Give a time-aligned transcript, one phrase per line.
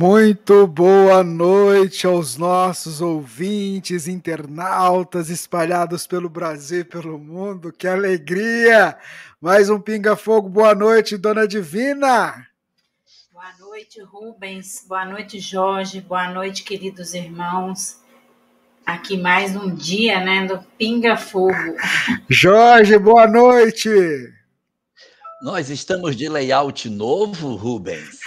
[0.00, 7.72] Muito boa noite aos nossos ouvintes, internautas espalhados pelo Brasil e pelo mundo.
[7.72, 8.96] Que alegria!
[9.40, 10.48] Mais um Pinga Fogo.
[10.48, 12.46] Boa noite, dona Divina.
[13.32, 14.84] Boa noite, Rubens.
[14.86, 16.00] Boa noite, Jorge.
[16.00, 17.98] Boa noite, queridos irmãos.
[18.86, 21.74] Aqui mais um dia, né, do Pinga Fogo.
[22.28, 23.90] Jorge, boa noite.
[25.42, 28.17] Nós estamos de layout novo, Rubens.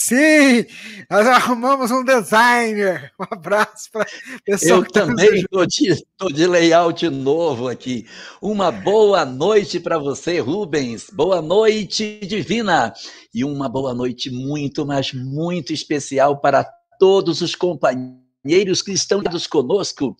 [0.00, 0.64] Sim,
[1.10, 3.12] nós arrumamos um designer.
[3.18, 4.06] Um abraço para
[4.44, 4.80] pessoal.
[4.80, 8.06] Eu também estou de, tô de layout novo aqui.
[8.40, 11.10] Uma boa noite para você, Rubens.
[11.12, 12.94] Boa noite, Divina.
[13.34, 16.62] E uma boa noite muito, mas muito especial para
[17.00, 19.20] todos os companheiros que estão
[19.50, 20.16] conosco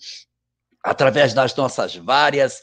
[0.83, 2.61] através das nossas várias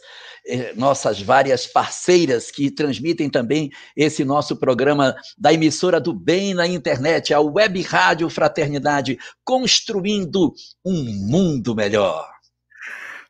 [0.75, 7.33] nossas várias parceiras que transmitem também esse nosso programa da emissora do bem na internet,
[7.33, 10.53] a Web Rádio Fraternidade, construindo
[10.85, 12.29] um mundo melhor.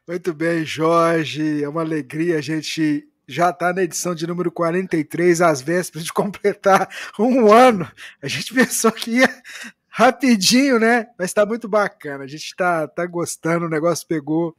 [0.07, 1.63] Muito bem, Jorge.
[1.63, 6.13] É uma alegria a gente já está na edição de número 43, às vésperas de
[6.13, 6.87] completar
[7.17, 7.89] um ano.
[8.21, 9.43] A gente pensou que ia
[9.87, 11.07] rapidinho, né?
[11.17, 12.23] Mas está muito bacana.
[12.23, 14.55] A gente está tá gostando, o negócio pegou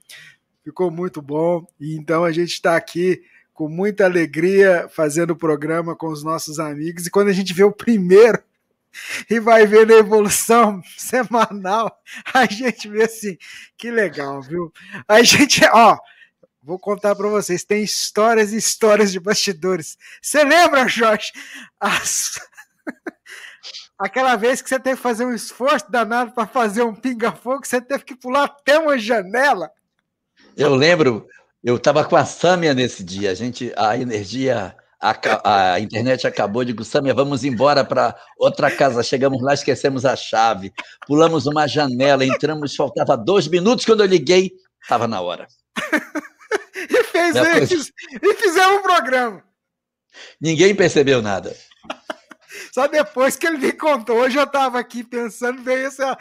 [0.66, 1.64] ficou muito bom.
[1.78, 3.22] E então a gente está aqui
[3.54, 7.06] com muita alegria fazendo o programa com os nossos amigos.
[7.06, 8.42] E quando a gente vê o primeiro
[9.30, 11.96] e vai ver a evolução semanal,
[12.34, 13.38] a gente vê assim,
[13.78, 14.72] que legal, viu?
[15.06, 15.96] A gente, ó,
[16.60, 19.96] vou contar para vocês, tem histórias e histórias de bastidores.
[20.20, 21.30] Você lembra, Jorge?
[21.78, 22.40] As...
[23.96, 27.80] Aquela vez que você teve que fazer um esforço danado para fazer um pinga-fogo, você
[27.80, 29.70] teve que pular até uma janela.
[30.56, 31.28] Eu lembro,
[31.62, 36.64] eu estava com a Sâmia nesse dia, a gente, a energia, a, a internet acabou,
[36.64, 39.02] digo, Sâmia, vamos embora para outra casa.
[39.02, 40.72] Chegamos lá, esquecemos a chave,
[41.06, 44.50] pulamos uma janela, entramos, faltava dois minutos, quando eu liguei,
[44.82, 45.46] estava na hora.
[46.88, 47.70] e fez Depois...
[47.70, 47.92] isso,
[48.22, 49.44] e fizemos um programa.
[50.40, 51.54] Ninguém percebeu nada.
[52.72, 56.16] Só depois que ele me contou, hoje eu estava aqui pensando, veio essa,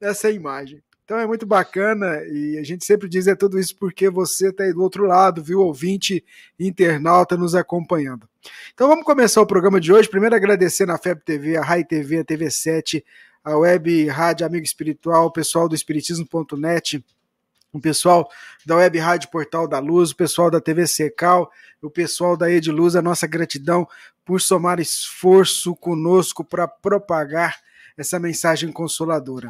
[0.00, 0.80] essa imagem.
[1.10, 4.62] Então é muito bacana e a gente sempre diz é tudo isso porque você está
[4.62, 6.24] aí do outro lado, viu, ouvinte
[6.56, 8.28] internauta nos acompanhando.
[8.72, 10.08] Então vamos começar o programa de hoje.
[10.08, 13.02] Primeiro agradecer na FEB TV, a Rai TV, a TV7,
[13.42, 17.04] a Web Rádio Amigo Espiritual, o pessoal do Espiritismo.net,
[17.72, 18.30] o pessoal
[18.64, 21.50] da Web Rádio Portal da Luz, o pessoal da TV Secal,
[21.82, 23.84] o pessoal da Ediluz, a nossa gratidão
[24.24, 27.58] por somar esforço conosco para propagar
[28.00, 29.48] essa mensagem consoladora.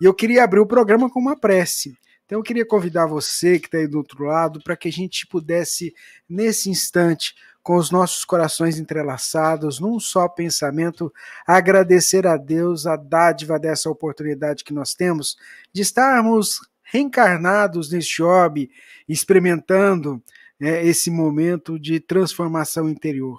[0.00, 1.96] E eu queria abrir o programa com uma prece.
[2.24, 5.26] Então eu queria convidar você que está aí do outro lado para que a gente
[5.26, 5.94] pudesse,
[6.28, 11.12] nesse instante, com os nossos corações entrelaçados, num só pensamento,
[11.46, 15.36] agradecer a Deus a dádiva dessa oportunidade que nós temos
[15.72, 18.70] de estarmos reencarnados neste orbe,
[19.08, 20.22] experimentando
[20.58, 23.38] né, esse momento de transformação interior.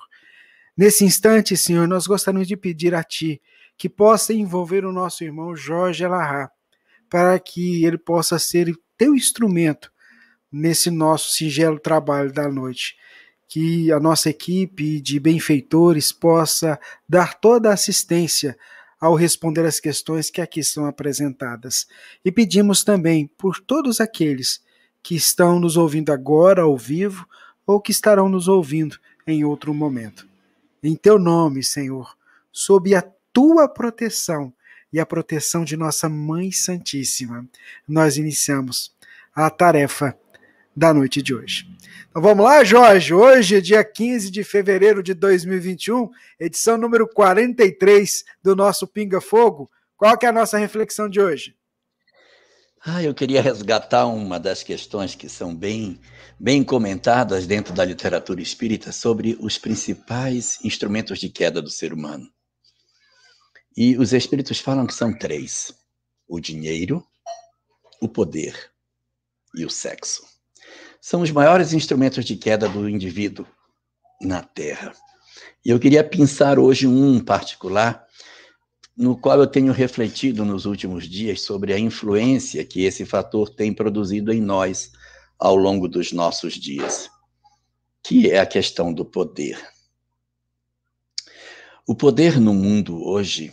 [0.75, 3.41] Nesse instante, Senhor, nós gostaríamos de pedir a Ti
[3.83, 6.49] que possa envolver o nosso irmão Jorge Alahá,
[7.09, 9.91] para que ele possa ser teu instrumento
[10.49, 12.95] nesse nosso singelo trabalho da noite.
[13.45, 18.57] Que a nossa equipe de benfeitores possa dar toda a assistência
[19.01, 21.85] ao responder as questões que aqui são apresentadas.
[22.23, 24.63] E pedimos também por todos aqueles
[25.03, 27.27] que estão nos ouvindo agora ao vivo
[27.67, 28.97] ou que estarão nos ouvindo
[29.27, 30.25] em outro momento.
[30.81, 32.15] Em teu nome, Senhor,
[32.49, 33.03] sob a
[33.33, 34.53] tua proteção
[34.93, 37.45] e a proteção de nossa Mãe Santíssima,
[37.87, 38.95] nós iniciamos
[39.35, 40.15] a tarefa
[40.75, 41.67] da noite de hoje.
[42.09, 43.13] Então vamos lá, Jorge.
[43.13, 46.09] Hoje é dia 15 de fevereiro de 2021,
[46.39, 49.69] edição número 43 do nosso Pinga Fogo.
[49.97, 51.55] Qual que é a nossa reflexão de hoje?
[52.85, 55.99] Ah, eu queria resgatar uma das questões que são bem,
[56.39, 62.32] bem comentadas dentro da literatura espírita sobre os principais instrumentos de queda do ser humano.
[63.75, 65.73] E os espíritos falam que são três:
[66.27, 67.05] o dinheiro,
[68.01, 68.71] o poder
[69.55, 70.33] e o sexo
[71.03, 73.45] são os maiores instrumentos de queda do indivíduo
[74.21, 74.93] na Terra.
[75.65, 78.07] E eu queria pensar hoje um particular,
[78.95, 83.73] no qual eu tenho refletido nos últimos dias sobre a influência que esse fator tem
[83.73, 84.93] produzido em nós
[85.37, 87.09] ao longo dos nossos dias,
[88.01, 89.61] que é a questão do poder.
[91.85, 93.51] O poder no mundo hoje,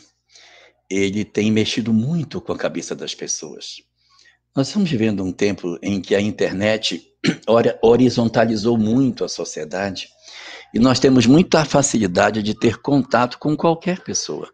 [0.91, 3.77] ele tem mexido muito com a cabeça das pessoas.
[4.55, 7.15] Nós estamos vivendo um tempo em que a internet
[7.81, 10.09] horizontalizou muito a sociedade
[10.75, 14.51] e nós temos muita facilidade de ter contato com qualquer pessoa.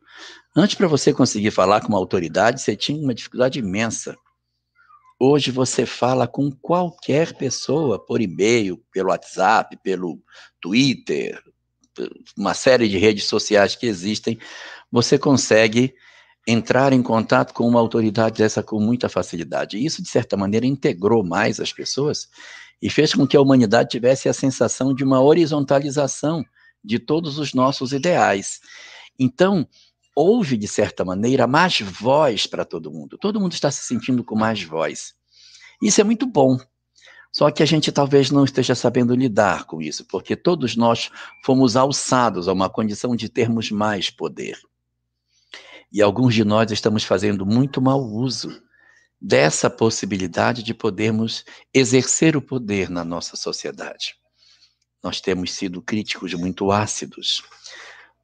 [0.55, 4.17] Antes, para você conseguir falar com uma autoridade, você tinha uma dificuldade imensa.
[5.19, 10.19] Hoje você fala com qualquer pessoa por e-mail, pelo WhatsApp, pelo
[10.61, 11.43] Twitter,
[12.37, 14.39] uma série de redes sociais que existem,
[14.91, 15.95] você consegue
[16.47, 19.85] entrar em contato com uma autoridade dessa com muita facilidade.
[19.85, 22.29] Isso, de certa maneira, integrou mais as pessoas
[22.81, 26.45] e fez com que a humanidade tivesse a sensação de uma horizontalização
[26.85, 28.61] de todos os nossos ideais.
[29.19, 29.67] Então,
[30.15, 33.19] houve, de certa maneira, mais voz para todo mundo.
[33.19, 35.15] Todo mundo está se sentindo com mais voz.
[35.83, 36.59] Isso é muito bom.
[37.33, 41.11] Só que a gente talvez não esteja sabendo lidar com isso, porque todos nós
[41.45, 44.59] fomos alçados a uma condição de termos mais poder.
[45.93, 48.63] E alguns de nós estamos fazendo muito mau uso
[49.21, 54.15] dessa possibilidade de podermos exercer o poder na nossa sociedade.
[55.03, 57.43] Nós temos sido críticos muito ácidos.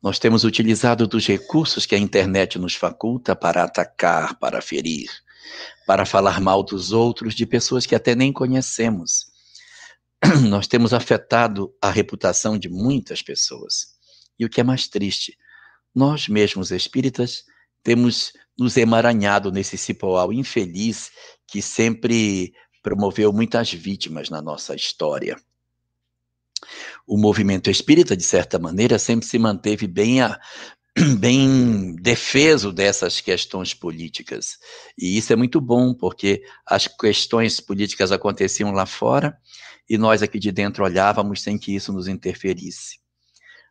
[0.03, 5.09] Nós temos utilizado dos recursos que a internet nos faculta para atacar, para ferir,
[5.87, 9.27] para falar mal dos outros, de pessoas que até nem conhecemos.
[10.49, 13.93] Nós temos afetado a reputação de muitas pessoas.
[14.39, 15.39] E o que é mais triste,
[15.95, 17.45] nós mesmos espíritas
[17.83, 21.11] temos nos emaranhado nesse cipoal infeliz
[21.47, 25.37] que sempre promoveu muitas vítimas na nossa história.
[27.07, 30.39] O movimento espírita, de certa maneira, sempre se manteve bem, a,
[31.19, 34.59] bem defeso dessas questões políticas.
[34.97, 39.37] E isso é muito bom, porque as questões políticas aconteciam lá fora
[39.89, 43.01] e nós aqui de dentro olhávamos sem que isso nos interferisse.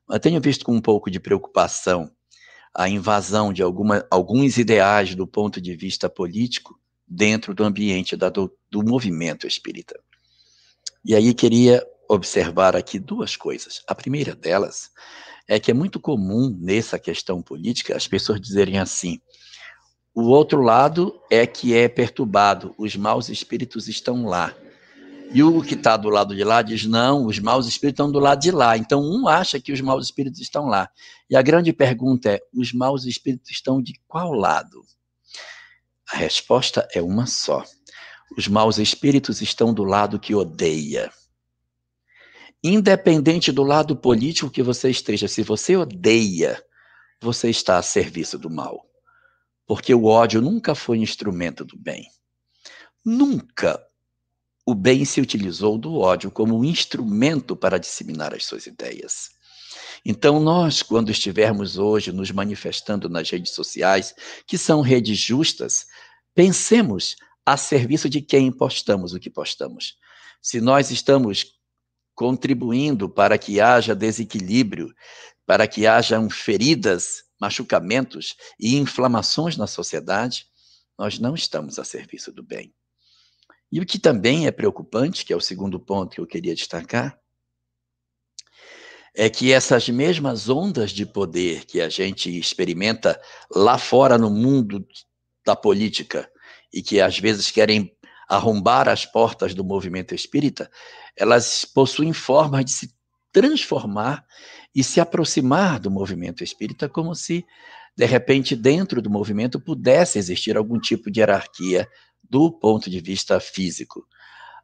[0.09, 2.11] Eu tenho visto com um pouco de preocupação
[2.73, 8.29] a invasão de alguma, alguns ideais do ponto de vista político dentro do ambiente da,
[8.29, 9.99] do, do movimento espírita.
[11.03, 13.81] E aí queria observar aqui duas coisas.
[13.87, 14.89] A primeira delas
[15.47, 19.19] é que é muito comum nessa questão política as pessoas dizerem assim:
[20.13, 24.55] o outro lado é que é perturbado, os maus espíritos estão lá.
[25.33, 28.19] E o que está do lado de lá diz: não, os maus espíritos estão do
[28.19, 28.77] lado de lá.
[28.77, 30.89] Então, um acha que os maus espíritos estão lá.
[31.29, 34.83] E a grande pergunta é: os maus espíritos estão de qual lado?
[36.11, 37.63] A resposta é uma só.
[38.37, 41.09] Os maus espíritos estão do lado que odeia.
[42.61, 46.61] Independente do lado político que você esteja, se você odeia,
[47.21, 48.85] você está a serviço do mal.
[49.65, 52.05] Porque o ódio nunca foi instrumento do bem.
[53.03, 53.81] Nunca
[54.71, 59.29] o bem se utilizou do ódio como um instrumento para disseminar as suas ideias.
[60.05, 64.15] Então, nós, quando estivermos hoje nos manifestando nas redes sociais,
[64.47, 65.85] que são redes justas,
[66.33, 69.97] pensemos a serviço de quem postamos o que postamos.
[70.41, 71.47] Se nós estamos
[72.15, 74.93] contribuindo para que haja desequilíbrio,
[75.45, 80.45] para que hajam feridas, machucamentos e inflamações na sociedade,
[80.97, 82.73] nós não estamos a serviço do bem.
[83.71, 87.17] E o que também é preocupante, que é o segundo ponto que eu queria destacar,
[89.15, 93.19] é que essas mesmas ondas de poder que a gente experimenta
[93.53, 94.85] lá fora no mundo
[95.45, 96.29] da política
[96.73, 97.95] e que às vezes querem
[98.27, 100.71] arrombar as portas do movimento espírita,
[101.17, 102.93] elas possuem formas de se
[103.31, 104.25] transformar
[104.73, 107.45] e se aproximar do movimento espírita como se
[107.95, 111.87] de repente, dentro do movimento, pudesse existir algum tipo de hierarquia
[112.29, 114.05] do ponto de vista físico.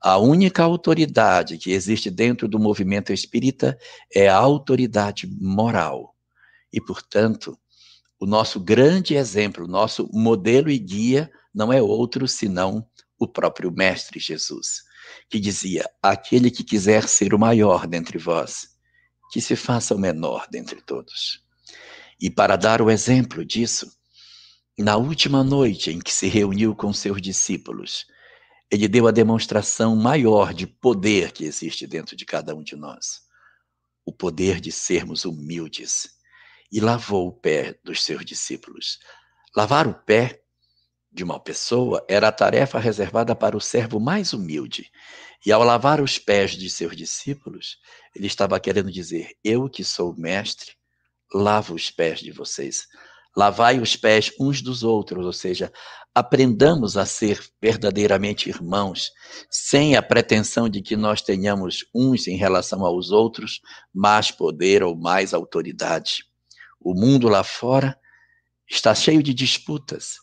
[0.02, 3.78] A única autoridade que existe dentro do movimento espírita
[4.14, 6.16] é a autoridade moral.
[6.72, 7.58] E, portanto,
[8.20, 12.88] o nosso grande exemplo, o nosso modelo e guia não é outro senão
[13.20, 14.84] o próprio Mestre Jesus,
[15.30, 18.70] que dizia: Aquele que quiser ser o maior dentre vós,
[19.32, 21.47] que se faça o menor dentre todos.
[22.20, 23.92] E para dar o exemplo disso,
[24.78, 28.06] na última noite em que se reuniu com seus discípulos,
[28.70, 33.22] ele deu a demonstração maior de poder que existe dentro de cada um de nós.
[34.06, 36.10] O poder de sermos humildes.
[36.72, 39.00] E lavou o pé dos seus discípulos.
[39.56, 40.42] Lavar o pé
[41.12, 44.92] de uma pessoa era a tarefa reservada para o servo mais humilde.
[45.46, 47.78] E ao lavar os pés de seus discípulos,
[48.14, 50.77] ele estava querendo dizer: Eu que sou mestre,
[51.34, 52.88] lavo os pés de vocês.
[53.36, 55.72] Lavai os pés uns dos outros, ou seja,
[56.14, 59.12] aprendamos a ser verdadeiramente irmãos,
[59.50, 63.62] sem a pretensão de que nós tenhamos uns em relação aos outros
[63.94, 66.26] mais poder ou mais autoridade.
[66.80, 67.96] O mundo lá fora
[68.68, 70.16] está cheio de disputas,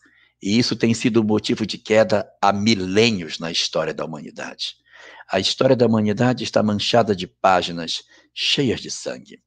[0.42, 4.74] e isso tem sido motivo de queda há milênios na história da humanidade.
[5.30, 8.02] A história da humanidade está manchada de páginas
[8.34, 9.40] cheias de sangue.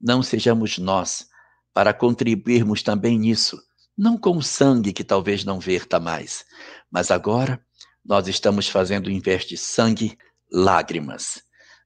[0.00, 1.26] Não sejamos nós
[1.74, 3.60] para contribuirmos também nisso,
[3.96, 6.44] não com o sangue que talvez não verta mais,
[6.90, 7.60] mas agora
[8.04, 10.16] nós estamos fazendo, em vez de sangue,
[10.50, 11.42] lágrimas.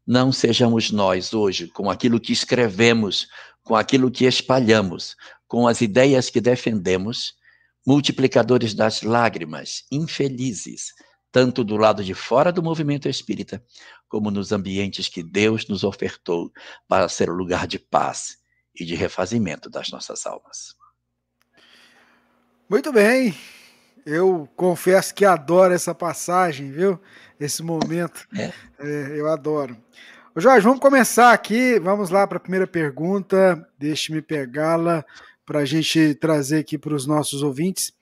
[0.07, 3.28] Não sejamos nós hoje, com aquilo que escrevemos,
[3.62, 5.16] com aquilo que espalhamos,
[5.49, 7.35] com as ideias que defendemos,
[7.87, 10.92] multiplicadores das lágrimas, infelizes,
[11.31, 13.64] tanto do lado de fora do movimento espírita,
[14.12, 16.52] como nos ambientes que Deus nos ofertou
[16.87, 18.37] para ser o lugar de paz
[18.78, 20.76] e de refazimento das nossas almas.
[22.69, 23.35] Muito bem.
[24.04, 27.00] Eu confesso que adoro essa passagem, viu?
[27.40, 28.28] Esse momento.
[28.37, 28.52] É.
[28.78, 29.78] É, eu adoro.
[30.35, 31.78] Ô Jorge, vamos começar aqui.
[31.78, 33.66] Vamos lá para a primeira pergunta.
[33.78, 35.07] Deixe-me pegá-la
[35.47, 37.95] para a gente trazer aqui para os nossos ouvintes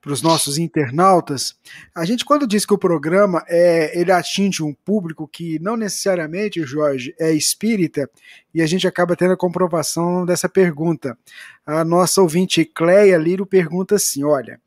[0.00, 1.56] para os nossos internautas,
[1.94, 6.62] a gente quando diz que o programa é, ele atinge um público que não necessariamente,
[6.62, 8.08] Jorge, é espírita,
[8.54, 11.18] e a gente acaba tendo a comprovação dessa pergunta.
[11.66, 14.60] A nossa ouvinte Cleia Lírio pergunta assim: olha,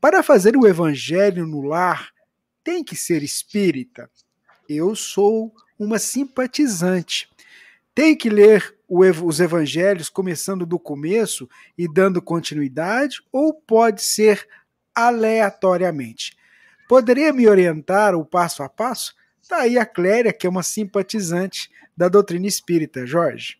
[0.00, 2.10] para fazer o evangelho no lar,
[2.64, 4.10] tem que ser espírita?
[4.68, 7.28] Eu sou uma simpatizante.
[7.94, 11.48] Tem que ler os evangelhos começando do começo
[11.78, 14.46] e dando continuidade, ou pode ser
[14.94, 16.36] aleatoriamente.
[16.88, 19.14] Poderia me orientar o passo a passo?
[19.40, 23.06] Está aí a Cléria, que é uma simpatizante da doutrina espírita.
[23.06, 23.58] Jorge.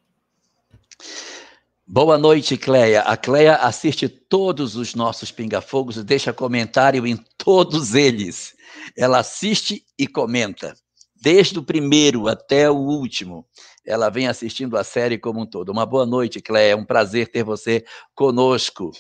[1.86, 3.02] Boa noite, Cleia.
[3.02, 8.54] A Cleia assiste todos os nossos pingafogos e deixa comentário em todos eles.
[8.96, 10.74] Ela assiste e comenta,
[11.20, 13.46] desde o primeiro até o último
[13.86, 15.70] ela vem assistindo a série como um todo.
[15.70, 16.72] Uma boa noite, Cléia.
[16.72, 17.84] É um prazer ter você
[18.14, 18.90] conosco.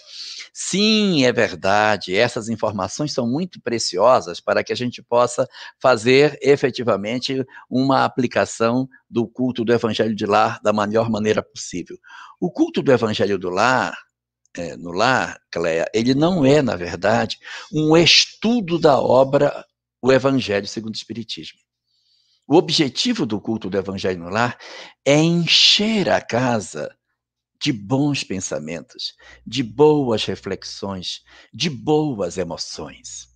[0.52, 2.16] Sim, é verdade.
[2.16, 5.46] Essas informações são muito preciosas para que a gente possa
[5.80, 11.96] fazer efetivamente uma aplicação do culto do Evangelho de Lar da melhor maneira possível.
[12.40, 13.96] O culto do Evangelho do Lar,
[14.56, 17.38] é, no lar, Cléia, ele não é, na verdade,
[17.72, 19.64] um estudo da obra
[20.02, 21.58] O Evangelho segundo o Espiritismo.
[22.52, 24.58] O objetivo do culto do Evangelho no Lar
[25.06, 26.94] é encher a casa
[27.58, 29.14] de bons pensamentos,
[29.46, 33.26] de boas reflexões, de boas emoções.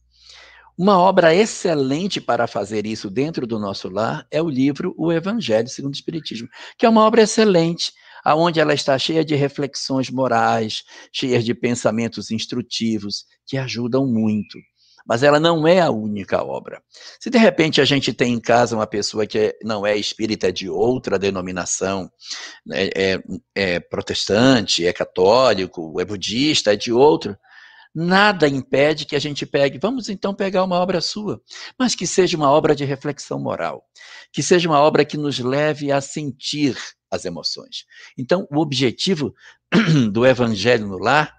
[0.76, 5.68] Uma obra excelente para fazer isso dentro do nosso lar é o livro O Evangelho
[5.68, 10.85] segundo o Espiritismo, que é uma obra excelente, aonde ela está cheia de reflexões morais,
[11.11, 14.58] cheia de pensamentos instrutivos que ajudam muito
[15.06, 16.82] mas ela não é a única obra.
[17.20, 20.68] Se de repente a gente tem em casa uma pessoa que não é espírita de
[20.68, 22.10] outra denominação,
[22.64, 23.18] né, é,
[23.54, 27.36] é protestante, é católico, é budista, é de outro,
[27.94, 31.40] nada impede que a gente pegue, vamos então pegar uma obra sua,
[31.78, 33.82] mas que seja uma obra de reflexão moral,
[34.30, 36.76] que seja uma obra que nos leve a sentir
[37.10, 37.86] as emoções.
[38.18, 39.34] Então, o objetivo
[40.12, 41.34] do Evangelho no Lar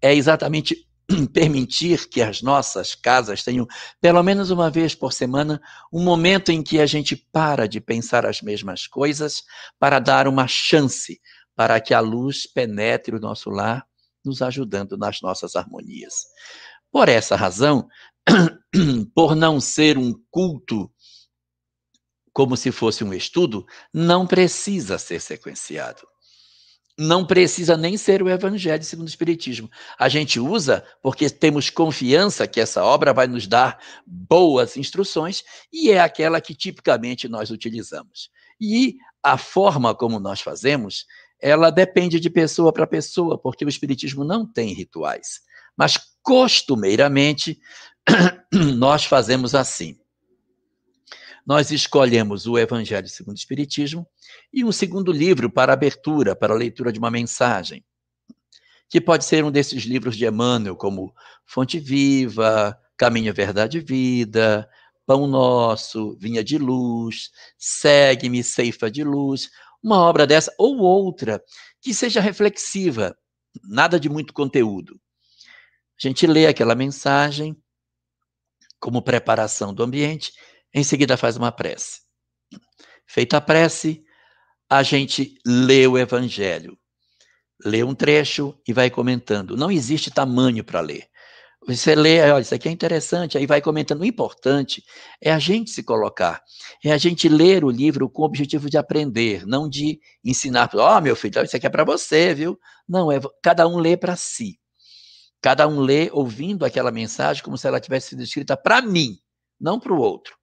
[0.00, 0.88] é exatamente
[1.32, 3.66] permitir que as nossas casas tenham,
[4.00, 5.60] pelo menos uma vez por semana,
[5.92, 9.42] um momento em que a gente para de pensar as mesmas coisas
[9.78, 11.20] para dar uma chance
[11.54, 13.86] para que a luz penetre o nosso lar,
[14.24, 16.14] nos ajudando nas nossas harmonias.
[16.90, 17.86] Por essa razão,
[19.14, 20.90] por não ser um culto
[22.32, 26.11] como se fosse um estudo, não precisa ser sequenciado.
[26.98, 29.70] Não precisa nem ser o Evangelho segundo o Espiritismo.
[29.98, 35.90] A gente usa porque temos confiança que essa obra vai nos dar boas instruções e
[35.90, 38.30] é aquela que tipicamente nós utilizamos.
[38.60, 41.06] E a forma como nós fazemos,
[41.40, 45.40] ela depende de pessoa para pessoa, porque o Espiritismo não tem rituais.
[45.76, 47.58] Mas costumeiramente
[48.52, 49.98] nós fazemos assim.
[51.44, 54.06] Nós escolhemos o Evangelho segundo o Espiritismo
[54.52, 57.84] e um segundo livro para abertura, para a leitura de uma mensagem,
[58.88, 61.12] que pode ser um desses livros de Emmanuel, como
[61.44, 64.68] Fonte Viva, Caminho, Verdade e Vida,
[65.04, 69.50] Pão Nosso, Vinha de Luz, Segue-me, Ceifa de Luz,
[69.82, 71.42] uma obra dessa ou outra
[71.80, 73.16] que seja reflexiva,
[73.64, 75.00] nada de muito conteúdo.
[75.98, 77.56] A gente lê aquela mensagem
[78.78, 80.32] como preparação do ambiente,
[80.74, 82.00] em seguida faz uma prece.
[83.06, 84.04] Feita a prece,
[84.68, 86.78] a gente lê o evangelho.
[87.64, 89.56] Lê um trecho e vai comentando.
[89.56, 91.06] Não existe tamanho para ler.
[91.66, 94.00] Você lê, olha, isso aqui é interessante, aí vai comentando.
[94.00, 94.82] O importante
[95.20, 96.42] é a gente se colocar,
[96.84, 100.68] é a gente ler o livro com o objetivo de aprender, não de ensinar.
[100.74, 102.58] Ó, oh, meu filho, isso aqui é para você, viu?
[102.88, 104.58] Não, é cada um lê para si.
[105.40, 109.18] Cada um lê ouvindo aquela mensagem como se ela tivesse sido escrita para mim,
[109.60, 110.34] não para o outro.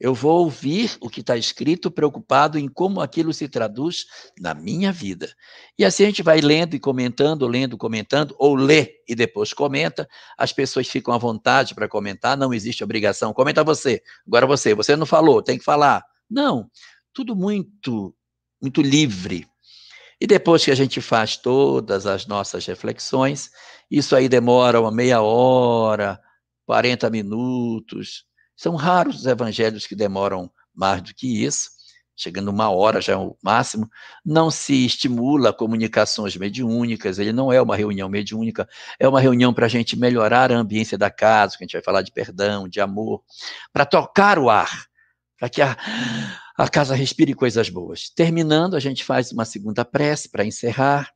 [0.00, 4.06] Eu vou ouvir o que está escrito, preocupado em como aquilo se traduz
[4.40, 5.34] na minha vida.
[5.76, 10.08] E assim a gente vai lendo e comentando, lendo, comentando, ou lê e depois comenta.
[10.36, 13.32] As pessoas ficam à vontade para comentar, não existe obrigação.
[13.32, 14.72] Comenta você, agora você.
[14.72, 16.04] Você não falou, tem que falar.
[16.30, 16.70] Não,
[17.12, 18.14] tudo muito,
[18.62, 19.48] muito livre.
[20.20, 23.50] E depois que a gente faz todas as nossas reflexões,
[23.90, 26.20] isso aí demora uma meia hora,
[26.66, 28.27] 40 minutos,
[28.58, 31.70] são raros os evangelhos que demoram mais do que isso,
[32.16, 33.88] chegando uma hora já é o máximo.
[34.24, 38.68] Não se estimula comunicações mediúnicas, ele não é uma reunião mediúnica,
[38.98, 41.82] é uma reunião para a gente melhorar a ambiência da casa, que a gente vai
[41.82, 43.22] falar de perdão, de amor,
[43.72, 44.86] para tocar o ar,
[45.38, 45.76] para que a,
[46.58, 48.10] a casa respire coisas boas.
[48.10, 51.12] Terminando, a gente faz uma segunda prece para encerrar.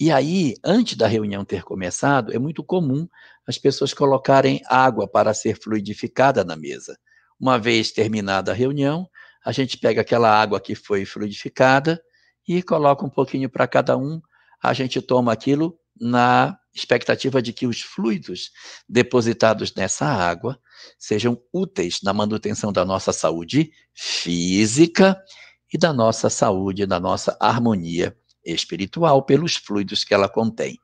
[0.00, 3.06] E aí, antes da reunião ter começado, é muito comum
[3.50, 6.96] as pessoas colocarem água para ser fluidificada na mesa.
[7.38, 9.08] Uma vez terminada a reunião,
[9.44, 12.00] a gente pega aquela água que foi fluidificada
[12.46, 14.20] e coloca um pouquinho para cada um.
[14.62, 18.50] A gente toma aquilo na expectativa de que os fluidos
[18.88, 20.58] depositados nessa água
[20.98, 25.20] sejam úteis na manutenção da nossa saúde física
[25.72, 30.78] e da nossa saúde, da nossa harmonia espiritual pelos fluidos que ela contém.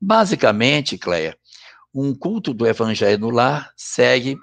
[0.00, 1.36] Basicamente, Cleia,
[1.94, 4.36] um culto do evangelho no lar segue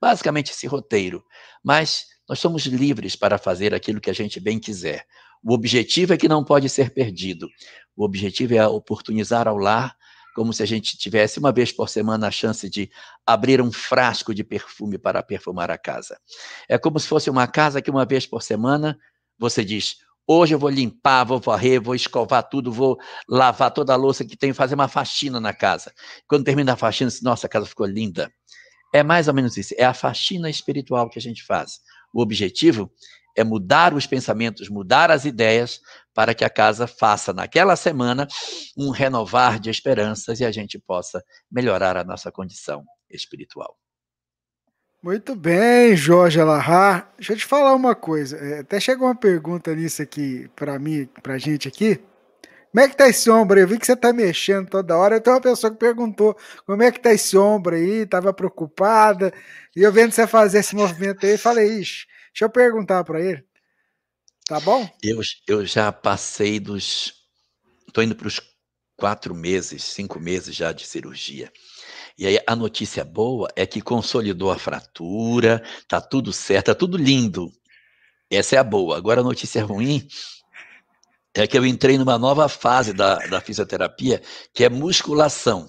[0.00, 1.24] basicamente esse roteiro,
[1.62, 5.06] mas nós somos livres para fazer aquilo que a gente bem quiser.
[5.44, 7.48] O objetivo é que não pode ser perdido.
[7.96, 9.96] O objetivo é oportunizar ao lar
[10.34, 12.90] como se a gente tivesse uma vez por semana a chance de
[13.26, 16.18] abrir um frasco de perfume para perfumar a casa.
[16.68, 18.98] É como se fosse uma casa que uma vez por semana
[19.38, 19.98] você diz:
[20.34, 24.34] Hoje eu vou limpar, vou varrer, vou escovar tudo, vou lavar toda a louça que
[24.34, 25.92] tenho, fazer uma faxina na casa.
[26.26, 28.32] Quando termina a faxina, nossa, a casa ficou linda.
[28.94, 31.80] É mais ou menos isso, é a faxina espiritual que a gente faz.
[32.14, 32.90] O objetivo
[33.36, 35.80] é mudar os pensamentos, mudar as ideias,
[36.14, 38.26] para que a casa faça naquela semana
[38.74, 43.81] um renovar de esperanças e a gente possa melhorar a nossa condição espiritual.
[45.02, 47.10] Muito bem, Jorge Alahá.
[47.16, 48.36] Deixa eu te falar uma coisa.
[48.36, 52.00] É, até chegou uma pergunta nisso aqui para mim, pra gente aqui.
[52.70, 53.64] Como é que tá esse ombro aí?
[53.64, 55.16] Eu vi que você tá mexendo toda hora.
[55.16, 59.34] Eu tenho uma pessoa que perguntou como é que tá esse ombro aí, tava preocupada.
[59.74, 63.44] E eu vendo você fazer esse movimento aí, falei, ixi, deixa eu perguntar para ele.
[64.46, 64.88] Tá bom?
[65.02, 67.12] Eu, eu já passei dos.
[67.92, 68.40] Tô indo para os
[68.96, 71.50] quatro meses, cinco meses já de cirurgia.
[72.18, 76.96] E aí a notícia boa é que consolidou a fratura, tá tudo certo, tá tudo
[76.96, 77.50] lindo.
[78.30, 78.96] Essa é a boa.
[78.96, 80.06] Agora a notícia ruim
[81.34, 84.22] é que eu entrei numa nova fase da, da fisioterapia,
[84.54, 85.68] que é musculação.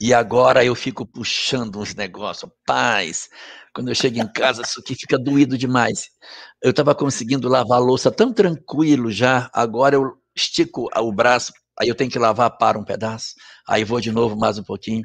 [0.00, 3.28] E agora eu fico puxando uns negócios, paz.
[3.74, 6.10] Quando eu chego em casa, isso aqui fica doído demais.
[6.62, 11.94] Eu estava conseguindo lavar louça tão tranquilo já, agora eu estico o braço, aí eu
[11.94, 13.34] tenho que lavar para um pedaço,
[13.68, 15.02] aí vou de novo mais um pouquinho,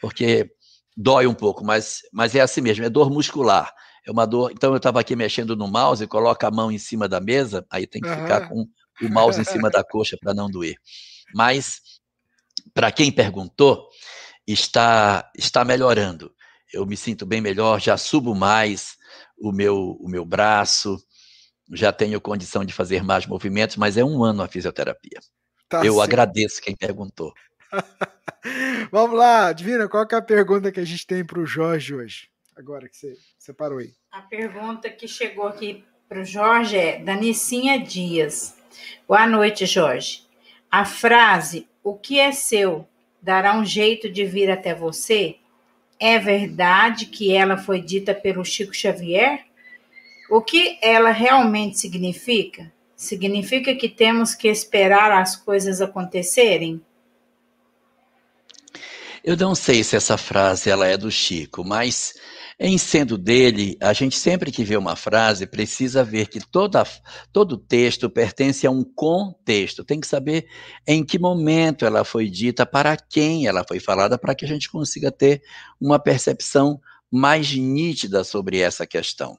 [0.00, 0.50] porque
[0.96, 3.72] dói um pouco, mas, mas é assim mesmo, é dor muscular.
[4.04, 4.50] É uma dor.
[4.50, 7.86] Então eu estava aqui mexendo no mouse, coloca a mão em cima da mesa, aí
[7.86, 8.16] tem que uhum.
[8.16, 8.66] ficar com
[9.00, 10.76] o mouse em cima da coxa para não doer.
[11.34, 11.80] Mas
[12.74, 13.88] para quem perguntou,
[14.46, 16.32] está está melhorando.
[16.72, 18.96] Eu me sinto bem melhor, já subo mais
[19.38, 20.98] o meu o meu braço,
[21.72, 25.20] já tenho condição de fazer mais movimentos, mas é um ano a fisioterapia.
[25.68, 26.02] Tá Eu certo.
[26.02, 27.32] agradeço quem perguntou.
[28.90, 32.28] Vamos lá, Divina, qual é a pergunta que a gente tem para o Jorge hoje?
[32.56, 33.92] Agora que você separou aí.
[34.10, 38.54] A pergunta que chegou aqui para o Jorge é da Nicinha Dias.
[39.08, 40.26] Boa noite, Jorge.
[40.70, 42.86] A frase o que é seu
[43.20, 45.36] dará um jeito de vir até você?
[45.98, 49.44] É verdade que ela foi dita pelo Chico Xavier?
[50.30, 52.72] O que ela realmente significa?
[52.96, 56.80] Significa que temos que esperar as coisas acontecerem?
[59.24, 62.14] Eu não sei se essa frase ela é do Chico, mas
[62.58, 66.84] em sendo dele, a gente sempre que vê uma frase precisa ver que toda,
[67.32, 69.84] todo texto pertence a um contexto.
[69.84, 70.48] Tem que saber
[70.86, 74.68] em que momento ela foi dita, para quem ela foi falada, para que a gente
[74.68, 75.40] consiga ter
[75.80, 76.80] uma percepção
[77.10, 79.38] mais nítida sobre essa questão.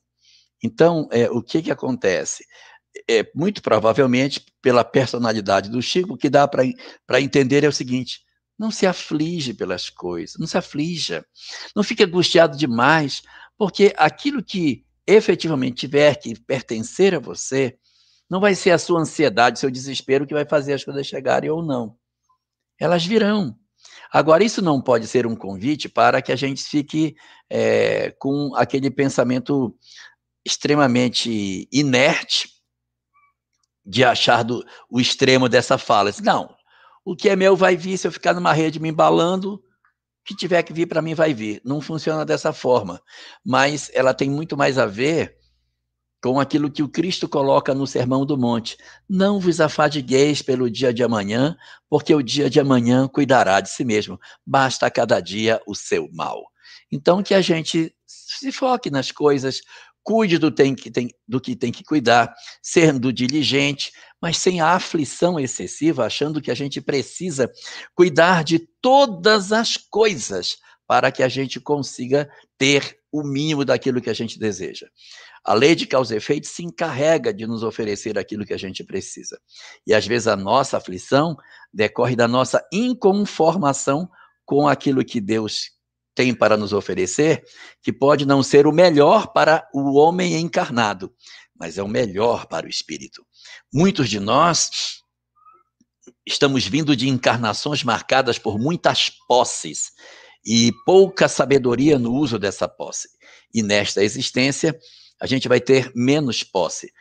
[0.64, 2.46] Então, é, o que, que acontece?
[3.10, 8.22] É, muito provavelmente, pela personalidade do Chico, o que dá para entender é o seguinte:
[8.58, 11.26] não se aflige pelas coisas, não se aflija.
[11.76, 13.22] Não fique angustiado demais,
[13.58, 17.78] porque aquilo que efetivamente tiver que pertencer a você,
[18.30, 21.64] não vai ser a sua ansiedade, seu desespero que vai fazer as coisas chegarem ou
[21.64, 21.96] não.
[22.80, 23.58] Elas virão.
[24.12, 27.16] Agora, isso não pode ser um convite para que a gente fique
[27.50, 29.76] é, com aquele pensamento
[30.46, 32.50] extremamente inerte
[33.86, 36.12] de achar do, o extremo dessa fala.
[36.24, 36.56] Não,
[37.06, 39.62] o que é meu vai vir, se eu ficar numa rede me embalando, o
[40.26, 41.62] que tiver que vir para mim vai vir.
[41.66, 43.02] Não funciona dessa forma.
[43.46, 45.38] Mas ela tem muito mais a ver
[46.24, 48.78] com aquilo que o Cristo coloca no Sermão do Monte.
[49.10, 51.58] Não vos afadigueis pelo dia de amanhã,
[51.90, 54.18] porque o dia de amanhã cuidará de si mesmo.
[54.46, 56.42] Basta a cada dia o seu mal.
[56.90, 59.60] Então, que a gente se foque nas coisas,
[60.02, 63.92] cuide do, tem que, tem, do que tem que cuidar, sendo diligente,
[64.24, 67.52] mas sem a aflição excessiva, achando que a gente precisa
[67.94, 70.56] cuidar de todas as coisas
[70.88, 74.88] para que a gente consiga ter o mínimo daquilo que a gente deseja.
[75.44, 78.82] A lei de causa e efeito se encarrega de nos oferecer aquilo que a gente
[78.82, 79.38] precisa.
[79.86, 81.36] E às vezes a nossa aflição
[81.74, 84.10] decorre da nossa inconformação
[84.46, 85.72] com aquilo que Deus
[86.16, 87.44] tem para nos oferecer,
[87.82, 91.14] que pode não ser o melhor para o homem encarnado,
[91.54, 93.26] mas é o melhor para o espírito.
[93.74, 94.70] Muitos de nós
[96.26, 99.92] estamos vindo de encarnações marcadas por muitas posses
[100.46, 103.10] e pouca sabedoria no uso dessa posse.
[103.54, 104.78] E nesta existência,
[105.22, 106.92] a gente vai ter menos posse.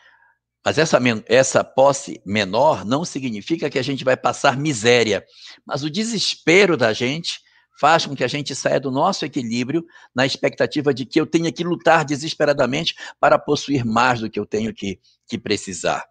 [0.65, 5.25] Mas essa, essa posse menor não significa que a gente vai passar miséria.
[5.67, 7.41] Mas o desespero da gente
[7.81, 11.51] faz com que a gente saia do nosso equilíbrio na expectativa de que eu tenha
[11.51, 16.05] que lutar desesperadamente para possuir mais do que eu tenho que, que precisar.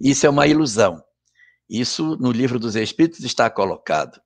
[0.00, 1.02] Isso é uma ilusão.
[1.68, 4.20] Isso no livro dos Espíritos está colocado.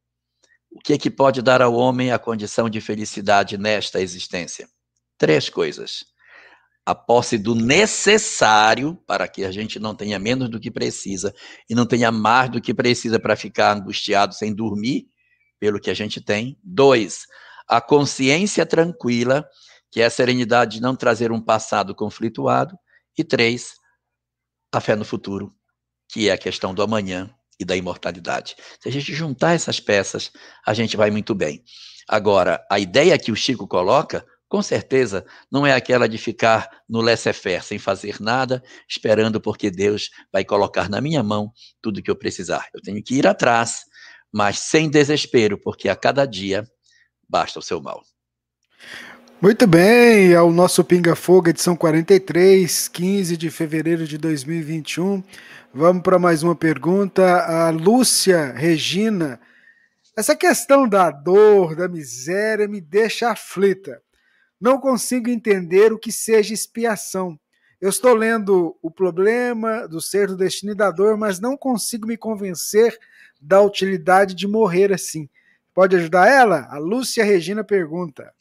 [0.70, 4.68] O que é que pode dar ao homem a condição de felicidade nesta existência?
[5.18, 6.04] Três coisas.
[6.86, 11.34] A posse do necessário para que a gente não tenha menos do que precisa
[11.68, 15.06] e não tenha mais do que precisa para ficar angustiado sem dormir
[15.58, 16.58] pelo que a gente tem.
[16.62, 17.26] Dois,
[17.68, 19.46] a consciência tranquila,
[19.90, 22.76] que é a serenidade de não trazer um passado conflituado.
[23.18, 23.74] E três,
[24.72, 25.52] a fé no futuro,
[26.12, 28.56] que é a questão do amanhã e da imortalidade.
[28.80, 30.32] Se a gente juntar essas peças,
[30.66, 31.62] a gente vai muito bem.
[32.08, 37.00] Agora, a ideia que o Chico coloca, com certeza, não é aquela de ficar no
[37.00, 42.16] laissez-faire, sem fazer nada, esperando porque Deus vai colocar na minha mão tudo que eu
[42.16, 42.66] precisar.
[42.74, 43.84] Eu tenho que ir atrás,
[44.32, 46.64] mas sem desespero, porque a cada dia
[47.28, 48.02] basta o seu mal.
[49.42, 55.24] Muito bem, é o nosso Pinga Fogo, edição 43, 15 de fevereiro de 2021.
[55.72, 57.24] Vamos para mais uma pergunta.
[57.46, 59.40] A Lúcia Regina.
[60.14, 64.02] Essa questão da dor, da miséria, me deixa aflita.
[64.60, 67.40] Não consigo entender o que seja expiação.
[67.80, 72.06] Eu estou lendo o problema do ser do destino e da dor, mas não consigo
[72.06, 72.98] me convencer
[73.40, 75.30] da utilidade de morrer assim.
[75.72, 76.68] Pode ajudar ela?
[76.70, 78.34] A Lúcia Regina pergunta.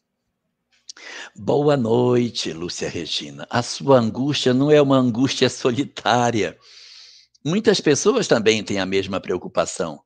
[1.36, 3.48] Boa noite, Lúcia Regina.
[3.50, 6.58] A sua angústia não é uma angústia solitária.
[7.46, 10.02] Muitas pessoas também têm a mesma preocupação.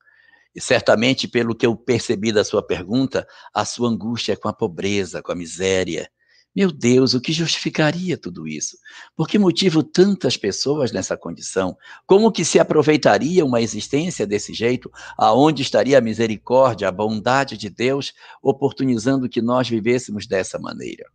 [0.56, 4.54] E certamente, pelo que eu percebi da sua pergunta, a sua angústia é com a
[4.54, 6.10] pobreza, com a miséria.
[6.56, 8.78] Meu Deus, o que justificaria tudo isso?
[9.16, 11.76] Por que motivo tantas pessoas nessa condição?
[12.06, 14.92] Como que se aproveitaria uma existência desse jeito?
[15.18, 21.06] Aonde estaria a misericórdia, a bondade de Deus, oportunizando que nós vivêssemos dessa maneira?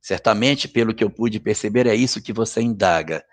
[0.00, 3.24] Certamente, pelo que eu pude perceber, é isso que você indaga.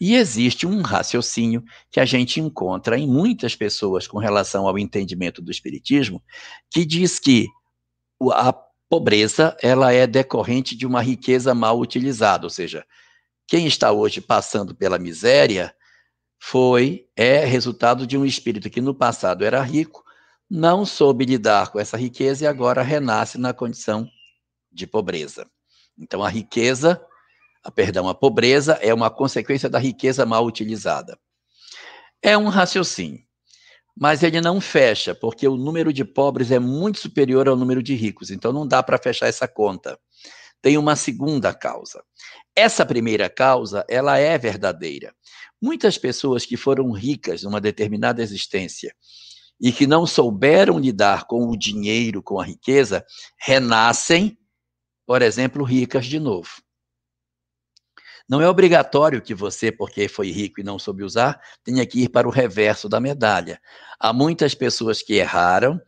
[0.00, 5.42] E existe um raciocínio que a gente encontra em muitas pessoas com relação ao entendimento
[5.42, 6.22] do espiritismo,
[6.70, 7.48] que diz que
[8.32, 8.52] a
[8.90, 12.84] pobreza ela é decorrente de uma riqueza mal utilizada, ou seja,
[13.46, 15.72] quem está hoje passando pela miséria
[16.42, 20.02] foi é resultado de um espírito que no passado era rico,
[20.50, 24.10] não soube lidar com essa riqueza e agora renasce na condição
[24.72, 25.48] de pobreza.
[25.96, 27.00] Então, a riqueza,
[27.62, 31.16] a, perdão, a pobreza é uma consequência da riqueza mal utilizada.
[32.20, 33.22] É um raciocínio,
[33.96, 37.94] mas ele não fecha, porque o número de pobres é muito superior ao número de
[37.94, 39.98] ricos, então não dá para fechar essa conta.
[40.62, 42.02] Tem uma segunda causa.
[42.54, 45.14] Essa primeira causa, ela é verdadeira.
[45.60, 48.94] Muitas pessoas que foram ricas numa determinada existência
[49.60, 53.04] e que não souberam lidar com o dinheiro, com a riqueza,
[53.38, 54.36] renascem
[55.10, 56.48] por exemplo, ricas de novo.
[58.30, 62.08] Não é obrigatório que você, porque foi rico e não soube usar, tenha que ir
[62.08, 63.60] para o reverso da medalha.
[63.98, 65.80] Há muitas pessoas que erraram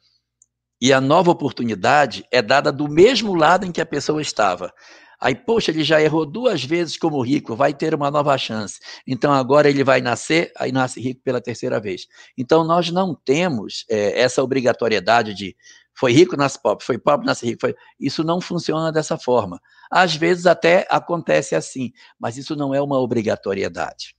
[0.81, 4.75] e a nova oportunidade é dada do mesmo lado em que a pessoa estava.
[5.21, 8.81] Aí, poxa, ele já errou duas vezes como rico, vai ter uma nova chance.
[9.07, 12.09] Então agora ele vai nascer, aí nasce rico pela terceira vez.
[12.37, 15.55] Então nós não temos é, essa obrigatoriedade de
[15.95, 17.61] foi rico, nasce pobre, foi pobre, nasce rico.
[17.61, 17.75] Foi...
[18.01, 19.61] Isso não funciona dessa forma.
[19.93, 24.17] Às vezes até acontece assim, mas isso não é uma obrigatoriedade.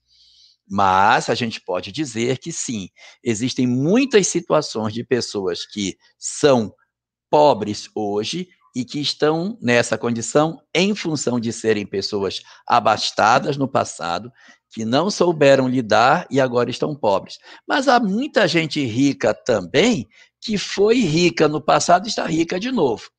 [0.69, 2.89] Mas a gente pode dizer que sim,
[3.23, 6.73] existem muitas situações de pessoas que são
[7.27, 14.31] pobres hoje e que estão nessa condição em função de serem pessoas abastadas no passado,
[14.69, 17.37] que não souberam lidar e agora estão pobres.
[17.67, 20.07] Mas há muita gente rica também
[20.39, 23.12] que foi rica no passado está rica de novo.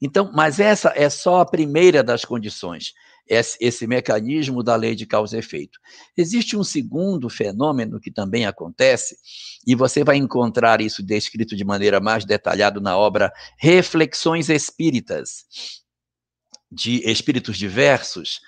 [0.00, 2.92] Então, mas essa é só a primeira das condições,
[3.26, 5.78] esse, esse, mecanismo da lei de causa e efeito.
[6.16, 9.16] Existe um segundo fenômeno que também acontece,
[9.66, 15.46] e você vai encontrar isso descrito de maneira mais detalhada na obra Reflexões Espíritas,
[16.70, 18.40] de Espíritos Diversos,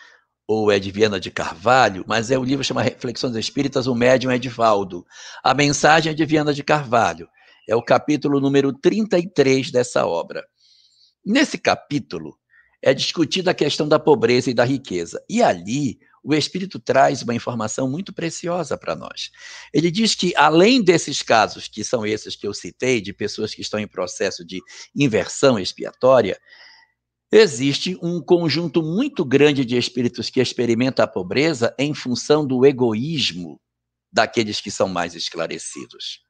[0.46, 4.32] ou é de Viana de Carvalho, mas é o livro chama Reflexões Espíritas, o médium
[4.32, 5.04] Edivaldo.
[5.44, 7.28] A mensagem é de Viana de Carvalho.
[7.68, 10.42] É o capítulo número 33 dessa obra.
[11.28, 12.38] Nesse capítulo
[12.80, 15.22] é discutida a questão da pobreza e da riqueza.
[15.28, 19.30] E ali o Espírito traz uma informação muito preciosa para nós.
[19.70, 23.60] Ele diz que, além desses casos, que são esses que eu citei, de pessoas que
[23.60, 24.58] estão em processo de
[24.96, 26.40] inversão expiatória,
[27.30, 33.60] existe um conjunto muito grande de espíritos que experimenta a pobreza em função do egoísmo
[34.10, 36.22] daqueles que são mais esclarecidos.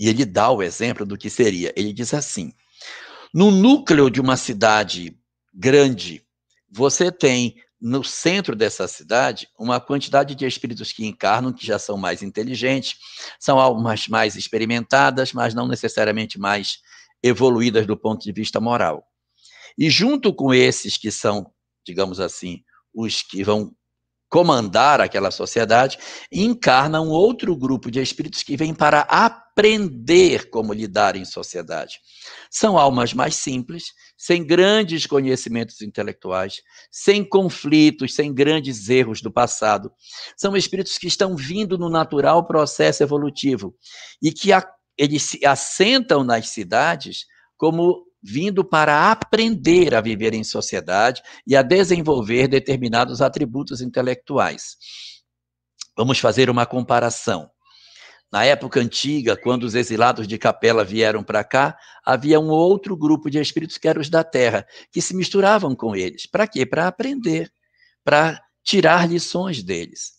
[0.00, 1.72] E ele dá o exemplo do que seria.
[1.76, 2.52] Ele diz assim:
[3.32, 5.16] no núcleo de uma cidade
[5.54, 6.24] grande,
[6.70, 11.96] você tem no centro dessa cidade uma quantidade de espíritos que encarnam, que já são
[11.96, 12.96] mais inteligentes,
[13.38, 16.78] são almas mais experimentadas, mas não necessariamente mais
[17.22, 19.04] evoluídas do ponto de vista moral.
[19.78, 21.50] E junto com esses que são,
[21.86, 22.62] digamos assim,
[22.92, 23.74] os que vão
[24.30, 25.98] comandar aquela sociedade,
[26.30, 31.98] encarna um outro grupo de espíritos que vêm para aprender como lidar em sociedade.
[32.48, 36.62] São almas mais simples, sem grandes conhecimentos intelectuais,
[36.92, 39.90] sem conflitos, sem grandes erros do passado.
[40.36, 43.74] São espíritos que estão vindo no natural processo evolutivo
[44.22, 44.64] e que a,
[44.96, 47.24] eles se assentam nas cidades
[47.56, 54.76] como vindo para aprender a viver em sociedade e a desenvolver determinados atributos intelectuais.
[55.96, 57.50] Vamos fazer uma comparação.
[58.32, 63.28] Na época antiga, quando os exilados de Capela vieram para cá, havia um outro grupo
[63.28, 66.26] de espíritos que eram os da terra, que se misturavam com eles.
[66.26, 66.64] Para quê?
[66.64, 67.52] Para aprender,
[68.04, 70.12] para tirar lições deles.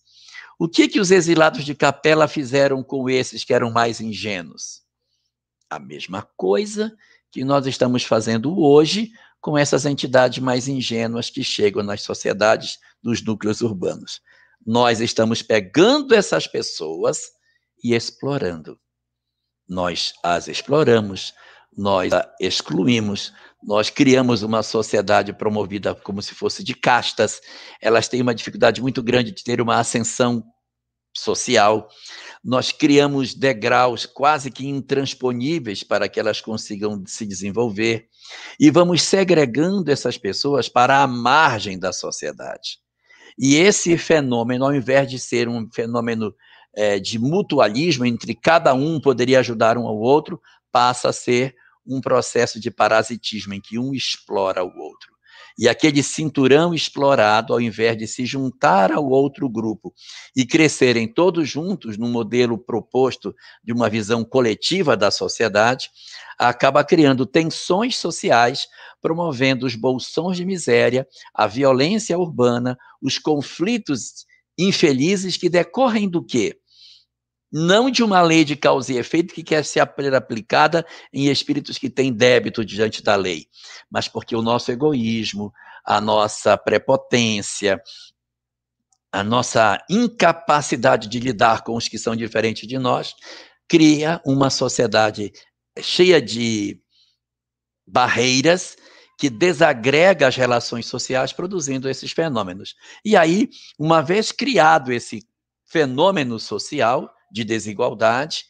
[0.60, 4.82] O que que os exilados de Capela fizeram com esses que eram mais ingênuos?
[5.70, 6.94] A mesma coisa
[7.32, 13.24] que nós estamos fazendo hoje com essas entidades mais ingênuas que chegam nas sociedades dos
[13.24, 14.22] núcleos urbanos.
[14.66, 17.32] Nós estamos pegando essas pessoas
[17.84, 18.80] e explorando.
[19.68, 21.34] Nós as exploramos,
[21.76, 27.42] nós as excluímos, nós criamos uma sociedade promovida como se fosse de castas.
[27.82, 30.44] Elas têm uma dificuldade muito grande de ter uma ascensão
[31.16, 31.90] social
[32.44, 38.08] nós criamos degraus quase que intransponíveis para que elas consigam se desenvolver
[38.60, 42.80] e vamos segregando essas pessoas para a margem da sociedade.
[43.38, 46.34] E esse fenômeno, ao invés de ser um fenômeno
[46.76, 52.02] é, de mutualismo entre cada um poderia ajudar um ao outro, passa a ser um
[52.02, 55.11] processo de parasitismo em que um explora o outro.
[55.58, 59.94] E aquele cinturão explorado, ao invés de se juntar ao outro grupo
[60.36, 65.90] e crescerem todos juntos no modelo proposto de uma visão coletiva da sociedade,
[66.38, 68.68] acaba criando tensões sociais,
[69.02, 74.26] promovendo os bolsões de miséria, a violência urbana, os conflitos
[74.58, 76.61] infelizes que decorrem do quê?
[77.52, 81.90] Não de uma lei de causa e efeito que quer ser aplicada em espíritos que
[81.90, 83.48] têm débito diante da lei,
[83.90, 85.52] mas porque o nosso egoísmo,
[85.84, 87.82] a nossa prepotência,
[89.12, 93.14] a nossa incapacidade de lidar com os que são diferentes de nós,
[93.68, 95.32] cria uma sociedade
[95.80, 96.80] cheia de
[97.86, 98.78] barreiras
[99.18, 102.76] que desagrega as relações sociais, produzindo esses fenômenos.
[103.04, 105.28] E aí, uma vez criado esse
[105.66, 108.46] fenômeno social, de desigualdade,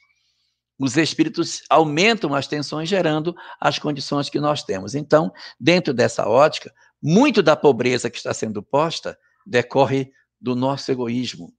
[0.79, 4.95] os espíritos aumentam as tensões, gerando as condições que nós temos.
[4.95, 11.53] Então, dentro dessa ótica, muito da pobreza que está sendo posta decorre do nosso egoísmo,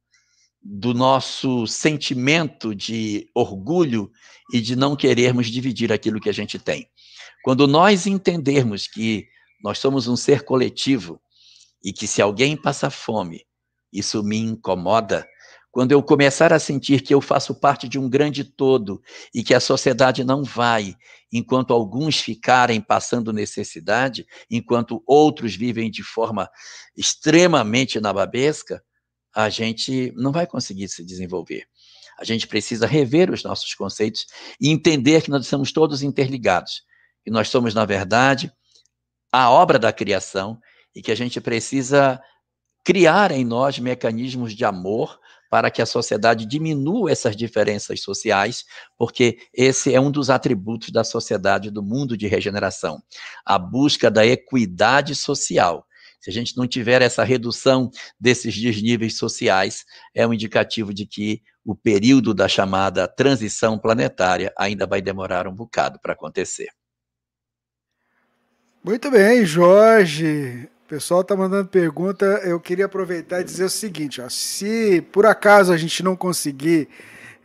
[0.61, 4.11] do nosso sentimento de orgulho
[4.53, 6.89] e de não querermos dividir aquilo que a gente tem.
[7.45, 9.27] Quando nós entendermos que
[9.63, 11.21] nós somos um ser coletivo
[11.85, 13.45] e que se alguém passa fome,
[13.93, 15.27] isso me incomoda,
[15.73, 19.03] quando eu começar a sentir que eu faço parte de um grande todo
[19.35, 20.95] e que a sociedade não vai,
[21.33, 26.49] enquanto alguns ficarem passando necessidade, enquanto outros vivem de forma
[26.95, 28.85] extremamente nababesca,
[29.35, 31.65] a gente não vai conseguir se desenvolver.
[32.19, 34.27] A gente precisa rever os nossos conceitos
[34.61, 36.83] e entender que nós estamos todos interligados.
[37.25, 38.53] E nós somos, na verdade,
[39.33, 40.61] a obra da criação
[40.95, 42.21] e que a gente precisa
[42.85, 45.19] criar em nós mecanismos de amor
[45.53, 48.65] para que a sociedade diminua essas diferenças sociais,
[48.97, 53.03] porque esse é um dos atributos da sociedade do mundo de regeneração,
[53.45, 55.87] a busca da equidade social.
[56.23, 59.85] Se a gente não tiver essa redução desses desníveis sociais,
[60.15, 65.55] é um indicativo de que o período da chamada transição planetária ainda vai demorar um
[65.55, 66.71] bocado para acontecer.
[68.83, 72.27] Muito bem, Jorge pessoal está mandando pergunta.
[72.45, 76.87] Eu queria aproveitar e dizer o seguinte: ó, se por acaso a gente não conseguir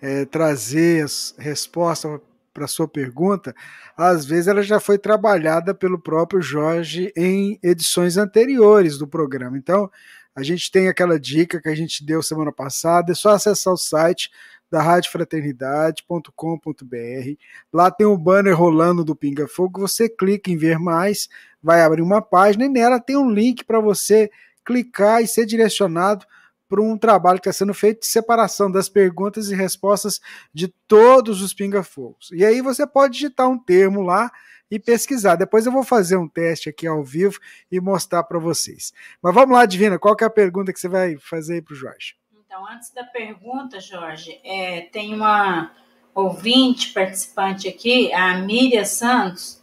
[0.02, 1.06] é, trazer
[1.38, 2.20] resposta
[2.54, 3.56] para sua pergunta,
[3.96, 9.58] às vezes ela já foi trabalhada pelo próprio Jorge em edições anteriores do programa.
[9.58, 9.90] Então,
[10.36, 13.78] a gente tem aquela dica que a gente deu semana passada, é só acessar o
[13.78, 14.30] site
[14.70, 17.38] da radiofraternidade.com.br.
[17.72, 21.30] Lá tem o banner rolando do Pinga Fogo, você clica em ver mais,
[21.62, 24.30] vai abrir uma página e nela tem um link para você
[24.66, 26.26] clicar e ser direcionado
[26.68, 30.20] para um trabalho que está sendo feito de separação das perguntas e respostas
[30.54, 32.30] de todos os pinga-fogos.
[32.34, 34.30] E aí você pode digitar um termo lá
[34.70, 35.36] e pesquisar.
[35.36, 37.40] Depois eu vou fazer um teste aqui ao vivo
[37.72, 38.94] e mostrar para vocês.
[39.22, 41.74] Mas vamos lá, Divina, qual que é a pergunta que você vai fazer aí para
[41.74, 42.16] o Jorge?
[42.46, 45.72] Então, antes da pergunta, Jorge, é, tem uma
[46.14, 49.57] ouvinte participante aqui, a Miriam Santos,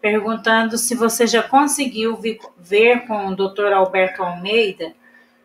[0.00, 2.18] perguntando se você já conseguiu
[2.58, 3.72] ver com o Dr.
[3.72, 4.92] Alberto Almeida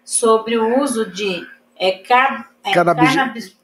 [0.03, 1.45] sobre o uso de
[1.77, 2.71] é, ca, é,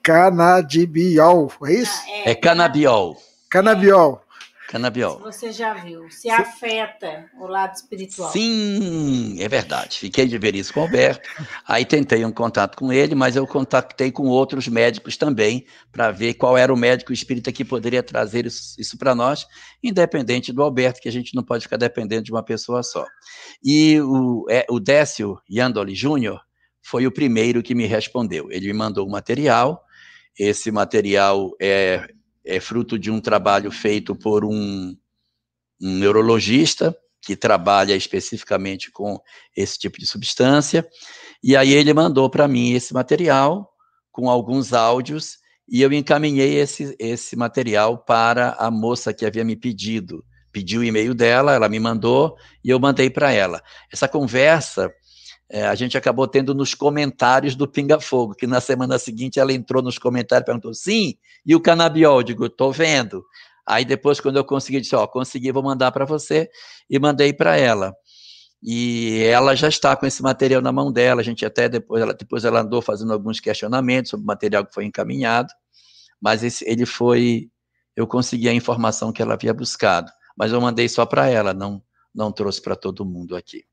[0.04, 2.02] canabiol, é isso?
[2.06, 3.18] Ah, é, é canabiol.
[3.50, 4.22] Canabiol.
[4.70, 5.18] Canabiol.
[5.18, 8.32] Se você já viu, se afeta o lado espiritual.
[8.32, 9.98] Sim, é verdade.
[9.98, 11.28] Fiquei de ver isso com o Alberto.
[11.68, 16.36] Aí tentei um contato com ele, mas eu contactei com outros médicos também para ver
[16.36, 19.48] qual era o médico espírita que poderia trazer isso, isso para nós,
[19.82, 23.08] independente do Alberto, que a gente não pode ficar dependendo de uma pessoa só.
[23.64, 26.40] E o, é, o Décio Yandoli Júnior
[26.80, 28.52] foi o primeiro que me respondeu.
[28.52, 29.84] Ele me mandou o material.
[30.38, 32.08] Esse material é
[32.50, 34.96] é fruto de um trabalho feito por um,
[35.82, 39.20] um neurologista que trabalha especificamente com
[39.56, 40.88] esse tipo de substância.
[41.44, 43.70] E aí ele mandou para mim esse material
[44.12, 45.38] com alguns áudios
[45.68, 50.26] e eu encaminhei esse, esse material para a moça que havia me pedido.
[50.52, 53.62] Pediu o e-mail dela, ela me mandou e eu mandei para ela.
[53.94, 54.92] Essa conversa
[55.52, 59.52] é, a gente acabou tendo nos comentários do Pinga Fogo, que na semana seguinte ela
[59.52, 62.20] entrou nos comentários e perguntou: sim, e o canabiol?
[62.20, 63.26] Eu digo, estou vendo.
[63.66, 66.50] Aí depois, quando eu consegui, disse: ó, consegui, vou mandar para você,
[66.90, 67.96] e mandei para ela.
[68.62, 71.22] E ela já está com esse material na mão dela.
[71.22, 74.74] A gente até depois ela, depois ela andou fazendo alguns questionamentos sobre o material que
[74.74, 75.52] foi encaminhado,
[76.22, 77.50] mas esse, ele foi.
[77.96, 81.82] Eu consegui a informação que ela havia buscado, mas eu mandei só para ela, não,
[82.14, 83.64] não trouxe para todo mundo aqui.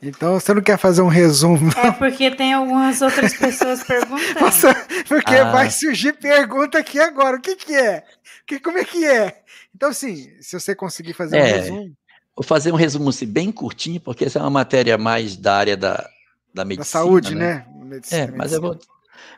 [0.00, 1.70] Então você não quer fazer um resumo?
[1.74, 1.82] Não?
[1.82, 4.40] É porque tem algumas outras pessoas perguntando.
[4.40, 4.74] Nossa,
[5.08, 5.50] porque ah.
[5.50, 7.36] vai surgir pergunta aqui agora.
[7.36, 8.04] O que, que é?
[8.46, 9.42] Que, como é que é?
[9.74, 11.42] Então, assim, se você conseguir fazer é.
[11.42, 11.96] um resumo.
[12.36, 15.76] Vou fazer um resumo assim, bem curtinho, porque essa é uma matéria mais da área
[15.76, 16.08] da,
[16.54, 16.84] da medicina.
[16.84, 17.66] Da saúde, né?
[17.66, 17.84] né?
[17.84, 18.78] Medicina, é, mas eu vou.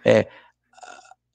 [0.04, 0.26] É,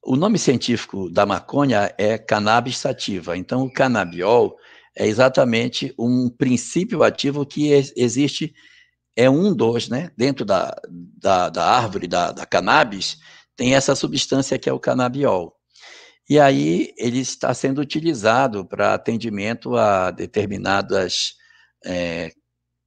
[0.04, 3.36] o nome científico da maconha é cannabis sativa.
[3.36, 4.56] Então, o canabiol
[4.96, 8.54] é exatamente um princípio ativo que existe,
[9.16, 10.12] é um dos, né?
[10.18, 13.18] Dentro da, da, da árvore da, da cannabis,
[13.56, 15.56] tem essa substância que é o canabiol.
[16.30, 21.36] E aí ele está sendo utilizado para atendimento a determinadas
[21.86, 22.32] é,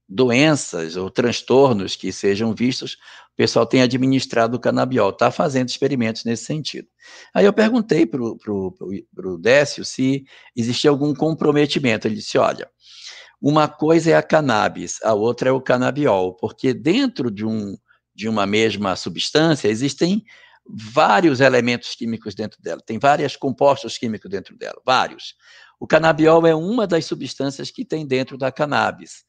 [0.09, 2.95] doenças ou transtornos que sejam vistos,
[3.33, 6.89] o pessoal tem administrado o canabiol, está fazendo experimentos nesse sentido.
[7.33, 10.25] Aí eu perguntei para o Décio se
[10.57, 12.09] existia algum comprometimento.
[12.09, 12.69] Ele disse: olha,
[13.41, 17.77] uma coisa é a cannabis, a outra é o canabiol, porque dentro de, um,
[18.15, 20.25] de uma mesma substância existem
[20.67, 25.35] vários elementos químicos dentro dela, tem vários compostos químicos dentro dela, vários.
[25.81, 29.25] O canabiol é uma das substâncias que tem dentro da cannabis.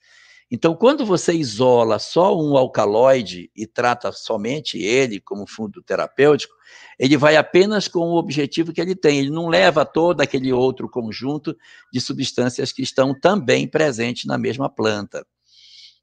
[0.51, 6.53] Então, quando você isola só um alcaloide e trata somente ele como fundo terapêutico,
[6.97, 10.89] ele vai apenas com o objetivo que ele tem, ele não leva todo aquele outro
[10.89, 11.55] conjunto
[11.93, 15.25] de substâncias que estão também presentes na mesma planta.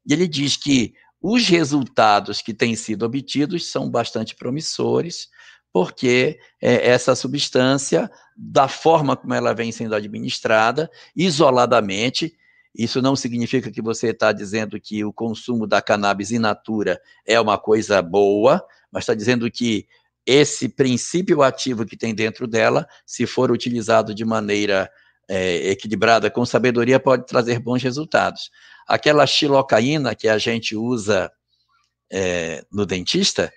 [0.05, 5.27] E ele diz que os resultados que têm sido obtidos são bastante promissores,
[5.73, 12.37] porque é, essa substância, da forma como ela vem sendo administrada, isoladamente,
[12.77, 17.39] isso não significa que você está dizendo que o consumo da cannabis in natura é
[17.41, 19.87] uma coisa boa, mas está dizendo que
[20.23, 24.91] esse princípio ativo que tem dentro dela, se for utilizado de maneira
[25.27, 28.51] é, equilibrada, com sabedoria, pode trazer bons resultados.
[28.87, 31.31] Aquela xilocaína que a gente usa
[32.11, 33.51] é, no dentista,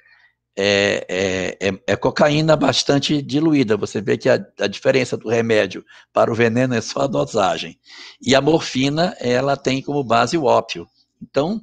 [0.57, 3.77] é, é, é, é, cocaína bastante diluída.
[3.77, 7.79] Você vê que a, a, diferença do remédio para o veneno é só a dosagem.
[8.21, 10.87] E a morfina, ela tem como base o ópio.
[11.23, 11.61] Então,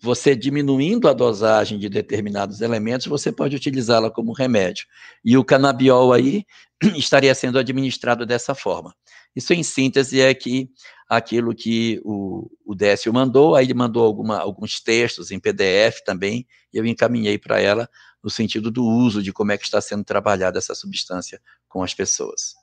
[0.00, 4.86] você diminuindo a dosagem de determinados elementos, você pode utilizá-la como remédio.
[5.24, 6.44] E o canabiol aí
[6.96, 8.94] estaria sendo administrado dessa forma.
[9.34, 10.70] Isso, em síntese, é que
[11.08, 16.46] aquilo que o, o Décio mandou, aí ele mandou alguma, alguns textos em PDF também,
[16.72, 17.88] e eu encaminhei para ela
[18.22, 21.94] no sentido do uso, de como é que está sendo trabalhada essa substância com as
[21.94, 22.54] pessoas.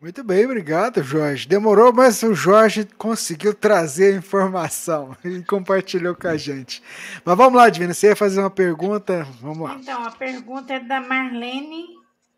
[0.00, 1.48] Muito bem, obrigado, Jorge.
[1.48, 6.82] Demorou, mas o Jorge conseguiu trazer a informação e compartilhou com a gente.
[7.24, 9.26] Mas vamos lá, Divina, você ia fazer uma pergunta?
[9.40, 9.76] Vamos lá.
[9.76, 11.86] Então, a pergunta é da Marlene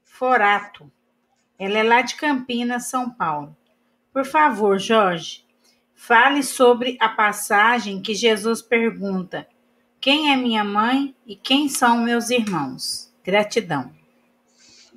[0.05, 0.91] Forato.
[1.59, 3.57] Ela é lá de Campinas, São Paulo.
[4.13, 5.45] Por favor, Jorge,
[5.95, 9.47] fale sobre a passagem que Jesus pergunta:
[10.07, 13.13] quem é minha mãe e quem são meus irmãos?
[13.25, 13.91] Gratidão.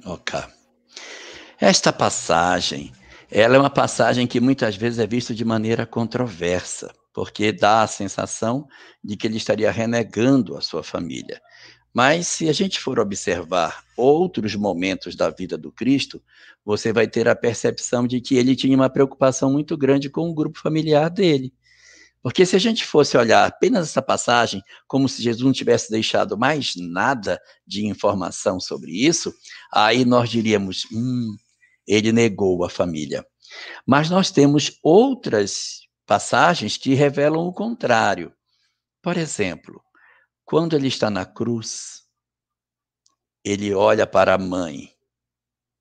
[0.05, 0.39] Ok.
[1.59, 2.93] Esta passagem,
[3.31, 7.87] ela é uma passagem que muitas vezes é vista de maneira controversa, porque dá a
[7.87, 8.67] sensação
[9.03, 11.41] de que ele estaria renegando a sua família.
[11.91, 16.21] Mas se a gente for observar outros momentos da vida do Cristo,
[16.63, 20.35] você vai ter a percepção de que ele tinha uma preocupação muito grande com o
[20.35, 21.51] grupo familiar dele.
[22.21, 26.37] Porque se a gente fosse olhar apenas essa passagem como se Jesus não tivesse deixado
[26.37, 29.33] mais nada de informação sobre isso,
[29.71, 31.35] aí nós diríamos, hum,
[31.87, 33.25] ele negou a família.
[33.85, 38.33] Mas nós temos outras passagens que revelam o contrário.
[39.01, 39.81] Por exemplo,
[40.43, 42.03] quando ele está na cruz,
[43.43, 44.91] ele olha para a mãe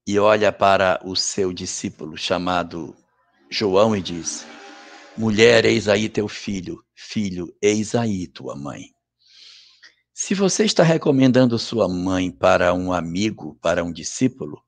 [0.06, 2.96] e olha para o seu discípulo chamado
[3.50, 4.46] João e diz:
[5.18, 6.80] Mulher, eis aí teu filho.
[6.94, 8.84] Filho, eis aí tua mãe.
[10.14, 14.62] Se você está recomendando sua mãe para um amigo, para um discípulo,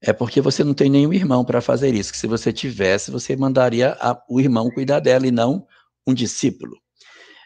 [0.00, 2.12] é porque você não tem nenhum irmão para fazer isso.
[2.12, 5.66] Que se você tivesse, você mandaria a, o irmão cuidar dela e não
[6.06, 6.76] um discípulo.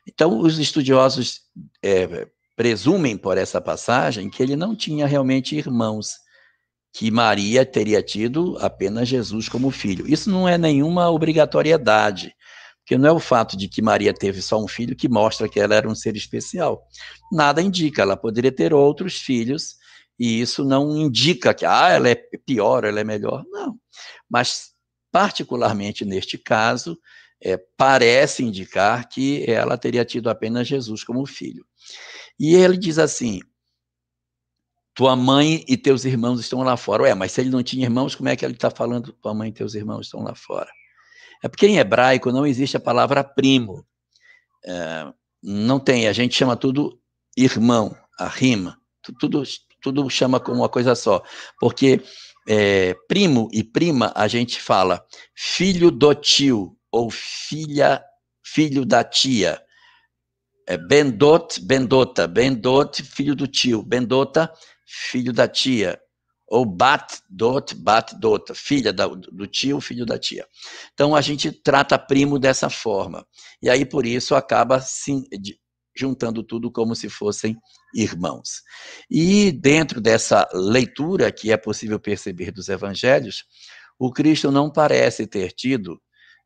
[0.07, 1.41] Então, os estudiosos
[1.83, 6.22] é, presumem por essa passagem que ele não tinha realmente irmãos
[6.93, 10.07] que Maria teria tido apenas Jesus como filho.
[10.07, 12.35] Isso não é nenhuma obrigatoriedade,
[12.81, 15.59] porque não é o fato de que Maria teve só um filho que mostra que
[15.59, 16.87] ela era um ser especial.
[17.33, 19.77] Nada indica, ela poderia ter outros filhos,
[20.19, 23.43] e isso não indica que ah, ela é pior, ela é melhor.
[23.51, 23.79] Não.
[24.29, 24.73] Mas,
[25.11, 26.99] particularmente neste caso,
[27.43, 31.65] é, parece indicar que ela teria tido apenas Jesus como filho.
[32.39, 33.41] E ele diz assim:
[34.95, 37.05] tua mãe e teus irmãos estão lá fora.
[37.05, 39.49] Ué, mas se ele não tinha irmãos, como é que ele está falando tua mãe
[39.49, 40.71] e teus irmãos estão lá fora?
[41.43, 43.85] É porque em hebraico não existe a palavra primo.
[44.65, 45.13] É,
[45.43, 47.01] não tem, a gente chama tudo
[47.37, 48.79] irmão, a rima,
[49.19, 49.43] tudo,
[49.81, 51.23] tudo chama como uma coisa só.
[51.59, 52.01] Porque
[52.47, 58.03] é, primo e prima a gente fala filho do tio, ou filha,
[58.45, 59.61] filho da tia.
[60.69, 64.53] É Bendot, Bendota, Bendot, filho do tio, Bendota,
[64.93, 65.99] filho da tia.
[66.47, 70.47] Ou Bat, Dot, Bat, Dota, filha da, do tio, filho da tia.
[70.93, 73.27] Então a gente trata primo dessa forma.
[73.63, 75.25] E aí por isso acaba sim,
[75.97, 77.57] juntando tudo como se fossem
[77.95, 78.63] irmãos.
[79.11, 83.45] E dentro dessa leitura que é possível perceber dos evangelhos,
[83.99, 85.99] o Cristo não parece ter tido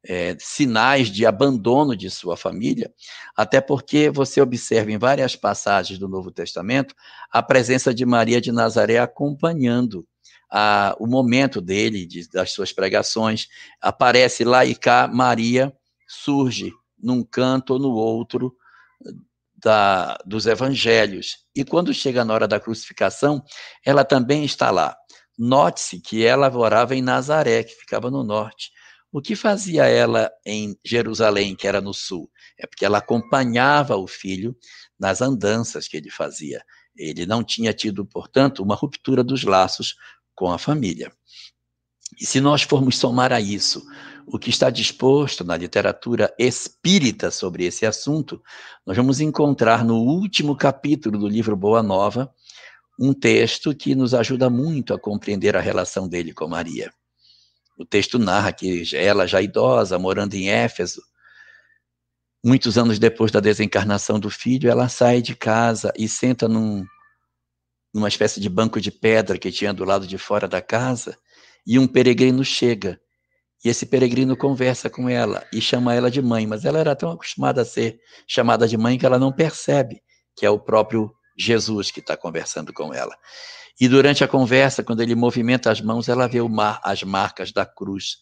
[0.08, 2.92] é, sinais de abandono de sua família,
[3.36, 6.94] até porque você observa em várias passagens do Novo Testamento
[7.30, 10.06] a presença de Maria de Nazaré acompanhando
[10.50, 13.48] a, o momento dele, de, das suas pregações.
[13.80, 15.72] Aparece lá e cá, Maria
[16.06, 18.54] surge num canto ou no outro
[19.56, 21.38] da, dos evangelhos.
[21.54, 23.42] E quando chega na hora da crucificação,
[23.84, 24.96] ela também está lá.
[25.38, 28.70] Note-se que ela morava em Nazaré, que ficava no norte.
[29.16, 32.30] O que fazia ela em Jerusalém, que era no sul?
[32.60, 34.54] É porque ela acompanhava o filho
[35.00, 36.62] nas andanças que ele fazia.
[36.94, 39.96] Ele não tinha tido, portanto, uma ruptura dos laços
[40.34, 41.10] com a família.
[42.20, 43.82] E se nós formos somar a isso
[44.26, 48.42] o que está disposto na literatura espírita sobre esse assunto,
[48.86, 52.30] nós vamos encontrar no último capítulo do livro Boa Nova
[53.00, 56.92] um texto que nos ajuda muito a compreender a relação dele com Maria.
[57.76, 61.02] O texto narra que ela, já idosa, morando em Éfeso,
[62.44, 66.84] muitos anos depois da desencarnação do filho, ela sai de casa e senta num,
[67.92, 71.18] numa espécie de banco de pedra que tinha do lado de fora da casa,
[71.66, 73.00] e um peregrino chega.
[73.64, 77.10] E esse peregrino conversa com ela e chama ela de mãe, mas ela era tão
[77.10, 80.00] acostumada a ser chamada de mãe que ela não percebe
[80.36, 83.16] que é o próprio Jesus que está conversando com ela.
[83.78, 87.66] E durante a conversa, quando ele movimenta as mãos, ela vê mar, as marcas da
[87.66, 88.18] cruz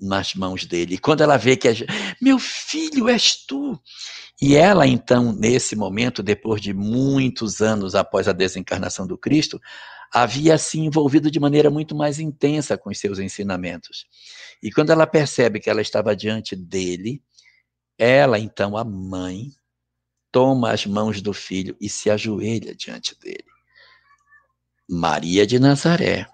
[0.00, 0.94] nas mãos dele.
[0.94, 1.74] E quando ela vê que é,
[2.20, 3.80] meu filho és tu.
[4.40, 9.60] E ela então, nesse momento, depois de muitos anos após a desencarnação do Cristo,
[10.12, 14.06] havia se envolvido de maneira muito mais intensa com os seus ensinamentos.
[14.62, 17.22] E quando ela percebe que ela estava diante dele,
[17.98, 19.50] ela então, a mãe,
[20.30, 23.55] toma as mãos do filho e se ajoelha diante dele.
[24.88, 26.28] Maria de Nazaré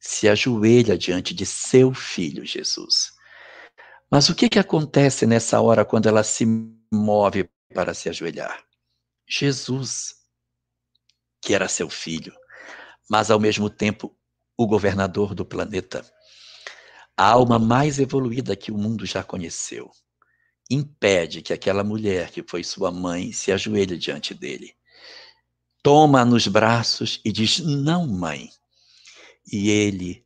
[0.00, 3.12] se ajoelha diante de seu filho Jesus.
[4.10, 6.44] Mas o que, que acontece nessa hora quando ela se
[6.92, 8.64] move para se ajoelhar?
[9.24, 10.16] Jesus,
[11.40, 12.34] que era seu filho,
[13.08, 14.16] mas ao mesmo tempo
[14.56, 16.04] o governador do planeta,
[17.16, 19.92] a alma mais evoluída que o mundo já conheceu,
[20.68, 24.74] impede que aquela mulher que foi sua mãe se ajoelhe diante dele
[25.82, 28.50] toma nos braços e diz: Não, mãe.
[29.52, 30.24] E ele,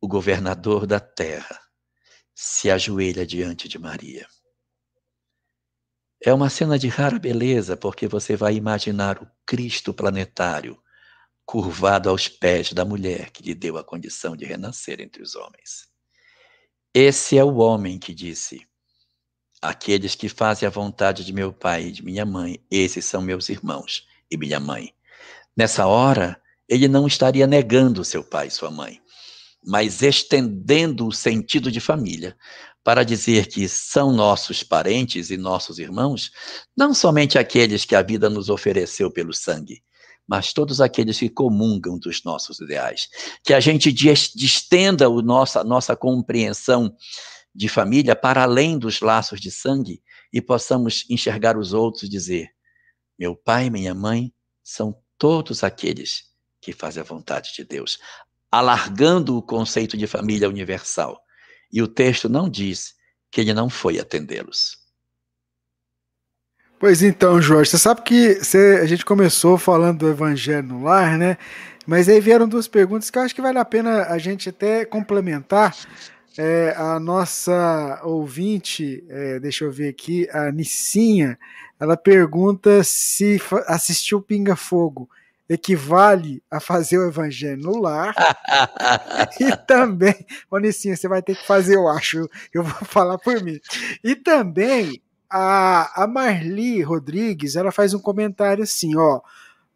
[0.00, 1.60] o governador da terra,
[2.34, 4.26] se ajoelha diante de Maria.
[6.22, 10.80] É uma cena de rara beleza, porque você vai imaginar o Cristo planetário
[11.44, 15.88] curvado aos pés da mulher que lhe deu a condição de renascer entre os homens.
[16.94, 18.66] Esse é o homem que disse:
[19.60, 23.48] Aqueles que fazem a vontade de meu pai e de minha mãe, esses são meus
[23.48, 24.92] irmãos e minha mãe.
[25.56, 29.00] Nessa hora, ele não estaria negando seu pai e sua mãe,
[29.64, 32.36] mas estendendo o sentido de família
[32.82, 36.30] para dizer que são nossos parentes e nossos irmãos,
[36.76, 39.82] não somente aqueles que a vida nos ofereceu pelo sangue,
[40.26, 43.08] mas todos aqueles que comungam dos nossos ideais.
[43.44, 46.94] Que a gente distenda o nossa, nossa compreensão
[47.54, 50.00] de família para além dos laços de sangue
[50.32, 52.50] e possamos enxergar os outros e dizer:
[53.20, 54.32] meu pai e minha mãe
[54.64, 56.22] são todos aqueles
[56.58, 57.98] que fazem a vontade de Deus,
[58.50, 61.20] alargando o conceito de família universal.
[61.70, 62.94] E o texto não diz
[63.30, 64.78] que ele não foi atendê-los.
[66.78, 71.18] Pois então, Jorge, você sabe que você, a gente começou falando do evangelho no lar,
[71.18, 71.36] né?
[71.86, 74.86] Mas aí vieram duas perguntas que eu acho que vale a pena a gente até
[74.86, 75.76] complementar.
[76.38, 81.38] É, a nossa ouvinte, é, deixa eu ver aqui, a Nissinha,
[81.80, 85.08] ela pergunta se assistir o Pinga Fogo
[85.48, 88.14] equivale a fazer o evangelho no lar.
[89.40, 90.14] e também,
[90.48, 93.58] Onicinha, você vai ter que fazer, eu acho, eu vou falar por mim.
[94.04, 99.20] E também a, a Marli Rodrigues, ela faz um comentário assim, ó.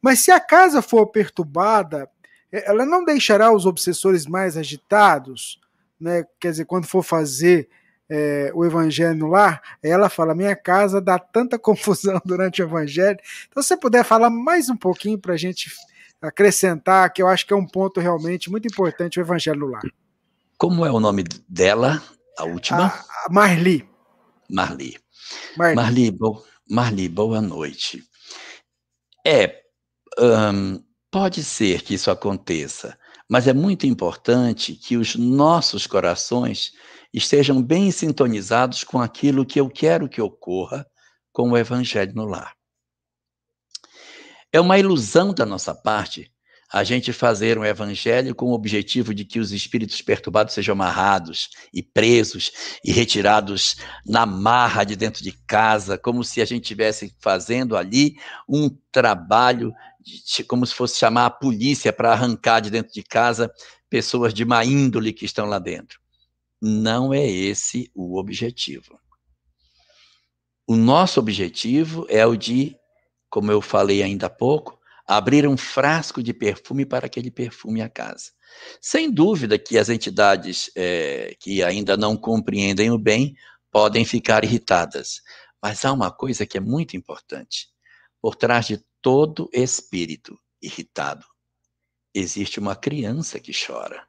[0.01, 2.09] Mas se a casa for perturbada,
[2.53, 5.61] ela não deixará os obsessores mais agitados,
[5.99, 6.25] né?
[6.39, 7.69] Quer dizer, quando for fazer
[8.11, 13.19] é, o evangelho no lar, ela fala: minha casa dá tanta confusão durante o evangelho.
[13.49, 15.71] Então, se você puder falar mais um pouquinho para a gente
[16.21, 19.83] acrescentar, que eu acho que é um ponto realmente muito importante o evangelho lar.
[20.59, 22.03] Como é o nome dela?
[22.39, 22.87] A última?
[22.87, 23.89] A, a Marli.
[24.51, 24.97] Marli.
[25.57, 25.77] Marli.
[25.77, 26.45] Marli, bo...
[26.69, 28.03] Marli, boa noite.
[29.27, 29.63] É,
[30.19, 32.99] hum, pode ser que isso aconteça,
[33.29, 36.73] mas é muito importante que os nossos corações
[37.13, 40.87] estejam bem sintonizados com aquilo que eu quero que ocorra
[41.33, 42.55] com o Evangelho no lar.
[44.53, 46.33] É uma ilusão da nossa parte
[46.75, 51.51] a gente fazer um evangelho com o objetivo de que os espíritos perturbados sejam amarrados
[51.73, 52.51] e presos
[52.85, 58.17] e retirados na marra de dentro de casa, como se a gente estivesse fazendo ali
[58.49, 59.73] um trabalho,
[60.05, 63.53] de, como se fosse chamar a polícia para arrancar de dentro de casa
[63.89, 66.01] pessoas de má índole que estão lá dentro.
[66.61, 68.99] Não é esse o objetivo.
[70.67, 72.77] O nosso objetivo é o de,
[73.29, 77.89] como eu falei ainda há pouco, abrir um frasco de perfume para aquele perfume a
[77.89, 78.33] casa.
[78.81, 83.35] Sem dúvida que as entidades é, que ainda não compreendem o bem
[83.71, 85.21] podem ficar irritadas,
[85.63, 87.74] mas há uma coisa que é muito importante.
[88.25, 91.27] Por trás de todo espírito irritado,
[92.15, 94.09] existe uma criança que chora.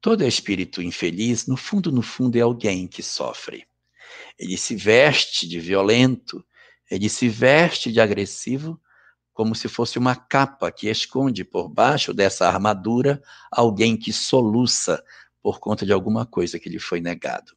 [0.00, 3.66] Todo espírito infeliz, no fundo, no fundo, é alguém que sofre.
[4.38, 6.46] Ele se veste de violento,
[6.88, 8.80] ele se veste de agressivo,
[9.32, 13.20] como se fosse uma capa que esconde por baixo dessa armadura
[13.50, 15.02] alguém que soluça
[15.42, 17.56] por conta de alguma coisa que lhe foi negado.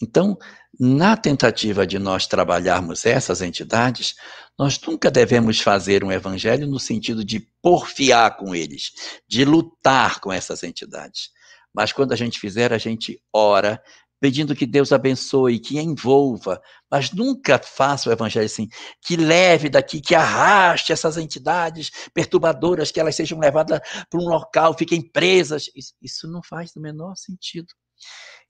[0.00, 0.38] Então,
[0.78, 4.14] na tentativa de nós trabalharmos essas entidades,
[4.58, 8.92] nós nunca devemos fazer um evangelho no sentido de porfiar com eles,
[9.26, 11.30] de lutar com essas entidades.
[11.74, 13.80] Mas quando a gente fizer, a gente ora
[14.20, 18.68] pedindo que Deus abençoe, que envolva, mas nunca faça o evangelho assim,
[19.00, 23.80] que leve daqui, que arraste essas entidades perturbadoras, que elas sejam levadas
[24.10, 25.70] para um local, fiquem presas.
[25.74, 27.68] Isso, isso não faz o menor sentido.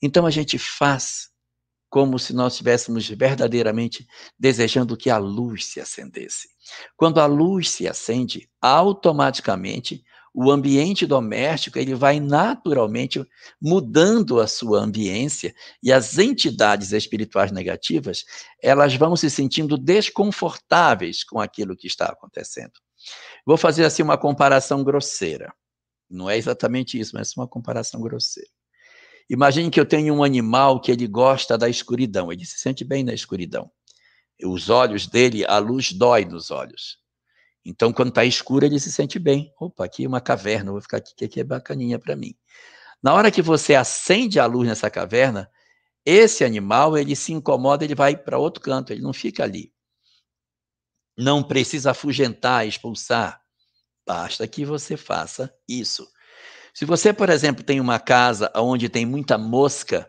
[0.01, 1.29] Então a gente faz
[1.89, 4.07] como se nós estivéssemos verdadeiramente
[4.39, 6.49] desejando que a luz se acendesse.
[6.97, 13.27] Quando a luz se acende, automaticamente o ambiente doméstico ele vai naturalmente
[13.61, 18.25] mudando a sua ambiência e as entidades espirituais negativas
[18.63, 22.73] elas vão se sentindo desconfortáveis com aquilo que está acontecendo.
[23.45, 25.53] Vou fazer assim uma comparação grosseira.
[26.09, 28.49] Não é exatamente isso, mas é uma comparação grosseira.
[29.29, 33.05] Imagine que eu tenho um animal que ele gosta da escuridão, ele se sente bem
[33.05, 33.71] na escuridão.
[34.43, 36.99] Os olhos dele, a luz dói nos olhos.
[37.65, 39.53] Então, quando está escuro, ele se sente bem.
[39.61, 42.35] Opa, aqui é uma caverna, vou ficar aqui, que aqui é bacaninha para mim.
[43.03, 45.51] Na hora que você acende a luz nessa caverna,
[46.05, 49.73] esse animal, ele se incomoda, ele vai para outro canto, ele não fica ali.
[51.17, 53.43] Não precisa afugentar, expulsar.
[54.07, 56.09] Basta que você faça isso.
[56.79, 60.09] Se você, por exemplo, tem uma casa onde tem muita mosca,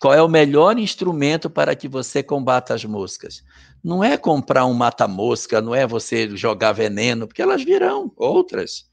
[0.00, 3.42] qual é o melhor instrumento para que você combata as moscas?
[3.82, 8.84] Não é comprar um mata-mosca, não é você jogar veneno, porque elas virão outras.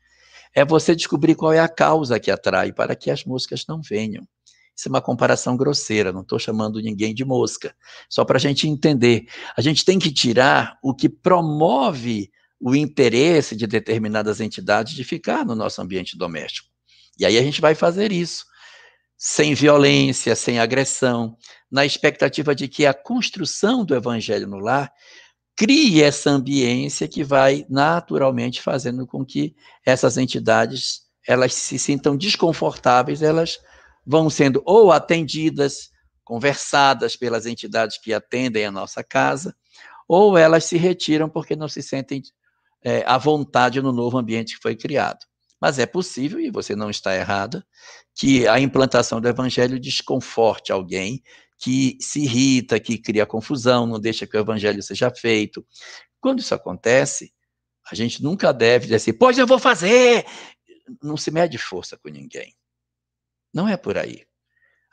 [0.55, 4.27] É você descobrir qual é a causa que atrai para que as moscas não venham.
[4.75, 7.75] Isso é uma comparação grosseira, não estou chamando ninguém de mosca.
[8.09, 9.27] Só para a gente entender.
[9.55, 15.45] A gente tem que tirar o que promove o interesse de determinadas entidades de ficar
[15.45, 16.75] no nosso ambiente doméstico.
[17.19, 18.45] E aí a gente vai fazer isso
[19.17, 21.35] sem violência, sem agressão,
[21.71, 24.91] na expectativa de que a construção do evangelho no lar
[25.55, 33.21] crie essa ambiência que vai naturalmente fazendo com que essas entidades elas se sintam desconfortáveis,
[33.21, 33.57] elas
[34.05, 35.89] vão sendo ou atendidas,
[36.23, 39.55] conversadas pelas entidades que atendem a nossa casa,
[40.07, 42.21] ou elas se retiram porque não se sentem
[42.83, 45.19] é, à vontade no novo ambiente que foi criado.
[45.59, 47.65] Mas é possível, e você não está errada,
[48.15, 51.21] que a implantação do evangelho desconforte alguém
[51.59, 55.65] que se irrita, que cria confusão, não deixa que o evangelho seja feito.
[56.19, 57.33] Quando isso acontece,
[57.89, 60.25] a gente nunca deve dizer assim, pois eu vou fazer.
[61.01, 62.53] Não se mede força com ninguém.
[63.53, 64.25] Não é por aí.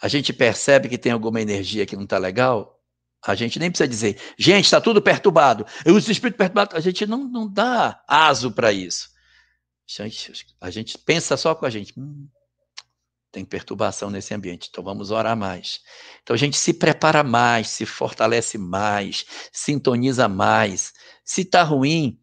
[0.01, 2.75] A gente percebe que tem alguma energia que não está legal,
[3.27, 5.65] a gente nem precisa dizer, gente, está tudo perturbado.
[5.87, 9.14] Os espíritos perturbados, a gente não, não dá aso para isso.
[10.61, 11.93] A gente pensa só com a gente.
[11.99, 12.29] Hum,
[13.35, 15.81] tem perturbação nesse ambiente, então vamos orar mais.
[16.23, 20.93] Então a gente se prepara mais, se fortalece mais, sintoniza mais.
[21.25, 22.19] Se está ruim,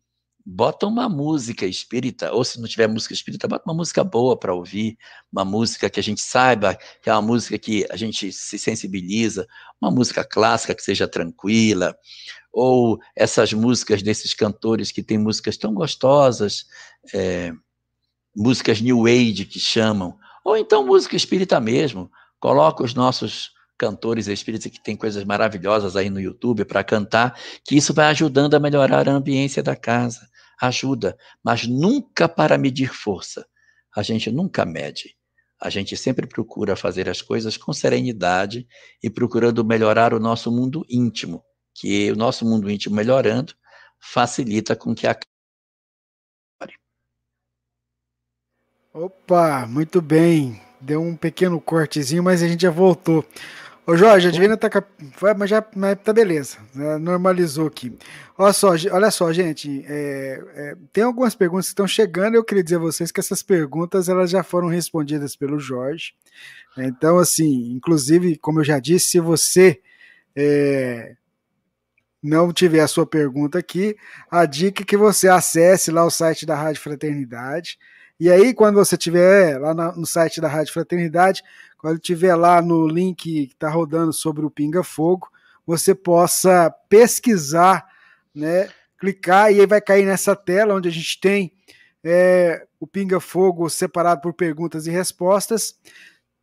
[0.46, 4.54] bota uma música espírita, ou se não tiver música espírita, bota uma música boa para
[4.54, 4.98] ouvir,
[5.32, 9.48] uma música que a gente saiba, que é uma música que a gente se sensibiliza,
[9.80, 11.96] uma música clássica que seja tranquila,
[12.52, 16.66] ou essas músicas desses cantores que têm músicas tão gostosas,
[17.14, 17.54] é,
[18.36, 23.52] músicas New Age que chamam, ou então música espírita mesmo, coloca os nossos
[23.82, 28.54] cantores espíritas que tem coisas maravilhosas aí no YouTube para cantar, que isso vai ajudando
[28.54, 30.30] a melhorar a ambiência da casa.
[30.62, 33.44] Ajuda, mas nunca para medir força.
[33.96, 35.16] A gente nunca mede.
[35.60, 38.68] A gente sempre procura fazer as coisas com serenidade
[39.02, 43.56] e procurando melhorar o nosso mundo íntimo, que o nosso mundo íntimo melhorando
[44.00, 45.18] facilita com que a
[48.94, 50.62] Opa, muito bem.
[50.80, 53.24] Deu um pequeno cortezinho, mas a gente já voltou.
[53.86, 54.70] Ô Jorge, a Divina tá.
[55.38, 56.58] Mas já mas tá beleza.
[56.74, 56.98] Né?
[57.00, 57.98] Normalizou aqui.
[58.38, 59.84] Olha só, olha só, gente.
[59.88, 62.36] É, é, tem algumas perguntas que estão chegando.
[62.36, 66.14] Eu queria dizer a vocês que essas perguntas elas já foram respondidas pelo Jorge.
[66.78, 69.82] Então, assim, inclusive, como eu já disse, se você
[70.36, 71.16] é,
[72.22, 73.98] não tiver a sua pergunta aqui,
[74.30, 77.78] a dica é que você acesse lá o site da Rádio Fraternidade
[78.22, 81.42] e aí, quando você tiver lá no site da Rádio Fraternidade,
[81.82, 85.28] quando tiver lá no link que está rodando sobre o Pinga Fogo,
[85.66, 87.88] você possa pesquisar,
[88.36, 88.70] né?
[89.00, 91.52] Clicar e aí vai cair nessa tela onde a gente tem
[92.04, 95.76] é, o Pinga Fogo separado por perguntas e respostas.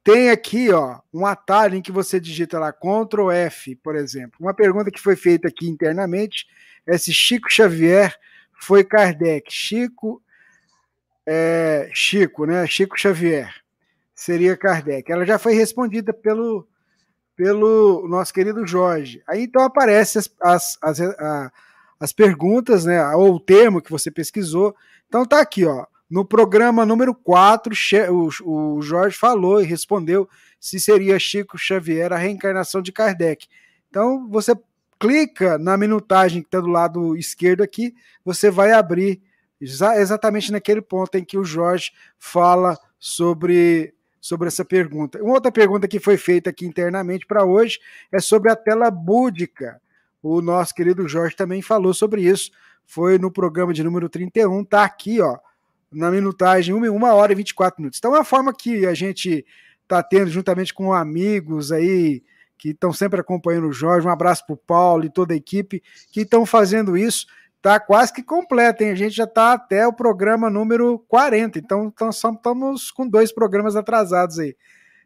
[0.03, 4.39] Tem aqui, ó, um atalho em que você digita lá Ctrl F, por exemplo.
[4.41, 6.49] Uma pergunta que foi feita aqui internamente
[6.85, 8.13] é se Chico Xavier
[8.61, 9.53] foi Kardec.
[9.53, 10.21] Chico
[11.25, 12.67] é, Chico, né?
[12.67, 13.55] Chico Xavier,
[14.19, 15.11] seria Kardec.
[15.13, 16.67] Ela já foi respondida pelo,
[17.37, 19.23] pelo nosso querido Jorge.
[19.29, 21.53] Aí então aparecem as, as, as, a,
[22.01, 23.01] as perguntas, né?
[23.15, 24.75] Ou o termo que você pesquisou.
[25.07, 25.87] Então tá aqui, ó.
[26.11, 27.73] No programa número 4,
[28.11, 33.47] o, o Jorge falou e respondeu se seria Chico Xavier a reencarnação de Kardec.
[33.89, 34.53] Então você
[34.99, 37.95] clica na minutagem que está do lado esquerdo aqui,
[38.25, 39.23] você vai abrir
[39.61, 45.23] exatamente naquele ponto em que o Jorge fala sobre, sobre essa pergunta.
[45.23, 47.79] Uma outra pergunta que foi feita aqui internamente para hoje
[48.13, 49.81] é sobre a tela búdica.
[50.23, 52.51] O nosso querido Jorge também falou sobre isso.
[52.85, 55.39] Foi no programa de número 31, tá aqui, ó,
[55.93, 57.99] na minutagem, 1 hora e 24 minutos.
[57.99, 59.45] Então é uma forma que a gente
[59.83, 62.23] está tendo juntamente com amigos aí
[62.59, 64.07] que estão sempre acompanhando o Jorge.
[64.07, 67.27] Um abraço para o Paulo e toda a equipe que estão fazendo isso
[67.61, 68.91] tá quase que completa, hein?
[68.91, 74.39] A gente já está até o programa número 40, então, estamos com dois programas atrasados
[74.39, 74.57] aí.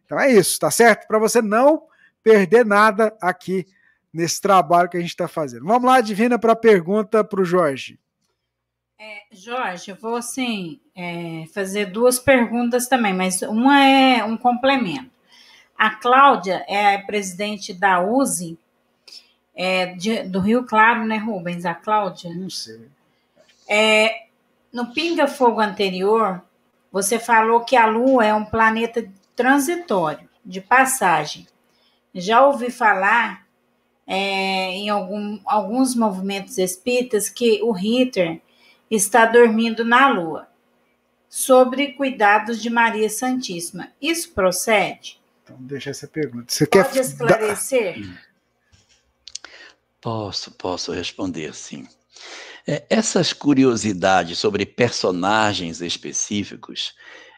[0.04, 1.06] Então é isso, tá certo?
[1.06, 1.84] Para você não
[2.22, 3.66] perder nada aqui
[4.12, 5.64] nesse trabalho que a gente está fazendo.
[5.64, 7.98] Vamos lá, Divina, para a pergunta para o Jorge.
[8.98, 15.10] É, Jorge, eu vou assim é, fazer duas perguntas também, mas uma é um complemento.
[15.76, 18.56] A Cláudia é presidente da USE
[19.54, 21.64] é, de, do Rio Claro, né, Rubens?
[21.64, 22.34] A Cláudia?
[22.34, 22.88] Não sei.
[23.68, 24.26] É,
[24.72, 26.42] no Pinga Fogo anterior,
[26.90, 31.46] você falou que a Lua é um planeta transitório, de passagem.
[32.14, 33.46] Já ouvi falar
[34.06, 38.40] é, em algum, alguns movimentos espíritas que o Ritter
[38.90, 40.48] está dormindo na Lua.
[41.28, 43.88] Sobre cuidados de Maria Santíssima.
[44.00, 45.18] Isso procede?
[45.42, 46.52] Então, deixa essa pergunta.
[46.52, 47.96] Você Pode quer esclarecer?
[50.02, 51.86] Posso, posso responder sim.
[52.66, 56.92] É, essas curiosidades sobre personagens específicos,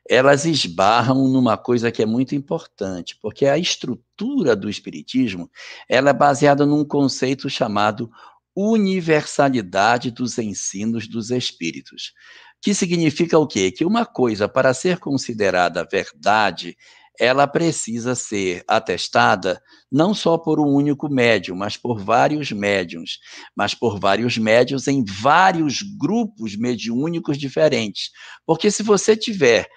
[0.09, 5.51] elas esbarram numa coisa que é muito importante, porque a estrutura do espiritismo,
[5.87, 8.11] ela é baseada num conceito chamado
[8.57, 12.15] universalidade dos ensinos dos espíritos.
[12.63, 13.71] Que significa o quê?
[13.71, 16.79] Que uma coisa para ser considerada verdade,
[17.19, 19.61] ela precisa ser atestada
[19.91, 23.19] não só por um único médium, mas por vários médiums,
[23.57, 28.11] mas por vários médiums em vários grupos mediúnicos diferentes.
[28.45, 29.69] Porque se você tiver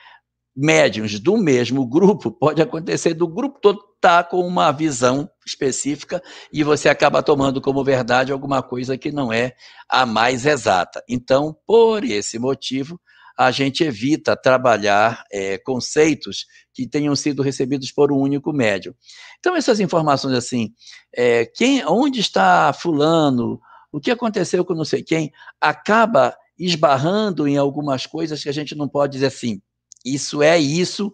[0.56, 6.22] médiums do mesmo grupo, pode acontecer do grupo todo estar tá com uma visão específica
[6.52, 9.54] e você acaba tomando como verdade alguma coisa que não é
[9.88, 11.04] a mais exata.
[11.08, 13.00] Então, por esse motivo,
[13.38, 16.46] a gente evita trabalhar é, conceitos
[16.78, 18.94] que tenham sido recebidos por um único médium.
[19.40, 20.72] Então, essas informações assim,
[21.12, 23.60] é, quem, onde está fulano,
[23.92, 28.76] o que aconteceu com não sei quem, acaba esbarrando em algumas coisas que a gente
[28.76, 29.60] não pode dizer assim,
[30.06, 31.12] isso é isso,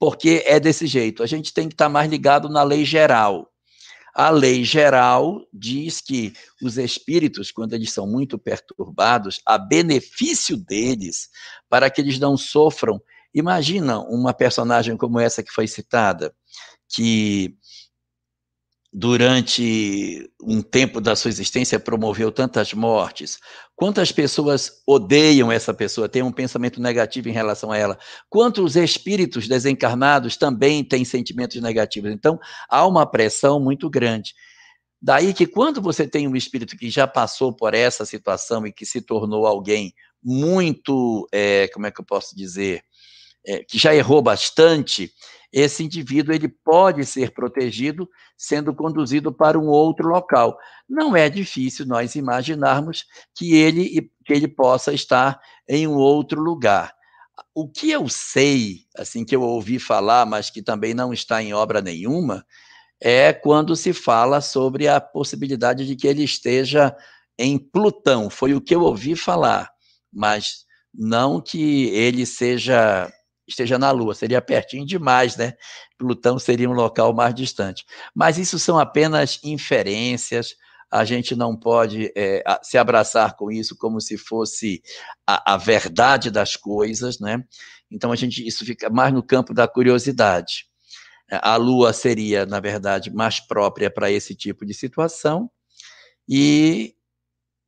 [0.00, 1.22] porque é desse jeito.
[1.22, 3.48] A gente tem que estar mais ligado na lei geral.
[4.12, 11.28] A lei geral diz que os espíritos, quando eles são muito perturbados, a benefício deles,
[11.68, 13.00] para que eles não sofram.
[13.34, 16.34] Imagina uma personagem como essa que foi citada,
[16.88, 17.56] que
[18.96, 23.40] durante um tempo da sua existência promoveu tantas mortes?
[23.74, 27.98] Quantas pessoas odeiam essa pessoa, têm um pensamento negativo em relação a ela?
[28.30, 32.12] Quantos espíritos desencarnados também têm sentimentos negativos?
[32.12, 32.38] Então,
[32.70, 34.32] há uma pressão muito grande.
[35.02, 38.86] Daí que quando você tem um espírito que já passou por essa situação e que
[38.86, 42.82] se tornou alguém muito, é, como é que eu posso dizer,
[43.46, 45.12] é, que já errou bastante,
[45.52, 50.58] esse indivíduo ele pode ser protegido sendo conduzido para um outro local.
[50.88, 53.04] Não é difícil nós imaginarmos
[53.36, 56.92] que ele, que ele possa estar em um outro lugar.
[57.54, 61.54] O que eu sei, assim que eu ouvi falar, mas que também não está em
[61.54, 62.44] obra nenhuma,
[63.00, 66.96] é quando se fala sobre a possibilidade de que ele esteja
[67.38, 68.28] em Plutão.
[68.28, 69.70] Foi o que eu ouvi falar,
[70.12, 73.12] mas não que ele seja
[73.46, 75.54] esteja na Lua, seria pertinho demais, né?
[75.98, 77.84] Plutão seria um local mais distante.
[78.14, 80.54] Mas isso são apenas inferências,
[80.90, 84.80] a gente não pode é, se abraçar com isso como se fosse
[85.26, 87.42] a, a, verdade das coisas, né?
[87.90, 90.66] Então a gente isso fica mais no campo da curiosidade.
[91.30, 95.50] A Lua seria, na verdade, mais própria para esse tipo de situação
[96.28, 96.94] e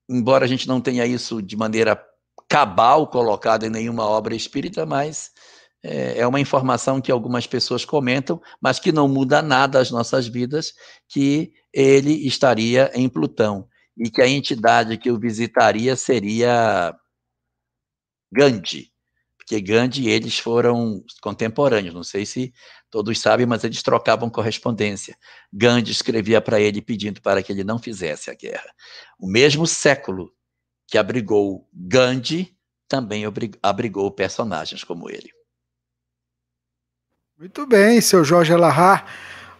[0.08, 2.00] embora a gente não tenha isso de maneira
[2.48, 5.32] cabal colocado em nenhuma obra espírita, mas
[5.86, 10.26] é, é uma informação que algumas pessoas comentam, mas que não muda nada as nossas
[10.26, 10.74] vidas,
[11.08, 16.94] que ele estaria em Plutão e que a entidade que o visitaria seria
[18.32, 18.90] Gandhi,
[19.38, 22.52] porque Gandhi e eles foram contemporâneos, não sei se
[22.90, 25.16] todos sabem, mas eles trocavam correspondência.
[25.52, 28.68] Gandhi escrevia para ele pedindo para que ele não fizesse a guerra.
[29.18, 30.32] O mesmo século
[30.88, 32.56] que abrigou Gandhi
[32.88, 33.24] também
[33.62, 35.35] abrigou personagens como ele.
[37.38, 39.04] Muito bem, seu Jorge Alahá.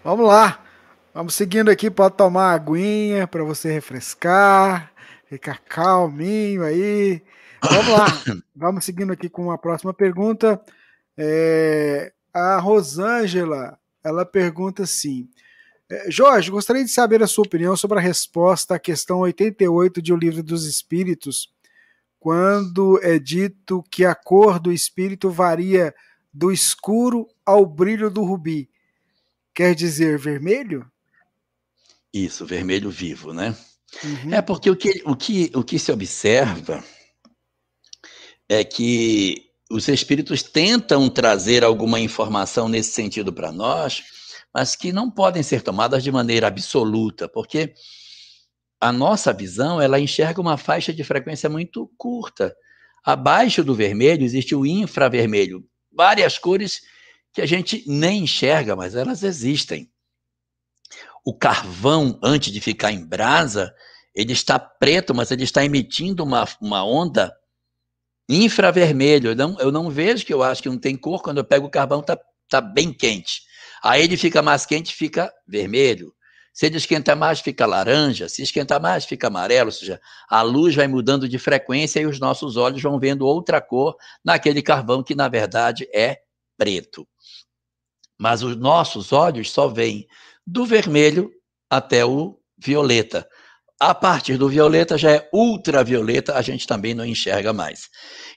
[0.03, 0.65] Vamos lá.
[1.13, 4.91] Vamos seguindo aqui, pode tomar aguinha para você refrescar,
[5.29, 7.23] ficar calminho aí.
[7.63, 8.07] Vamos lá.
[8.57, 10.59] Vamos seguindo aqui com a próxima pergunta.
[11.19, 15.29] É, a Rosângela, ela pergunta assim:
[15.91, 20.15] é, Jorge, gostaria de saber a sua opinião sobre a resposta à questão 88 de
[20.15, 21.53] O Livro dos Espíritos,
[22.19, 25.95] quando é dito que a cor do espírito varia
[26.33, 28.69] do escuro ao brilho do rubi.
[29.55, 30.91] Quer dizer vermelho?
[32.13, 33.57] Isso, vermelho vivo, né?
[34.03, 34.35] Uhum.
[34.35, 36.85] É porque o que, o, que, o que se observa
[38.49, 44.03] é que os espíritos tentam trazer alguma informação nesse sentido para nós,
[44.53, 47.75] mas que não podem ser tomadas de maneira absoluta, porque
[48.81, 52.55] a nossa visão ela enxerga uma faixa de frequência muito curta.
[53.05, 56.83] Abaixo do vermelho existe o infravermelho, várias cores
[57.37, 59.93] que a gente nem enxerga, mas elas existem.
[61.23, 63.75] O carvão, antes de ficar em brasa,
[64.15, 67.31] ele está preto, mas ele está emitindo uma, uma onda
[68.27, 69.33] infravermelho.
[69.33, 71.67] Eu não, eu não vejo que eu acho que não tem cor, quando eu pego
[71.67, 72.19] o carvão, está
[72.49, 73.43] tá bem quente.
[73.85, 76.15] Aí ele fica mais quente, fica vermelho.
[76.55, 78.31] Se ele esquenta mais, fica laranja.
[78.31, 79.69] Se esquentar mais, fica amarelo.
[79.69, 83.61] Ou seja, a luz vai mudando de frequência e os nossos olhos vão vendo outra
[83.61, 86.23] cor naquele carvão que, na verdade, é
[86.57, 87.07] preto.
[88.19, 90.07] Mas os nossos olhos só veem
[90.47, 91.31] do vermelho
[91.69, 93.29] até o violeta.
[93.79, 97.91] A partir do violeta já é ultravioleta, a gente também não enxerga mais.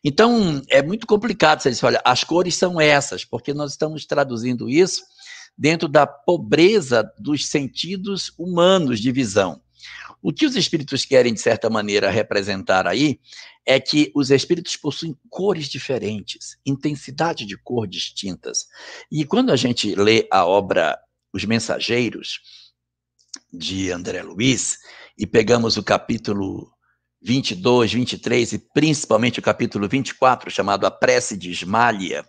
[0.04, 4.70] Então, é muito complicado você dizer, olha, as cores são essas, porque nós estamos traduzindo
[4.70, 5.02] isso
[5.58, 9.62] dentro da pobreza dos sentidos humanos de visão.
[10.22, 13.20] O que os espíritos querem, de certa maneira, representar aí
[13.66, 18.68] é que os espíritos possuem cores diferentes, intensidade de cor distintas.
[19.12, 20.98] E quando a gente lê a obra
[21.34, 22.40] Os Mensageiros,
[23.52, 24.78] de André Luiz,
[25.18, 26.72] e pegamos o capítulo
[27.22, 32.26] 22, 23 e principalmente o capítulo 24, chamado A Prece de Ismália,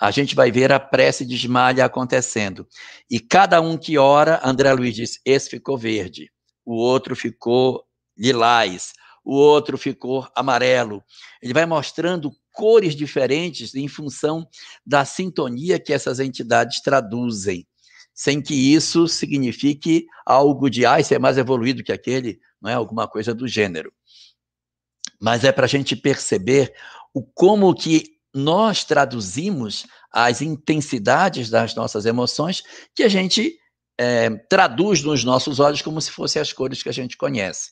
[0.00, 2.66] a gente vai ver a prece de Ismalha acontecendo.
[3.08, 6.30] E cada um que ora, André Luiz diz: esse ficou verde,
[6.64, 7.84] o outro ficou
[8.16, 8.92] lilás,
[9.24, 11.02] o outro ficou amarelo.
[11.42, 14.46] Ele vai mostrando cores diferentes em função
[14.86, 17.66] da sintonia que essas entidades traduzem,
[18.14, 22.74] sem que isso signifique algo de, ah, isso é mais evoluído que aquele, não é
[22.74, 23.92] alguma coisa do gênero.
[25.20, 26.72] Mas é para a gente perceber
[27.12, 32.62] o como que nós traduzimos as intensidades das nossas emoções
[32.94, 33.58] que a gente
[33.98, 37.70] é, traduz nos nossos olhos como se fossem as cores que a gente conhece.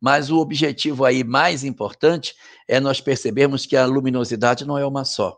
[0.00, 2.34] Mas o objetivo aí mais importante
[2.66, 5.36] é nós percebermos que a luminosidade não é uma só.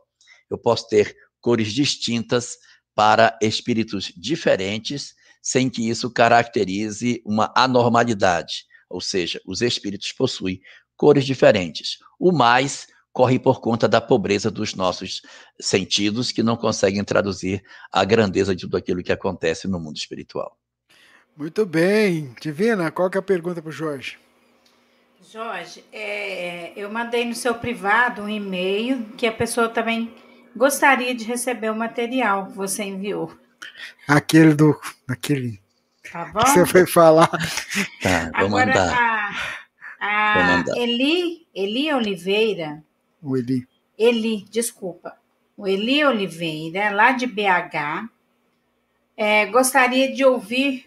[0.49, 2.57] Eu posso ter cores distintas
[2.95, 8.65] para espíritos diferentes, sem que isso caracterize uma anormalidade.
[8.89, 10.61] Ou seja, os espíritos possuem
[10.97, 11.97] cores diferentes.
[12.21, 15.23] O mais corre por conta da pobreza dos nossos
[15.61, 20.57] sentidos, que não conseguem traduzir a grandeza de tudo aquilo que acontece no mundo espiritual.
[21.37, 22.35] Muito bem.
[22.41, 24.19] Divina, qual que é a pergunta para o Jorge?
[25.31, 30.15] Jorge, é, eu mandei no seu privado um e-mail que a pessoa também
[30.55, 33.33] gostaria de receber o material que você enviou.
[34.07, 34.79] Aquele do.
[35.09, 35.59] Aquele.
[36.11, 36.41] Tá bom?
[36.41, 37.31] Que você foi falar.
[38.03, 39.33] Tá, vou Agora, mandar.
[40.01, 40.77] a, Vou a mandar.
[40.77, 42.85] Eli, Eli Oliveira,
[43.23, 43.67] O Eli.
[43.97, 45.17] Eli, desculpa,
[45.57, 48.09] o Eli Oliveira, lá de BH,
[49.17, 50.87] é, gostaria de ouvir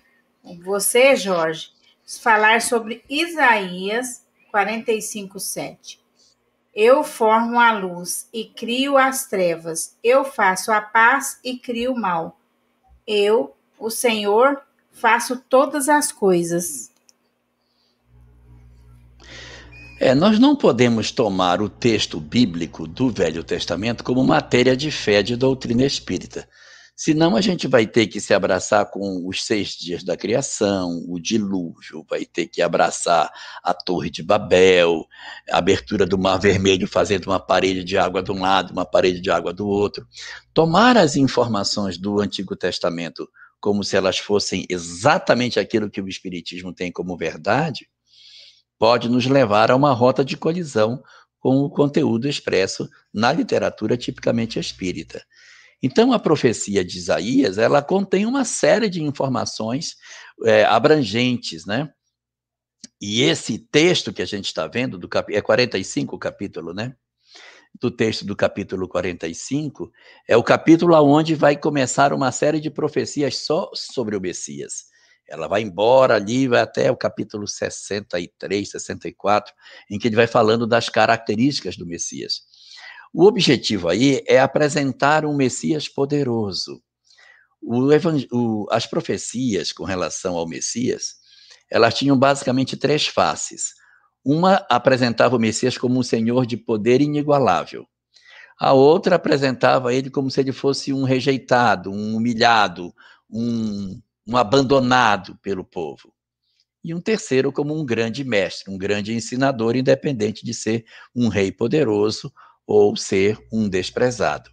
[0.64, 1.70] você, Jorge,
[2.22, 6.00] falar sobre Isaías 45:7.
[6.74, 9.98] Eu formo a luz e crio as trevas.
[10.04, 12.38] Eu faço a paz e crio o mal.
[13.08, 14.62] Eu, o Senhor,
[14.92, 16.92] faço todas as coisas.
[19.98, 25.24] É, nós não podemos tomar o texto bíblico do Velho Testamento como matéria de fé
[25.24, 26.48] de doutrina espírita.
[26.98, 31.18] Senão a gente vai ter que se abraçar com os seis dias da criação, o
[31.18, 33.32] dilúvio, vai ter que abraçar
[33.64, 35.06] a Torre de Babel,
[35.50, 39.22] a abertura do Mar Vermelho fazendo uma parede de água de um lado, uma parede
[39.22, 40.06] de água do outro.
[40.54, 43.28] Tomar as informações do Antigo Testamento
[43.62, 47.88] como se elas fossem exatamente aquilo que o Espiritismo tem como verdade,
[48.78, 51.02] pode nos levar a uma rota de colisão
[51.40, 55.24] com o conteúdo expresso na literatura tipicamente espírita.
[55.82, 59.96] Então, a profecia de Isaías, ela contém uma série de informações
[60.44, 61.90] é, abrangentes, né?
[63.00, 65.32] E esse texto que a gente está vendo, do cap...
[65.32, 66.96] é 45 o capítulo, né?
[67.80, 69.92] Do texto do capítulo 45,
[70.28, 74.86] é o capítulo onde vai começar uma série de profecias só sobre o Messias.
[75.28, 79.54] Ela vai embora ali, vai até o capítulo 63, 64,
[79.90, 82.42] em que ele vai falando das características do Messias.
[83.14, 86.82] O objetivo aí é apresentar um Messias poderoso.
[87.62, 87.88] O
[88.32, 91.16] o, as profecias com relação ao Messias,
[91.72, 93.74] elas tinham basicamente três faces.
[94.24, 97.88] Uma apresentava o Messias como um senhor de poder inigualável.
[98.60, 102.94] A outra apresentava ele como se ele fosse um rejeitado, um humilhado,
[103.30, 106.14] um, um abandonado pelo povo.
[106.84, 111.52] E um terceiro como um grande mestre, um grande ensinador, independente de ser um rei
[111.52, 112.32] poderoso
[112.66, 114.50] ou ser um desprezado.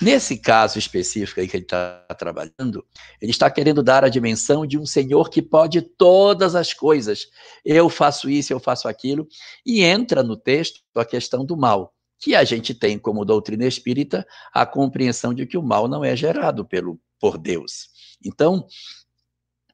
[0.00, 2.84] Nesse caso específico aí que ele está trabalhando,
[3.20, 7.26] ele está querendo dar a dimensão de um Senhor que pode todas as coisas.
[7.64, 9.26] Eu faço isso, eu faço aquilo,
[9.64, 14.26] e entra no texto a questão do mal, que a gente tem como doutrina espírita
[14.52, 17.88] a compreensão de que o mal não é gerado pelo, por Deus.
[18.24, 18.66] Então,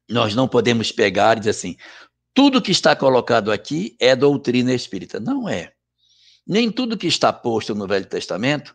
[0.09, 1.77] nós não podemos pegar e dizer assim,
[2.35, 5.21] tudo que está colocado aqui é doutrina espírita.
[5.21, 5.73] Não é.
[6.47, 8.75] Nem tudo que está posto no Velho Testamento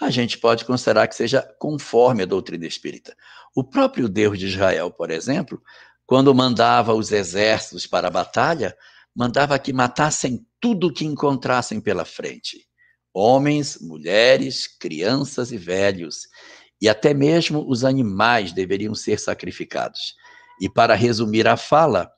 [0.00, 3.16] a gente pode considerar que seja conforme a doutrina espírita.
[3.54, 5.60] O próprio Deus de Israel, por exemplo,
[6.06, 8.76] quando mandava os exércitos para a batalha,
[9.14, 12.66] mandava que matassem tudo que encontrassem pela frente:
[13.12, 16.28] homens, mulheres, crianças e velhos,
[16.80, 20.14] e até mesmo os animais deveriam ser sacrificados.
[20.60, 22.10] E para resumir a fala,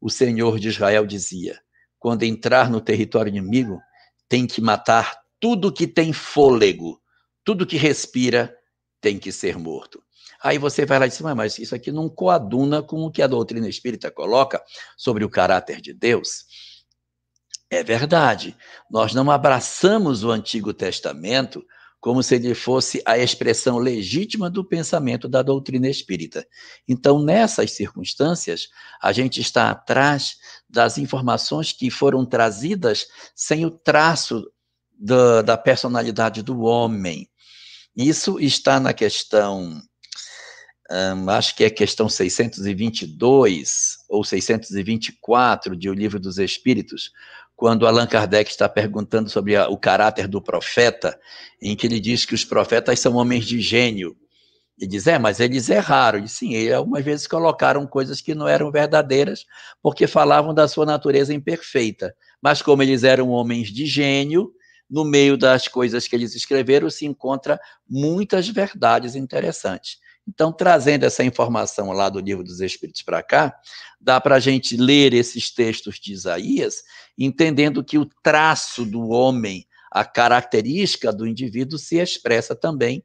[0.00, 1.58] o Senhor de Israel dizia:
[1.98, 3.80] quando entrar no território inimigo,
[4.28, 7.00] tem que matar tudo que tem fôlego,
[7.44, 8.54] tudo que respira
[9.00, 10.02] tem que ser morto.
[10.42, 13.26] Aí você vai lá e diz, mas isso aqui não coaduna com o que a
[13.26, 14.62] doutrina espírita coloca
[14.96, 16.44] sobre o caráter de Deus.
[17.70, 18.56] É verdade,
[18.90, 21.64] nós não abraçamos o Antigo Testamento
[22.00, 26.46] como se ele fosse a expressão legítima do pensamento da doutrina espírita.
[26.88, 28.68] Então, nessas circunstâncias,
[29.02, 30.36] a gente está atrás
[30.68, 34.50] das informações que foram trazidas sem o traço
[34.98, 37.28] da, da personalidade do homem.
[37.94, 39.82] Isso está na questão,
[40.90, 47.10] hum, acho que é questão 622 ou 624 de O Livro dos Espíritos,
[47.60, 51.20] quando Allan Kardec está perguntando sobre a, o caráter do profeta,
[51.60, 54.16] em que ele diz que os profetas são homens de gênio.
[54.78, 56.24] E diz, é, mas eles erraram.
[56.24, 59.44] E sim, algumas vezes colocaram coisas que não eram verdadeiras,
[59.82, 62.14] porque falavam da sua natureza imperfeita.
[62.40, 64.54] Mas como eles eram homens de gênio,
[64.88, 69.98] no meio das coisas que eles escreveram se encontra muitas verdades interessantes.
[70.32, 73.52] Então, trazendo essa informação lá do Livro dos Espíritos para cá,
[74.00, 76.84] dá para a gente ler esses textos de Isaías,
[77.18, 83.04] entendendo que o traço do homem a característica do indivíduo se expressa também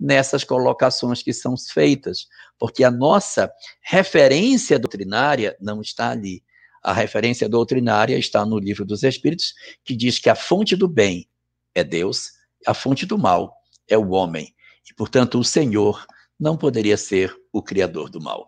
[0.00, 2.26] nessas colocações que são feitas,
[2.58, 3.48] porque a nossa
[3.80, 6.42] referência doutrinária não está ali.
[6.82, 9.54] A referência doutrinária está no livro dos Espíritos,
[9.84, 11.28] que diz que a fonte do bem
[11.72, 12.32] é Deus,
[12.66, 13.54] a fonte do mal
[13.86, 14.52] é o homem.
[14.90, 16.04] E, portanto, o Senhor
[16.44, 18.46] não poderia ser o criador do mal.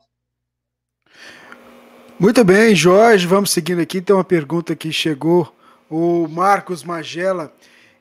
[2.21, 4.03] Muito bem, Jorge, vamos seguindo aqui.
[4.03, 5.51] Tem uma pergunta que chegou.
[5.89, 7.55] O Marcos Magela,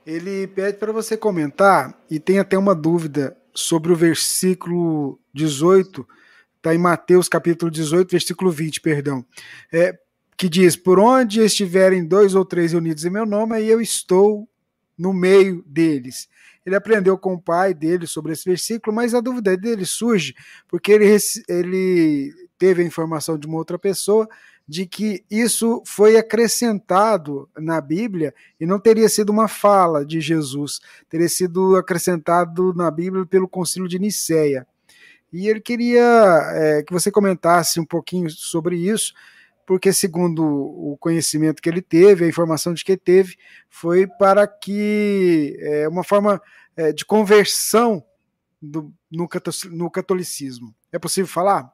[0.05, 6.05] ele pede para você comentar e tem até uma dúvida sobre o versículo 18,
[6.57, 9.25] está em Mateus capítulo 18, versículo 20, perdão,
[9.71, 9.97] é,
[10.35, 14.45] que diz: Por onde estiverem dois ou três unidos em meu nome, aí eu estou
[14.97, 16.27] no meio deles.
[16.65, 20.33] Ele aprendeu com o pai dele sobre esse versículo, mas a dúvida dele surge
[20.67, 21.05] porque ele,
[21.47, 24.27] ele teve a informação de uma outra pessoa
[24.67, 30.79] de que isso foi acrescentado na Bíblia e não teria sido uma fala de Jesus,
[31.07, 34.65] teria sido acrescentado na Bíblia pelo Concílio de Nicéia.
[35.31, 39.13] E ele queria é, que você comentasse um pouquinho sobre isso,
[39.65, 43.35] porque, segundo o conhecimento que ele teve, a informação de que teve,
[43.69, 46.41] foi para que é, uma forma
[46.77, 48.03] é, de conversão
[48.61, 49.27] do, no,
[49.71, 50.73] no catolicismo.
[50.91, 51.73] É possível falar?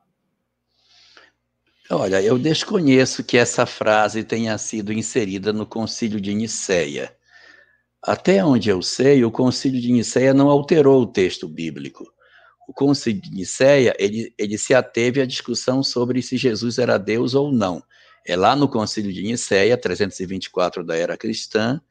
[1.89, 7.14] Olha, eu desconheço que essa frase tenha sido inserida no Concílio de Nicéia.
[8.02, 12.06] Até onde eu sei, o Concílio de Nicéia não alterou o texto bíblico.
[12.68, 17.34] O Concílio de Nicéia, ele, ele se ateve à discussão sobre se Jesus era Deus
[17.34, 17.84] ou não.
[18.26, 21.82] É lá no Concílio de Nicéia, 324 da era cristã,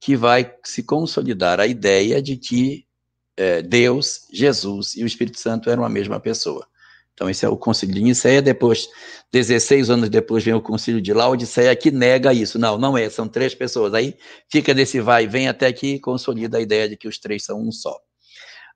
[0.00, 2.86] que vai se consolidar a ideia de que
[3.36, 6.66] é, Deus, Jesus e o Espírito Santo eram a mesma pessoa.
[7.14, 8.40] Então, esse é o concílio de Nicéia.
[8.40, 8.88] Depois,
[9.32, 12.60] 16 anos depois, vem o concílio de Laodiceia, que nega isso.
[12.60, 13.92] Não, não é, são três pessoas.
[13.92, 14.16] Aí
[14.48, 17.60] fica desse vai e vem até que consolida a ideia de que os três são
[17.60, 17.98] um só.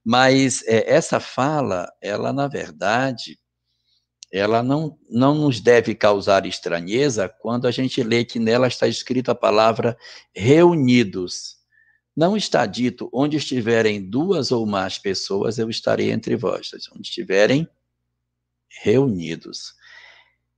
[0.04, 3.38] Mas é, essa fala, ela, na verdade,
[4.32, 9.32] ela não, não nos deve causar estranheza quando a gente lê que nela está escrita
[9.32, 9.96] a palavra
[10.34, 11.56] reunidos.
[12.16, 16.70] Não está dito onde estiverem duas ou mais pessoas, eu estarei entre vós.
[16.94, 17.68] Onde estiverem
[18.82, 19.74] reunidos.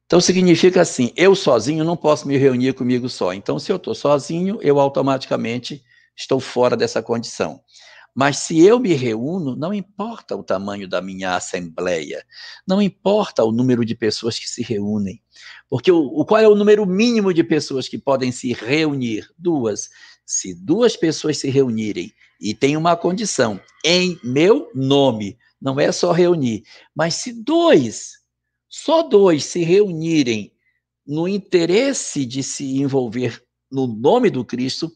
[0.07, 3.33] Então significa assim, eu sozinho não posso me reunir comigo só.
[3.33, 5.83] Então, se eu estou sozinho, eu automaticamente
[6.17, 7.61] estou fora dessa condição.
[8.15, 12.25] Mas se eu me reúno, não importa o tamanho da minha assembleia,
[12.67, 15.21] não importa o número de pessoas que se reúnem,
[15.69, 19.29] porque o, o qual é o número mínimo de pessoas que podem se reunir?
[19.37, 19.91] Duas.
[20.25, 26.13] Se duas pessoas se reunirem e tem uma condição, em meu nome, não é só
[26.13, 26.63] reunir,
[26.95, 28.13] mas se dois,
[28.69, 30.53] só dois se reunirem
[31.07, 34.91] no interesse de se envolver no nome do Cristo,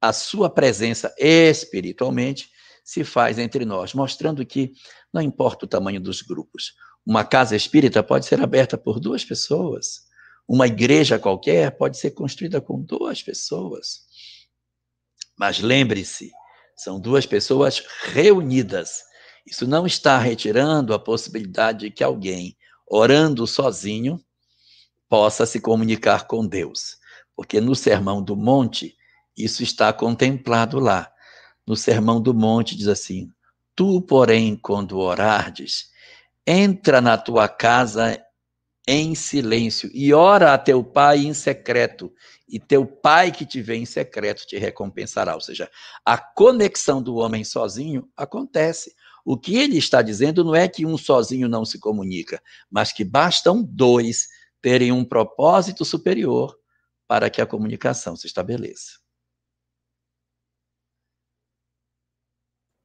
[0.00, 2.50] a sua presença espiritualmente
[2.84, 4.72] se faz entre nós, mostrando que
[5.12, 6.74] não importa o tamanho dos grupos.
[7.04, 10.06] Uma casa espírita pode ser aberta por duas pessoas.
[10.46, 14.06] Uma igreja qualquer pode ser construída com duas pessoas.
[15.36, 16.30] Mas lembre-se,
[16.76, 19.08] são duas pessoas reunidas
[19.48, 22.54] isso não está retirando a possibilidade de que alguém,
[22.86, 24.22] orando sozinho,
[25.08, 26.98] possa se comunicar com Deus.
[27.34, 28.94] Porque no Sermão do Monte,
[29.38, 31.10] isso está contemplado lá.
[31.66, 33.30] No Sermão do Monte diz assim:
[33.76, 35.90] Tu, porém, quando orardes,
[36.46, 38.20] entra na tua casa
[38.90, 42.10] em silêncio e ora a teu pai em secreto,
[42.48, 45.34] e teu pai que te vê em secreto te recompensará.
[45.34, 45.70] Ou seja,
[46.04, 48.94] a conexão do homem sozinho acontece.
[49.24, 53.04] O que ele está dizendo não é que um sozinho não se comunica, mas que
[53.04, 54.26] bastam dois
[54.62, 56.56] terem um propósito superior
[57.06, 58.98] para que a comunicação se estabeleça.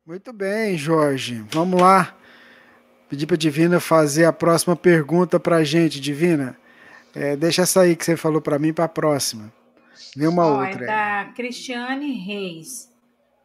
[0.05, 1.45] Muito bem, Jorge.
[1.49, 2.13] Vamos lá.
[3.07, 6.57] Pedir para a Divina fazer a próxima pergunta para a gente, Divina.
[7.15, 9.49] É, deixa essa aí que você falou para mim para a próxima.
[10.13, 10.84] Vem uma oh, outra.
[10.84, 12.91] É da Cristiane Reis.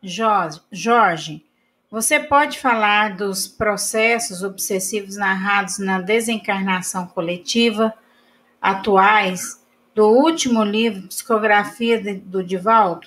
[0.03, 1.45] Jorge, Jorge,
[1.89, 7.95] você pode falar dos processos obsessivos narrados na desencarnação coletiva
[8.61, 9.65] atuais
[9.95, 13.07] do último livro, Psicografia do Divaldo,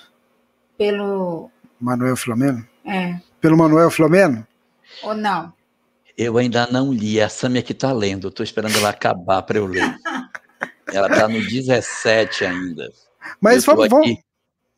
[0.78, 1.52] pelo.
[1.80, 2.66] Manuel Flamengo?
[2.86, 3.20] É.
[3.42, 4.46] Pelo Manuel Flamengo?
[5.04, 5.52] Ou não?
[6.18, 9.66] Eu ainda não li, a Samia que está lendo, estou esperando ela acabar para eu
[9.66, 9.96] ler.
[10.94, 12.92] ela está no 17 ainda.
[13.42, 14.18] Mas vamos, vamos,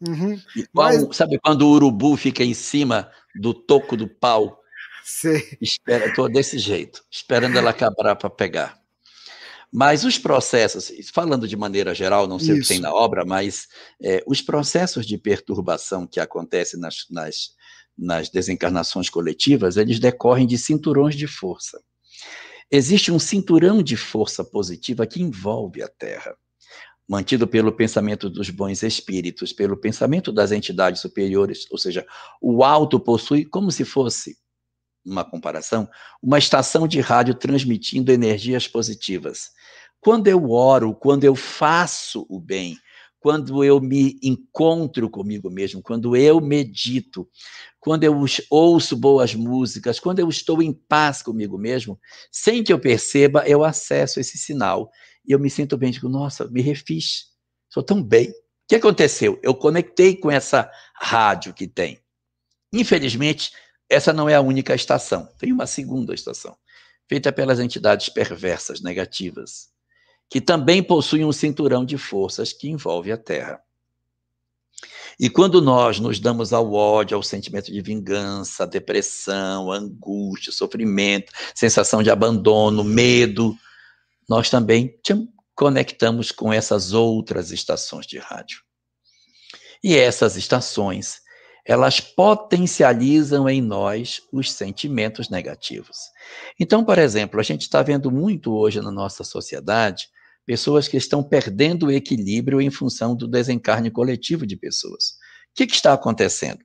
[0.06, 0.38] Uhum.
[0.56, 1.16] Igual, Mas...
[1.16, 4.60] Sabe quando o urubu fica em cima do toco do pau?
[5.04, 5.58] Sei.
[5.62, 8.82] Espera, tô desse jeito, esperando ela acabar para pegar.
[9.72, 12.58] Mas os processos, falando de maneira geral, não sei Isso.
[12.58, 13.68] o que tem na obra, mas
[14.02, 17.56] é, os processos de perturbação que acontecem nas, nas,
[17.98, 21.82] nas desencarnações coletivas, eles decorrem de cinturões de força.
[22.72, 26.36] Existe um cinturão de força positiva que envolve a Terra,
[27.08, 32.06] mantido pelo pensamento dos bons espíritos, pelo pensamento das entidades superiores, ou seja,
[32.42, 34.38] o alto possui como se fosse
[35.06, 35.88] uma comparação,
[36.22, 39.52] uma estação de rádio transmitindo energias positivas.
[40.00, 42.78] Quando eu oro, quando eu faço o bem,
[43.24, 47.26] quando eu me encontro comigo mesmo, quando eu medito,
[47.80, 48.14] quando eu
[48.50, 51.98] ouço boas músicas, quando eu estou em paz comigo mesmo,
[52.30, 54.92] sem que eu perceba, eu acesso esse sinal.
[55.26, 57.28] E eu me sinto bem, digo, nossa, me refiz,
[57.70, 58.30] sou tão bem.
[58.30, 58.34] O
[58.68, 59.40] que aconteceu?
[59.42, 62.02] Eu conectei com essa rádio que tem.
[62.74, 63.54] Infelizmente,
[63.90, 65.30] essa não é a única estação.
[65.40, 66.58] Tem uma segunda estação,
[67.08, 69.73] feita pelas entidades perversas, negativas,
[70.30, 73.62] que também possuem um cinturão de forças que envolve a Terra.
[75.20, 82.02] E quando nós nos damos ao ódio, ao sentimento de vingança, depressão, angústia, sofrimento, sensação
[82.02, 83.56] de abandono, medo,
[84.28, 88.62] nós também tchum, conectamos com essas outras estações de rádio.
[89.84, 91.23] E essas estações
[91.66, 95.98] elas potencializam em nós os sentimentos negativos.
[96.60, 100.08] Então, por exemplo, a gente está vendo muito hoje na nossa sociedade
[100.46, 105.12] pessoas que estão perdendo o equilíbrio em função do desencarne coletivo de pessoas.
[105.52, 106.60] O que, que está acontecendo?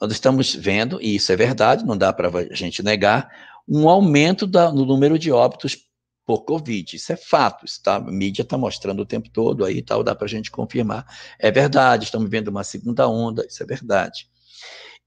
[0.00, 3.28] Nós estamos vendo, e isso é verdade, não dá para a gente negar,
[3.68, 5.76] um aumento da, no número de óbitos
[6.24, 6.96] por Covid.
[6.96, 10.14] Isso é fato, isso tá, a mídia está mostrando o tempo todo aí tal, dá
[10.14, 11.04] para a gente confirmar.
[11.38, 14.29] É verdade, estamos vendo uma segunda onda, isso é verdade.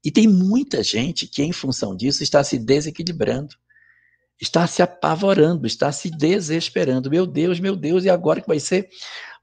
[0.04, 3.56] E tem muita gente que, em função disso, está se desequilibrando,
[4.40, 7.10] está se apavorando, está se desesperando.
[7.10, 8.88] Meu Deus, meu Deus, e agora que vai ser?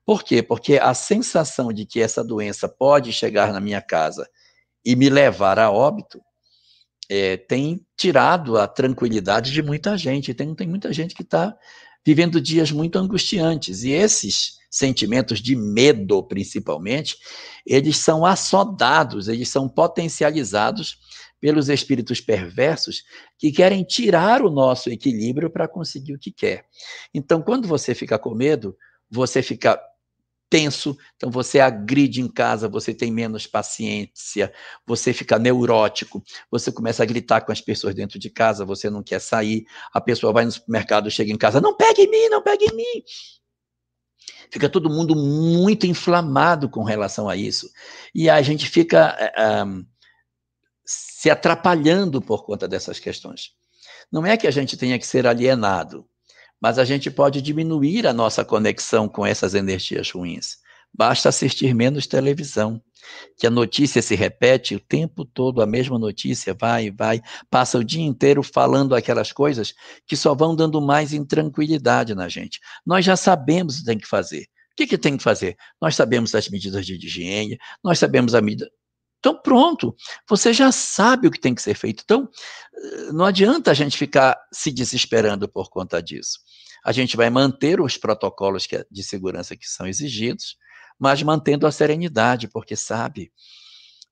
[0.06, 0.44] Por quê?
[0.44, 4.30] Porque a sensação de que essa doença pode chegar na minha casa
[4.86, 6.22] e me levar a óbito
[7.10, 10.34] é, tem tirado a tranquilidade de muita gente.
[10.34, 11.56] Tem, tem muita gente que está
[12.06, 13.84] vivendo dias muito angustiantes.
[13.84, 17.18] E esses sentimentos de medo, principalmente,
[17.66, 20.98] eles são assodados, eles são potencializados
[21.42, 23.04] pelos espíritos perversos
[23.38, 26.66] que querem tirar o nosso equilíbrio para conseguir o que quer.
[27.14, 28.78] Então, quando você fica com medo,
[29.10, 29.78] você fica
[30.50, 34.54] tenso, então você agride em casa, você tem menos paciência,
[34.86, 36.22] você fica neurótico,
[36.52, 40.02] você começa a gritar com as pessoas dentro de casa, você não quer sair, a
[40.02, 43.04] pessoa vai no supermercado, chega em casa, não pegue em mim, não pegue em mim.
[44.50, 47.70] Fica todo mundo muito inflamado com relação a isso.
[48.14, 49.66] E a gente fica eh,
[50.86, 53.52] se atrapalhando por conta dessas questões.
[54.12, 56.06] Não é que a gente tenha que ser alienado,
[56.60, 60.58] mas a gente pode diminuir a nossa conexão com essas energias ruins.
[60.94, 62.82] Basta assistir menos televisão,
[63.38, 67.78] que a notícia se repete o tempo todo, a mesma notícia vai e vai, passa
[67.78, 69.74] o dia inteiro falando aquelas coisas
[70.06, 72.60] que só vão dando mais intranquilidade na gente.
[72.86, 74.44] Nós já sabemos o que tem que fazer.
[74.72, 75.58] O que, que tem que fazer?
[75.82, 78.70] Nós sabemos as medidas de higiene, nós sabemos a medida.
[79.20, 79.96] Então, pronto,
[80.28, 82.02] você já sabe o que tem que ser feito.
[82.04, 82.28] Então,
[82.74, 86.40] eh, não adianta a gente ficar se desesperando por conta disso.
[86.84, 90.58] A gente vai manter os protocolos é de segurança que são exigidos,
[91.02, 93.34] mas mantendo a serenidade, porque sabe,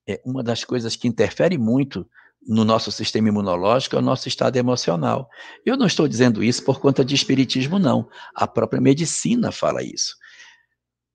[0.08, 2.10] é uma das coisas que interfere muito
[2.42, 5.30] no nosso sistema imunológico é o nosso estado emocional.
[5.64, 8.10] Eu não estou dizendo isso por conta de espiritismo, não.
[8.34, 10.16] A própria medicina fala isso.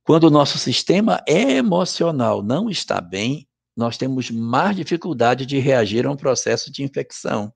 [0.04, 6.10] Quando o nosso sistema emocional não está bem, nós temos mais dificuldade de reagir a
[6.12, 7.52] um processo de infecção.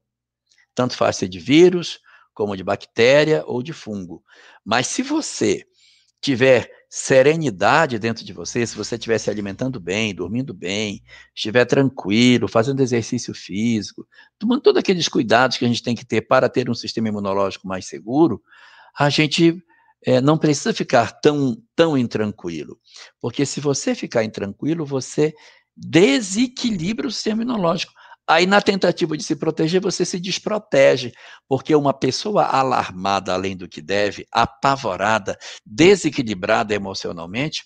[0.75, 2.01] Tanto faz ser de vírus,
[2.35, 4.25] como de bactéria ou de fungo.
[4.65, 5.65] Mas se você
[6.21, 11.03] tiver serenidade dentro de você, se você estiver se alimentando bem, dormindo bem,
[11.35, 14.07] estiver tranquilo, fazendo exercício físico,
[14.39, 17.69] tomando todos aqueles cuidados que a gente tem que ter para ter um sistema imunológico
[17.69, 18.43] mais seguro,
[18.99, 19.63] a gente
[20.05, 22.79] é, não precisa ficar tão, tão intranquilo.
[23.21, 25.35] Porque se você ficar intranquilo, você
[25.77, 27.93] desequilibra o sistema imunológico.
[28.29, 31.13] Aí, na tentativa de se proteger, você se desprotege,
[31.49, 37.65] porque uma pessoa alarmada além do que deve, apavorada, desequilibrada emocionalmente,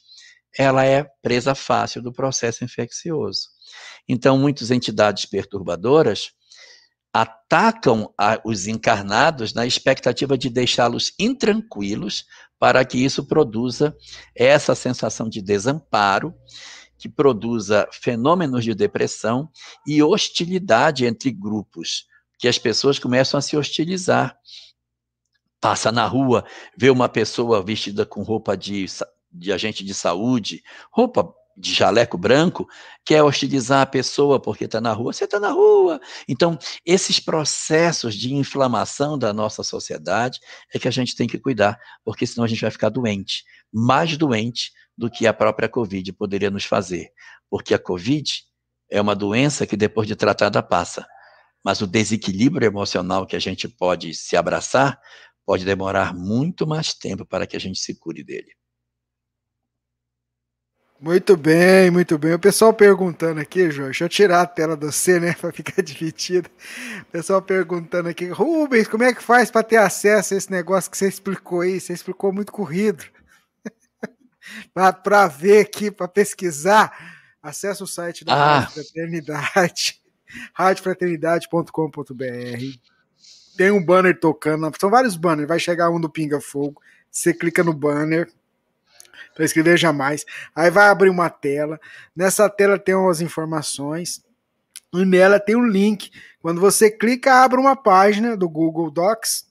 [0.57, 3.49] ela é presa fácil do processo infeccioso.
[4.09, 6.31] Então, muitas entidades perturbadoras
[7.13, 12.25] atacam a, os encarnados na expectativa de deixá-los intranquilos
[12.59, 13.95] para que isso produza
[14.35, 16.33] essa sensação de desamparo
[17.03, 19.51] que produza fenômenos de depressão
[19.85, 22.07] e hostilidade entre grupos,
[22.39, 24.39] que as pessoas começam a se hostilizar.
[25.61, 26.45] passa na rua,
[26.77, 28.87] vê uma pessoa vestida com roupa de,
[29.33, 30.63] de agente de saúde,
[30.93, 32.69] roupa de jaleco branco,
[33.05, 36.01] quer hostilizar a pessoa porque está na rua, você está na rua.
[36.29, 36.57] Então,
[36.87, 40.39] esses processos de inflamação da nossa sociedade
[40.73, 43.43] é que a gente tem que cuidar, porque senão a gente vai ficar doente,
[43.73, 47.11] mais doente do que a própria Covid poderia nos fazer.
[47.51, 48.31] Porque a Covid
[48.91, 51.07] é uma doença que depois de tratada passa.
[51.65, 55.01] Mas o desequilíbrio emocional que a gente pode se abraçar
[55.45, 58.53] pode demorar muito mais tempo para que a gente se cure dele.
[61.01, 62.33] Muito bem, muito bem.
[62.33, 65.83] O pessoal perguntando aqui, Jorge, deixa eu tirar a tela do C, né, para ficar
[65.83, 66.49] dividida.
[67.01, 70.89] O pessoal perguntando aqui, Rubens, como é que faz para ter acesso a esse negócio
[70.89, 71.81] que você explicou aí?
[71.81, 73.05] Você explicou muito corrido.
[74.75, 76.93] Para ver aqui, para pesquisar,
[77.43, 78.61] acesse o site da ah.
[78.61, 80.01] Rádio Fraternidade,
[80.55, 82.79] radiofraternidade.com.br.
[83.57, 87.63] Tem um banner tocando, são vários banners, vai chegar um do Pinga Fogo, você clica
[87.63, 88.31] no banner,
[89.35, 90.25] para escrever jamais.
[90.55, 91.81] Aí vai abrir uma tela.
[92.15, 94.23] Nessa tela tem umas informações.
[94.93, 96.11] E nela tem um link.
[96.41, 99.47] Quando você clica, abre uma página do Google Docs.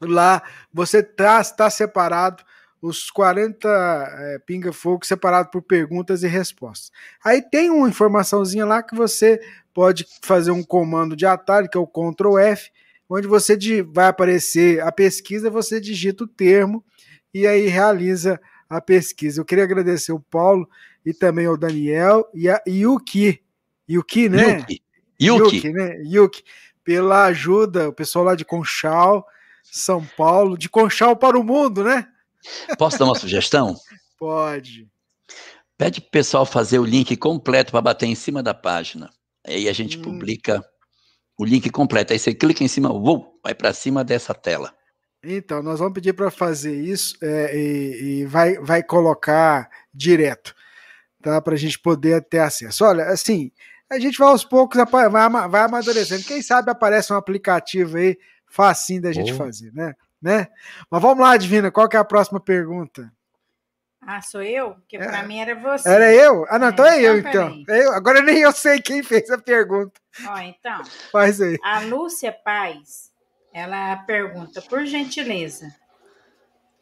[0.00, 0.42] Lá
[0.72, 2.44] você está tá separado
[2.80, 6.92] os 40 é, pinga-fogo separados por perguntas e respostas.
[7.24, 9.40] Aí tem uma informaçãozinha lá que você
[9.74, 12.70] pode fazer um comando de atalho, que é o Ctrl F,
[13.08, 16.84] onde você vai aparecer a pesquisa, você digita o termo
[17.32, 19.40] e aí realiza a pesquisa.
[19.40, 20.68] Eu queria agradecer o Paulo
[21.04, 23.40] e também ao Daniel e a Yuki.
[23.88, 24.58] Yuki, né?
[24.58, 24.82] Yuki.
[25.20, 25.56] Yuki.
[25.56, 26.02] Yuki, né?
[26.04, 26.44] Yuki,
[26.84, 29.26] pela ajuda, o pessoal lá de Conchal,
[29.64, 32.06] São Paulo, de Conchal para o mundo, né?
[32.78, 33.76] Posso dar uma sugestão?
[34.18, 34.88] Pode.
[35.76, 39.10] Pede pro pessoal fazer o link completo para bater em cima da página.
[39.46, 40.02] Aí a gente hum.
[40.02, 40.64] publica
[41.38, 42.12] o link completo.
[42.12, 44.74] Aí você clica em cima, vou, vai para cima dessa tela.
[45.22, 50.54] Então, nós vamos pedir para fazer isso é, e, e, vai, vai colocar direto,
[51.20, 51.40] tá?
[51.40, 52.84] Para a gente poder ter acesso.
[52.84, 53.50] Olha, assim,
[53.90, 56.22] a gente vai aos poucos, vai, vai amadurecendo.
[56.24, 58.16] Quem sabe aparece um aplicativo aí
[58.46, 59.36] facinho da gente oh.
[59.36, 59.94] fazer, né?
[60.20, 60.48] Né?
[60.90, 63.12] Mas vamos lá, Divina, qual que é a próxima pergunta?
[64.00, 64.70] Ah, sou eu?
[64.74, 65.06] Porque é.
[65.06, 65.88] para mim era você.
[65.88, 66.46] Era eu?
[66.48, 67.64] Ah, não, é, então é eu, então.
[67.68, 67.92] É eu.
[67.92, 70.00] Agora nem eu sei quem fez a pergunta.
[70.26, 70.82] Ó, então.
[71.12, 71.58] Faz aí.
[71.62, 73.08] A Lúcia Paz
[73.52, 75.74] ela pergunta, por gentileza,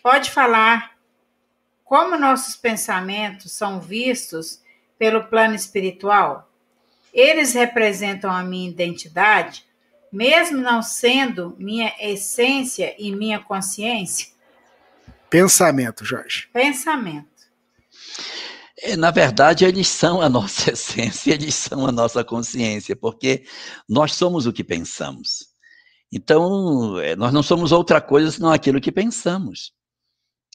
[0.03, 0.97] pode falar
[1.85, 4.63] como nossos pensamentos são vistos
[4.99, 6.51] pelo plano espiritual?
[7.13, 9.66] Eles representam a minha identidade,
[10.17, 14.29] mesmo não sendo minha essência e minha consciência?
[15.29, 16.49] Pensamento, Jorge.
[16.55, 17.29] Pensamento.
[18.79, 23.45] É, na verdade, eles são a nossa essência, eles são a nossa consciência, porque
[23.87, 25.49] nós somos o que pensamos.
[26.11, 29.73] Então, eh, nós não somos outra coisa senão aquilo que pensamos.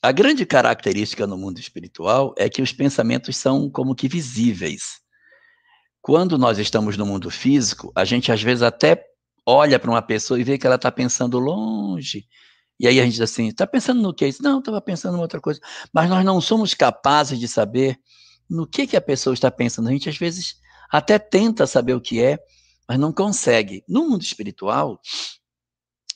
[0.02, 5.02] A grande característica no mundo espiritual é que os pensamentos são como que visíveis.
[6.02, 9.11] Quando nós estamos no mundo físico, a gente às vezes até
[9.46, 12.28] olha para uma pessoa e vê que ela está pensando longe.
[12.80, 14.30] E aí a gente diz assim: está pensando no que?
[14.42, 15.60] Não, estava pensando em outra coisa.
[15.94, 18.00] Mas nós não somos capazes de saber
[18.50, 19.90] no que, que a pessoa está pensando.
[19.90, 20.56] A gente às vezes
[20.90, 22.40] até tenta saber o que é,
[22.88, 23.84] mas não consegue.
[23.88, 25.00] No mundo espiritual,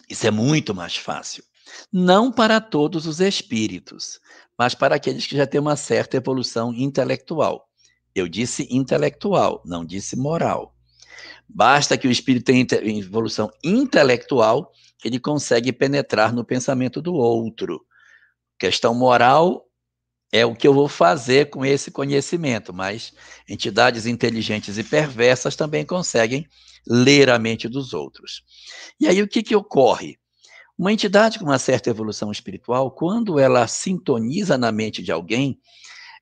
[0.10, 1.44] isso é muito mais fácil.
[1.92, 4.20] Não para todos os espíritos,
[4.58, 7.68] mas para aqueles que já têm uma certa evolução intelectual.
[8.14, 10.75] Eu disse intelectual, não disse moral.
[11.48, 12.66] Basta que o espírito tenha
[13.00, 17.86] evolução intelectual que ele consegue penetrar no pensamento do outro.
[18.58, 19.66] Questão moral
[20.32, 23.14] é o que eu vou fazer com esse conhecimento, mas
[23.48, 26.48] entidades inteligentes e perversas também conseguem
[26.88, 28.44] ler a mente dos outros.
[29.00, 30.18] E aí o que, que ocorre?
[30.78, 35.58] Uma entidade com uma certa evolução espiritual, quando ela sintoniza na mente de alguém,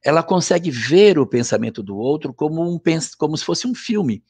[0.04, 2.80] ela consegue ver o pensamento do outro como, um,
[3.18, 4.24] como se fosse um filme.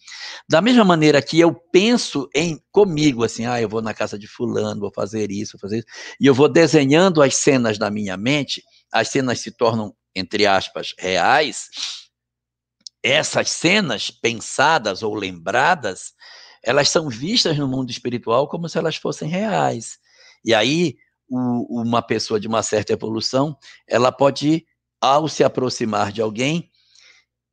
[0.47, 4.27] Da mesma maneira que eu penso em comigo, assim, ah, eu vou na casa de
[4.27, 5.87] fulano, vou fazer isso, vou fazer isso,
[6.19, 10.93] e eu vou desenhando as cenas na minha mente, as cenas se tornam, entre aspas,
[10.99, 11.69] reais,
[13.03, 16.13] essas cenas pensadas ou lembradas,
[16.63, 19.97] elas são vistas no mundo espiritual como se elas fossem reais.
[20.45, 20.95] E aí,
[21.29, 24.65] o, uma pessoa de uma certa evolução, ela pode,
[25.03, 26.71] ao se aproximar de alguém,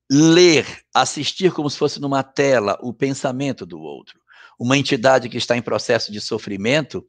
[0.08, 0.64] ler,
[0.94, 4.20] assistir como se fosse numa tela o pensamento do outro.
[4.56, 7.04] Uma entidade que está em processo de sofrimento,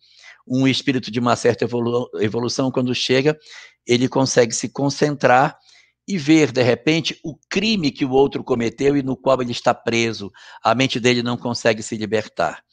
[0.48, 3.38] um espírito de uma certa evolu evolução, quando chega,
[3.86, 5.60] ele consegue se concentrar
[6.08, 9.76] e ver, de repente, o crime que o outro cometeu e no qual ele está
[9.76, 10.32] preso.
[10.64, 12.64] A mente dele não consegue se libertar.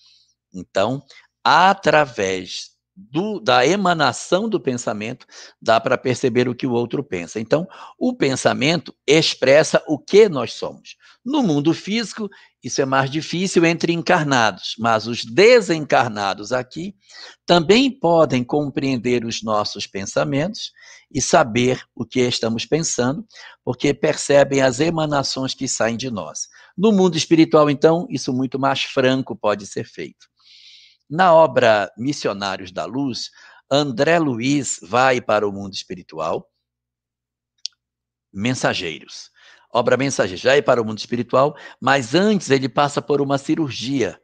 [0.55, 1.03] Então,
[1.45, 5.25] através do, da emanação do pensamento,
[5.63, 7.39] dá para perceber o que o outro pensa.
[7.39, 7.67] Então,
[7.97, 10.97] o pensamento expressa o que nós somos.
[11.25, 12.29] No mundo físico,
[12.63, 16.97] isso é mais difícil entre encarnados, mas os desencarnados aqui
[17.47, 20.73] também podem compreender os nossos pensamentos
[21.13, 23.25] e saber o que estamos pensando,
[23.65, 26.49] porque percebem as emanações que saem de nós.
[26.77, 30.27] No mundo espiritual, então, isso muito mais franco pode ser feito.
[31.09, 33.31] Na obra Missionários da Luz,
[33.71, 36.51] André Luiz vai para o mundo espiritual,
[38.33, 39.31] Mensageiros.
[39.73, 44.21] Obra Mensageiros, vai para o mundo espiritual, mas antes ele passa por uma cirurgia,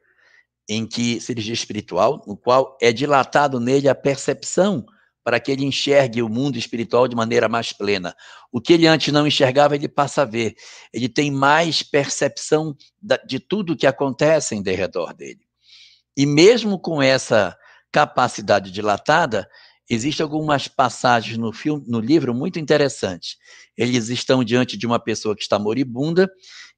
[0.68, 4.84] em que cirurgia espiritual, no qual é dilatado nele a percepção
[5.22, 8.14] para que ele enxergue o mundo espiritual de maneira mais plena.
[8.52, 10.54] O que ele antes não enxergava, ele passa a ver.
[10.92, 12.76] Ele tem mais percepção
[13.26, 15.43] de tudo que acontece em redor dele.
[16.16, 17.56] E mesmo com essa
[17.90, 19.48] capacidade dilatada,
[19.88, 23.36] existem algumas passagens no filme, no livro muito interessantes.
[23.76, 26.30] Eles estão diante de uma pessoa que está moribunda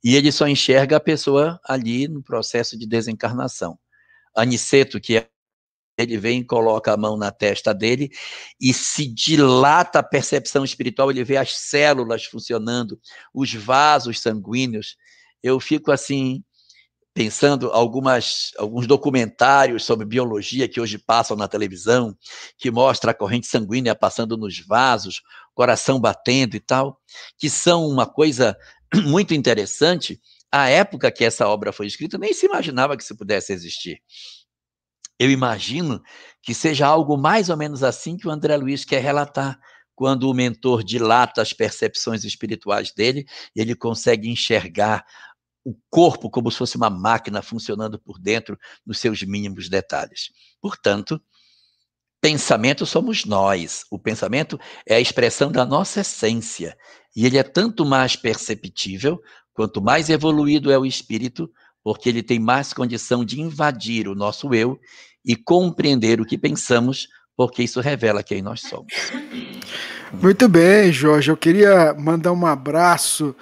[0.03, 3.79] e ele só enxerga a pessoa ali no processo de desencarnação.
[4.35, 5.29] Aniceto, que é
[5.99, 8.11] ele vem, coloca a mão na testa dele
[8.61, 13.01] e se dilata a percepção espiritual, ele vê as células funcionando,
[13.33, 14.97] os vasos sanguíneos.
[15.43, 16.45] Eu fico assim
[17.17, 22.15] pensando algumas, alguns documentários sobre biologia que hoje passam na televisão,
[22.59, 25.23] que mostra a corrente sanguínea passando nos vasos,
[25.55, 27.01] coração batendo e tal,
[27.39, 28.55] que são uma coisa
[29.07, 30.21] muito interessante.
[30.53, 33.99] A época que essa obra foi escrita, nem se imaginava que isso pudesse existir.
[35.19, 36.03] Eu imagino
[36.43, 39.59] que seja algo mais ou menos assim que o André Luiz quer relatar,
[39.97, 43.25] quando o mentor dilata as percepções espirituais dele,
[43.57, 45.03] ele consegue enxergar
[45.67, 48.57] o corpo como se fosse uma máquina funcionando por dentro
[48.87, 50.31] nos seus mínimos detalhes.
[50.61, 51.21] Portanto,
[52.21, 53.85] pensamento somos nós.
[53.91, 56.79] O pensamento é a expressão da nossa essência.
[57.17, 59.21] E ele é tanto mais perceptível,
[59.53, 61.51] quanto mais evoluído é o espírito,
[61.83, 64.79] porque ele tem mais condição de invadir o nosso eu
[65.25, 68.93] e compreender o que pensamos, porque isso revela quem nós somos.
[70.13, 71.33] Muito bem, Jorge.
[71.33, 73.35] Eu queria mandar um abraço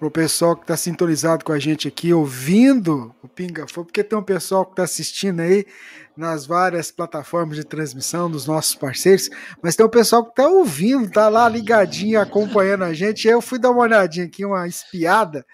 [0.00, 4.02] para o pessoal que está sintonizado com a gente aqui, ouvindo o Pinga Fogo, porque
[4.02, 5.66] tem um pessoal que está assistindo aí
[6.16, 9.28] nas várias plataformas de transmissão dos nossos parceiros,
[9.62, 13.28] mas tem um pessoal que está ouvindo, está lá ligadinho, acompanhando a gente.
[13.28, 15.44] Eu fui dar uma olhadinha aqui, uma espiada,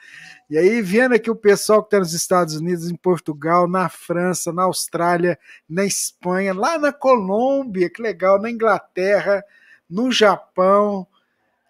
[0.48, 4.52] e aí vendo aqui o pessoal que está nos Estados Unidos, em Portugal, na França,
[4.52, 5.36] na Austrália,
[5.68, 9.43] na Espanha, lá na Colômbia, que legal, na Inglaterra,
[9.90, 11.05] no Japão,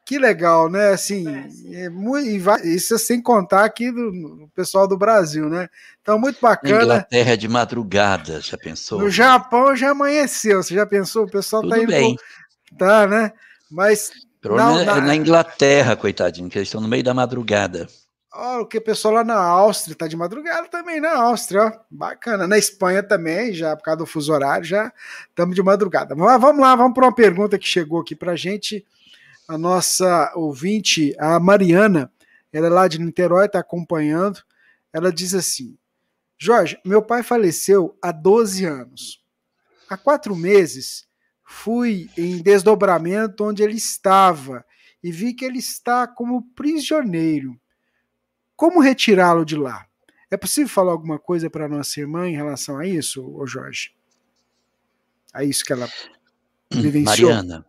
[0.07, 0.91] que legal, né?
[0.91, 1.27] Assim,
[1.73, 2.29] é muito,
[2.65, 5.69] isso sem contar aqui do, do, pessoal do Brasil, né?
[6.01, 6.85] Então, muito bacana.
[6.85, 9.01] Inglaterra é de madrugada, já pensou?
[9.01, 11.25] No Japão já amanheceu, você já pensou?
[11.25, 11.91] O pessoal tá Tudo tá indo.
[11.91, 12.17] Bem.
[12.79, 13.33] Tá, né?
[13.69, 14.13] Mas.
[14.45, 14.99] Não, na...
[14.99, 17.89] É na Inglaterra, coitadinho, que eles estão no meio da madrugada.
[18.33, 21.73] Ó, o que o pessoal lá na Áustria tá de madrugada também na Áustria, ó.
[21.91, 22.47] Bacana.
[22.47, 24.93] Na Espanha também, já por causa do fuso horário, já
[25.29, 26.15] estamos de madrugada.
[26.15, 28.87] Mas vamos lá, vamos para uma pergunta que chegou aqui pra gente
[29.49, 32.13] a nossa ouvinte, a Mariana,
[32.53, 34.41] ela é lá de Niterói, está acompanhando.
[34.93, 35.77] Ela diz assim:
[36.39, 39.25] Jorge, meu pai faleceu há 12 anos.
[39.89, 41.07] Há quatro meses
[41.47, 44.67] fui em desdobramento onde ele estava
[45.03, 47.59] e vi que ele está como prisioneiro.
[48.57, 49.87] Como retirá-lo de lá?
[50.29, 53.95] É possível falar alguma coisa para nossa irmã em relação a isso, ô Jorge?
[55.33, 55.89] A isso que ela
[56.73, 57.31] vivenciou?
[57.31, 57.65] Mariana,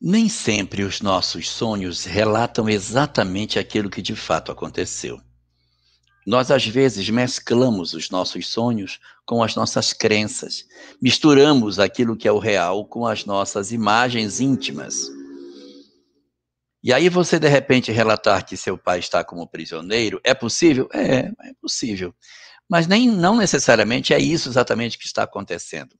[0.00, 5.20] nem sempre os nossos sonhos relatam exatamente aquilo que de fato aconteceu.
[6.26, 10.64] Nós, às vezes, mesclamos os nossos sonhos com as nossas crenças,
[11.00, 15.08] misturamos aquilo que é o real com as nossas imagens íntimas.
[16.82, 20.88] E aí você, de repente, relatar que seu pai está como prisioneiro, é possível?
[20.94, 22.14] É, é possível.
[22.68, 25.94] Mas nem, não necessariamente é isso exatamente que está acontecendo.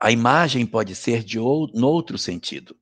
[0.00, 2.76] A imagem pode ser de ou, outro sentido,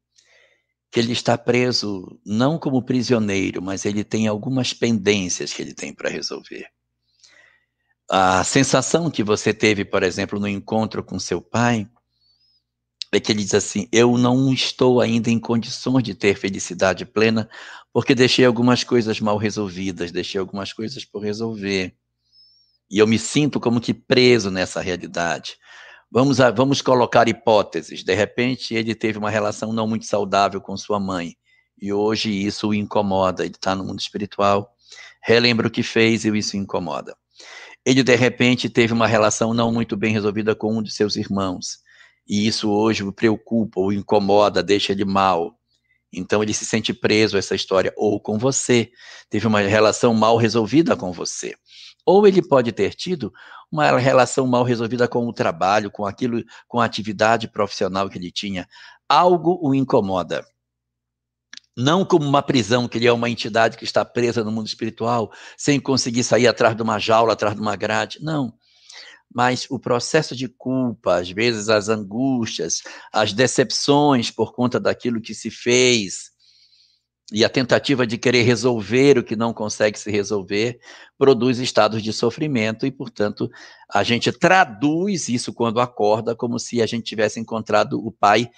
[0.91, 5.95] que ele está preso não como prisioneiro, mas ele tem algumas pendências que ele tem
[5.95, 6.67] para resolver.
[8.09, 11.89] A sensação que você teve, por exemplo, no encontro com seu pai,
[13.13, 17.49] é que ele diz assim: Eu não estou ainda em condições de ter felicidade plena,
[17.93, 21.95] porque deixei algumas coisas mal resolvidas, deixei algumas coisas por resolver.
[22.91, 25.57] E eu me sinto como que preso nessa realidade.
[26.11, 28.03] Vamos, a, vamos colocar hipóteses.
[28.03, 31.37] De repente, ele teve uma relação não muito saudável com sua mãe.
[31.81, 33.45] E hoje isso o incomoda.
[33.45, 34.73] Ele está no mundo espiritual,
[35.23, 37.16] relembra o que fez e isso incomoda.
[37.85, 41.78] ele de repente teve uma relação não muito bem resolvida com um de seus irmãos,
[42.28, 45.57] e isso hoje o preocupa, o incomoda, deixa ele mal.
[46.12, 48.91] Então ele se sente preso a essa história, ou com você,
[49.31, 51.55] teve uma relação mal resolvida com você.
[52.07, 53.33] Ou ele pode ter tido
[53.70, 58.31] uma relação mal resolvida com o trabalho, com aquilo, com a atividade profissional que ele
[58.31, 58.69] tinha.
[59.09, 60.47] Algo o incomoda.
[61.77, 65.31] Não como uma prisão, que ele é uma entidade que está presa no mundo espiritual,
[65.59, 68.19] sem conseguir sair atrás de uma jaula, atrás de uma grade.
[68.23, 68.55] Não
[69.37, 75.35] mas o processo de culpa, às vezes as angústias, as decepções por conta daquilo que
[75.35, 76.31] se fez,
[77.32, 80.78] e a tentativa de querer resolver o que não consegue se resolver,
[81.19, 83.51] produz estados de sofrimento e, portanto,
[83.93, 88.48] a gente traduz isso quando acorda como se a gente tivesse encontrado o pai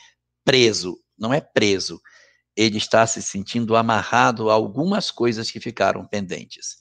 [0.44, 0.98] preso.
[1.18, 2.00] Não é preso,
[2.54, 6.76] ele está se sentindo amarrado a algumas coisas que ficaram pendentes.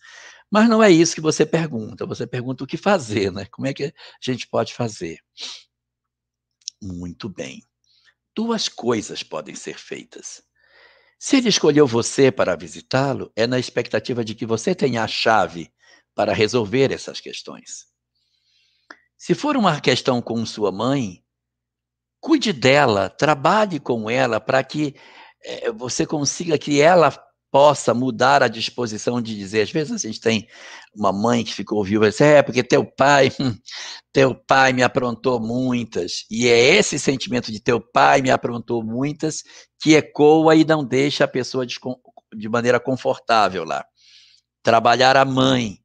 [0.50, 2.06] Mas não é isso que você pergunta.
[2.06, 3.46] Você pergunta o que fazer, né?
[3.46, 5.20] Como é que a gente pode fazer?
[6.82, 7.62] Muito bem.
[8.36, 10.47] Duas coisas podem ser feitas.
[11.20, 15.72] Se ele escolheu você para visitá-lo, é na expectativa de que você tenha a chave
[16.14, 17.88] para resolver essas questões.
[19.18, 21.24] Se for uma questão com sua mãe,
[22.20, 24.96] cuide dela, trabalhe com ela para que
[25.44, 27.12] é, você consiga que ela
[27.52, 29.62] possa mudar a disposição de dizer.
[29.62, 30.48] Às vezes a gente tem
[30.94, 33.32] uma mãe que ficou viúva e diz, é, porque teu pai,
[34.12, 36.26] teu pai me aprontou muitas.
[36.30, 39.44] E é esse sentimento de teu pai me aprontou muitas
[39.80, 43.86] que ecoa e não deixa a pessoa de maneira confortável lá.
[44.64, 45.80] Trabalhar a mãe,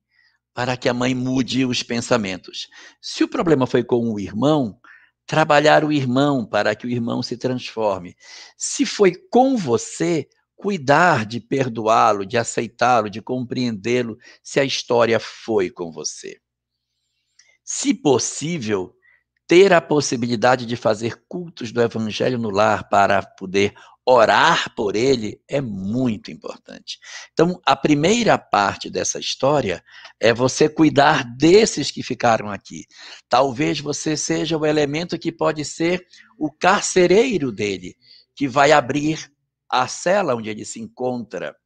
[0.54, 2.68] para que a mãe mude os pensamentos.
[3.00, 4.78] Se o problema foi com o irmão,
[5.26, 8.14] trabalhar o irmão para que o irmão se transforme.
[8.56, 10.28] Se foi com você,
[10.62, 16.38] cuidar de perdoá-lo, de aceitá-lo, de compreendê-lo, se a história foi com você.
[17.64, 18.94] Se possível,
[19.48, 23.74] ter a possibilidade de fazer cultos do evangelho no lar para poder
[24.06, 26.98] orar por ele é muito importante.
[27.32, 29.82] Então, a primeira parte dessa história
[30.20, 32.86] é você cuidar desses que ficaram aqui.
[33.28, 36.06] Talvez você seja o elemento que pode ser
[36.38, 37.96] o carcereiro dele,
[38.34, 39.32] que vai abrir
[39.72, 41.56] a cela onde ele se encontra,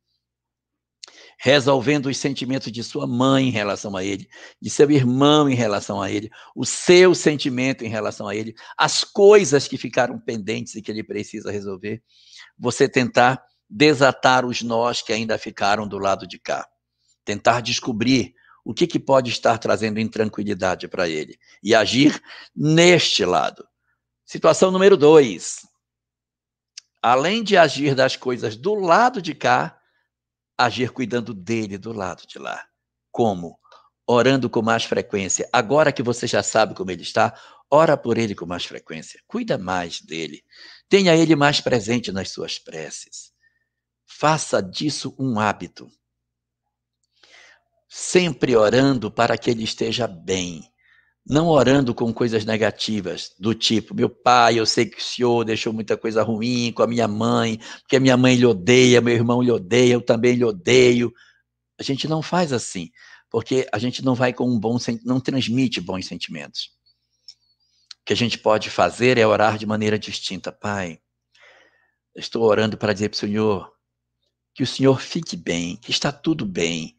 [1.39, 4.29] resolvendo os sentimentos de sua mãe em relação a ele,
[4.63, 9.03] de seu irmão em relação a ele, o seu sentimento em relação a ele, as
[9.03, 12.01] coisas que ficaram pendentes e que ele precisa resolver,
[12.57, 16.67] você tentar desatar os nós que ainda ficaram do lado de cá,
[17.25, 18.33] tentar descobrir
[18.65, 22.21] o que, que pode estar trazendo intranquilidade para ele e agir
[22.55, 23.67] neste lado.
[24.25, 25.61] Situação número dois
[27.03, 29.81] além de agir das coisas do lado de cá,
[30.57, 32.67] agir cuidando dele do lado de lá.
[33.11, 33.59] Como?
[34.07, 35.49] Orando com mais frequência.
[35.53, 37.39] Agora que você já sabe como ele está,
[37.71, 39.21] ora por ele com mais frequência.
[39.27, 40.45] Cuida mais dele.
[40.89, 43.33] Tenha ele mais presente nas suas preces.
[44.07, 45.91] Faça disso um hábito.
[47.89, 50.73] Sempre orando para que ele esteja bem
[51.29, 55.73] não orando com coisas negativas, do tipo, meu pai, eu sei que o senhor deixou
[55.73, 59.43] muita coisa ruim com a minha mãe, porque a minha mãe lhe odeia, meu irmão
[59.43, 61.13] lhe odeia, eu também lhe odeio.
[61.79, 62.91] A gente não faz assim,
[63.29, 66.71] porque a gente não vai com um bom não transmite bons sentimentos.
[68.01, 70.53] O que a gente pode fazer é orar de maneira distinta.
[70.53, 71.01] Pai,
[72.15, 73.73] estou orando para dizer para o Senhor
[74.55, 76.96] que o Senhor fique bem, que está tudo bem,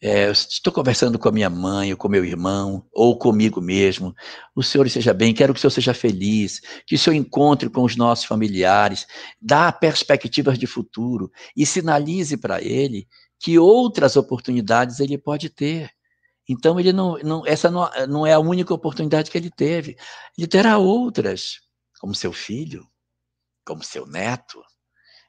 [0.00, 4.14] é, estou conversando com a minha mãe, ou com meu irmão, ou comigo mesmo.
[4.54, 7.82] O Senhor esteja bem, quero que o Senhor seja feliz, que o Senhor encontre com
[7.82, 9.06] os nossos familiares,
[9.40, 13.08] dá perspectivas de futuro e sinalize para ele
[13.40, 15.90] que outras oportunidades ele pode ter.
[16.48, 19.96] Então, ele não, não, essa não, não é a única oportunidade que ele teve.
[20.36, 21.60] Ele terá outras,
[22.00, 22.86] como seu filho,
[23.66, 24.62] como seu neto.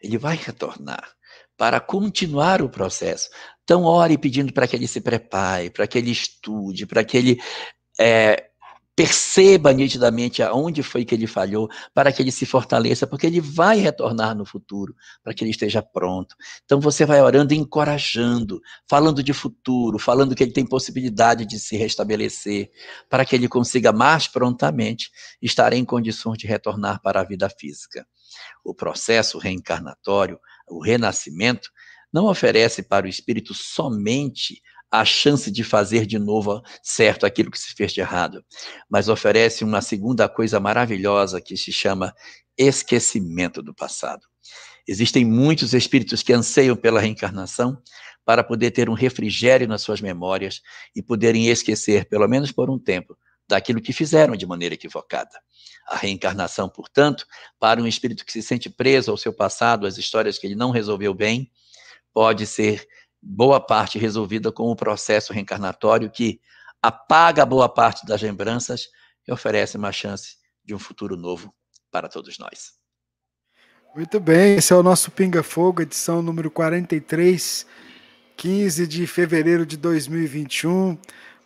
[0.02, 1.12] Ele vai retornar
[1.60, 3.30] para continuar o processo.
[3.70, 7.40] Então, ore pedindo para que ele se prepare, para que ele estude, para que ele
[8.00, 8.50] é,
[8.96, 13.78] perceba nitidamente aonde foi que ele falhou, para que ele se fortaleça, porque ele vai
[13.78, 16.36] retornar no futuro, para que ele esteja pronto.
[16.66, 18.60] Então você vai orando e encorajando,
[18.90, 22.72] falando de futuro, falando que ele tem possibilidade de se restabelecer,
[23.08, 28.04] para que ele consiga mais prontamente estar em condições de retornar para a vida física.
[28.64, 31.70] O processo reencarnatório, o renascimento,
[32.12, 34.62] não oferece para o espírito somente
[34.92, 38.44] a chance de fazer de novo certo aquilo que se fez de errado,
[38.90, 42.14] mas oferece uma segunda coisa maravilhosa que se chama
[42.58, 44.26] esquecimento do passado.
[44.88, 47.80] Existem muitos espíritos que anseiam pela reencarnação
[48.26, 50.62] para poder ter um refrigério nas suas memórias
[50.96, 53.16] e poderem esquecer, pelo menos por um tempo,
[53.48, 55.40] daquilo que fizeram de maneira equivocada.
[55.88, 57.26] A reencarnação, portanto,
[57.60, 60.70] para um espírito que se sente preso ao seu passado, às histórias que ele não
[60.70, 61.52] resolveu bem,
[62.14, 62.88] pode ser
[63.22, 66.40] boa parte resolvida com o processo reencarnatório que
[66.82, 68.90] apaga boa parte das lembranças
[69.28, 71.54] e oferece uma chance de um futuro novo
[71.92, 72.74] para todos nós.
[73.96, 77.66] Muito bem, esse é o nosso Pinga Fogo, edição número 43,
[78.38, 80.98] 15 de fevereiro de 2021.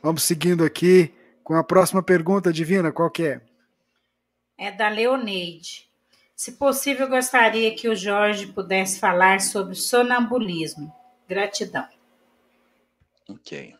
[0.01, 1.13] Vamos seguindo aqui
[1.43, 3.41] com a próxima pergunta, Divina, qual que é?
[4.57, 5.89] É da Leoneide.
[6.43, 10.93] Se possível, gostaria que o Jorge pudesse falar sobre sonambulismo.
[11.25, 11.87] Gratidão.
[13.29, 13.73] Ok.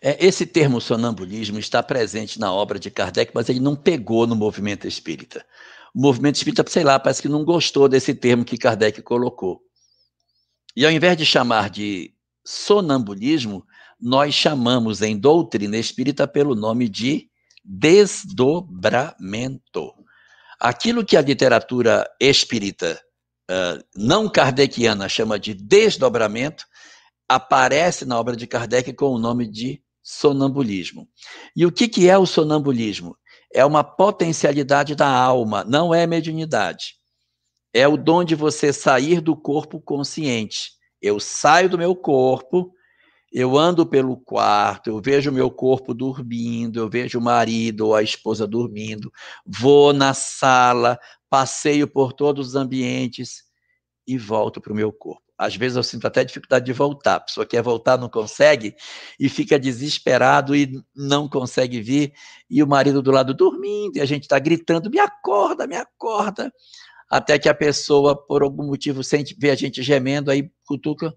[0.00, 4.34] É, esse termo sonambulismo está presente na obra de Kardec, mas ele não pegou no
[4.34, 5.44] movimento espírita.
[5.94, 9.60] O movimento espírita, sei lá, parece que não gostou desse termo que Kardec colocou.
[10.74, 13.66] E ao invés de chamar de sonambulismo,
[14.00, 17.28] nós chamamos em doutrina espírita pelo nome de
[17.62, 19.92] desdobramento.
[20.60, 23.00] Aquilo que a literatura espírita
[23.50, 26.64] uh, não kardeciana chama de desdobramento,
[27.28, 31.08] aparece na obra de Kardec com o nome de sonambulismo.
[31.54, 33.16] E o que, que é o sonambulismo?
[33.52, 36.94] É uma potencialidade da alma, não é mediunidade.
[37.74, 40.72] É o dom de você sair do corpo consciente.
[41.02, 42.72] Eu saio do meu corpo
[43.32, 48.02] eu ando pelo quarto, eu vejo meu corpo dormindo, eu vejo o marido ou a
[48.02, 49.12] esposa dormindo,
[49.44, 50.98] vou na sala,
[51.28, 53.44] passeio por todos os ambientes
[54.06, 55.26] e volto para o meu corpo.
[55.38, 57.16] Às vezes eu sinto até dificuldade de voltar.
[57.16, 58.74] A pessoa quer voltar, não consegue,
[59.20, 62.12] e fica desesperado e não consegue vir.
[62.48, 66.50] E o marido do lado dormindo, e a gente está gritando: me acorda, me acorda.
[67.10, 71.14] Até que a pessoa, por algum motivo, sente, vê a gente gemendo, aí cutuca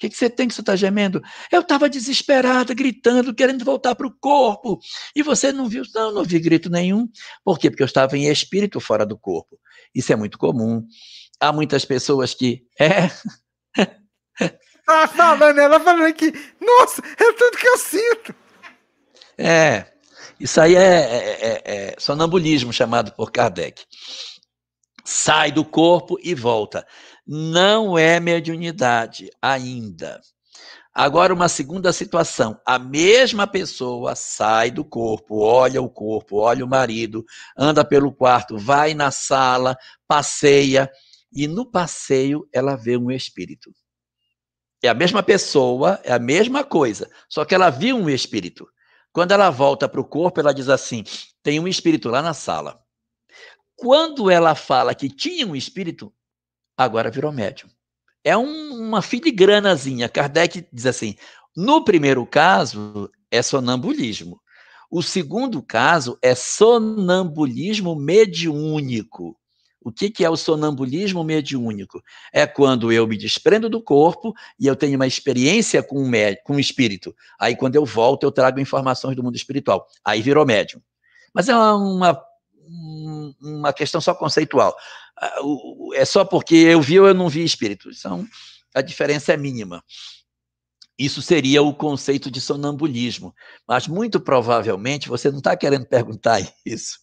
[0.00, 1.20] que, que você tem que você está gemendo?
[1.52, 4.80] Eu estava desesperada, gritando, querendo voltar para o corpo.
[5.14, 5.82] E você não viu?
[5.94, 7.06] Não, não vi grito nenhum.
[7.44, 7.70] Por quê?
[7.70, 9.58] Porque eu estava em espírito fora do corpo.
[9.94, 10.82] Isso é muito comum.
[11.38, 12.62] Há muitas pessoas que.
[12.80, 13.10] É.
[14.92, 18.34] Ah, falando, ela falando que, nossa, é tudo que eu sinto.
[19.38, 19.86] É,
[20.40, 23.84] isso aí é, é, é, é sonambulismo chamado por Kardec.
[25.04, 26.84] Sai do corpo e volta
[27.32, 30.20] não é mediunidade ainda.
[30.92, 36.68] Agora, uma segunda situação: a mesma pessoa sai do corpo, olha o corpo, olha o
[36.68, 37.24] marido,
[37.56, 39.76] anda pelo quarto, vai na sala,
[40.08, 40.90] passeia,
[41.32, 43.72] e no passeio ela vê um espírito.
[44.82, 48.66] É a mesma pessoa, é a mesma coisa, só que ela viu um espírito.
[49.12, 51.04] Quando ela volta para o corpo, ela diz assim:
[51.44, 52.82] tem um espírito lá na sala.
[53.76, 56.12] Quando ela fala que tinha um espírito,
[56.84, 57.68] agora virou médium.
[58.24, 60.08] É um, uma filigranazinha.
[60.08, 61.14] Kardec diz assim:
[61.56, 64.40] no primeiro caso é sonambulismo.
[64.90, 69.36] O segundo caso é sonambulismo mediúnico.
[69.82, 72.02] O que, que é o sonambulismo mediúnico?
[72.32, 76.10] É quando eu me desprendo do corpo e eu tenho uma experiência com um,
[76.44, 77.14] com um espírito.
[77.38, 79.86] Aí, quando eu volto, eu trago informações do mundo espiritual.
[80.04, 80.82] Aí virou médium.
[81.32, 82.20] Mas é uma,
[83.40, 84.76] uma questão só conceitual.
[85.18, 85.40] Ah,
[85.94, 87.90] é só porque eu vi ou eu não vi espírito.
[87.90, 88.26] Então,
[88.74, 89.82] a diferença é mínima.
[90.98, 93.34] Isso seria o conceito de sonambulismo.
[93.66, 96.98] Mas, muito provavelmente, você não está querendo perguntar isso.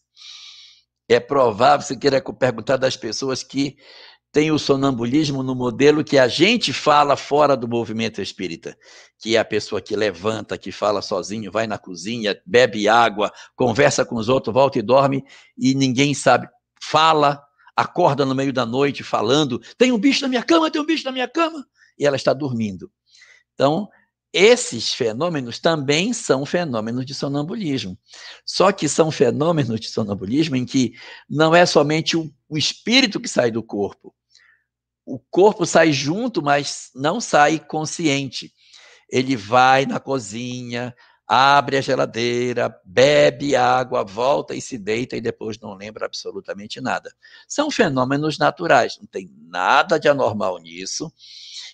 [1.10, 3.78] É provável você queira perguntar das pessoas que
[4.32, 8.78] têm o sonambulismo no modelo que a gente fala fora do movimento espírita,
[9.18, 14.06] que é a pessoa que levanta, que fala sozinho, vai na cozinha, bebe água, conversa
[14.06, 15.24] com os outros, volta e dorme
[15.58, 16.48] e ninguém sabe,
[16.82, 17.42] fala,
[17.76, 21.06] acorda no meio da noite falando: tem um bicho na minha cama, tem um bicho
[21.06, 21.66] na minha cama,
[21.98, 22.92] e ela está dormindo.
[23.54, 23.88] Então,
[24.34, 27.98] esses fenômenos também são fenômenos de sonambulismo.
[28.46, 30.94] Só que são fenômenos de sonambulismo em que
[31.30, 34.14] não é somente o, o espírito que sai do corpo.
[35.08, 38.52] O corpo sai junto, mas não sai consciente.
[39.10, 40.94] Ele vai na cozinha,
[41.26, 47.10] abre a geladeira, bebe água, volta e se deita e depois não lembra absolutamente nada.
[47.48, 51.10] São fenômenos naturais, não tem nada de anormal nisso.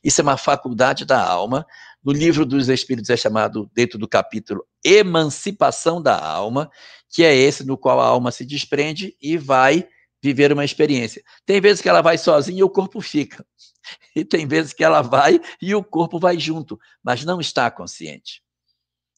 [0.03, 1.65] Isso é uma faculdade da alma.
[2.03, 6.69] No livro dos Espíritos é chamado, dentro do capítulo, Emancipação da Alma,
[7.09, 9.87] que é esse no qual a alma se desprende e vai
[10.23, 11.21] viver uma experiência.
[11.45, 13.45] Tem vezes que ela vai sozinha e o corpo fica.
[14.15, 18.41] E tem vezes que ela vai e o corpo vai junto, mas não está consciente.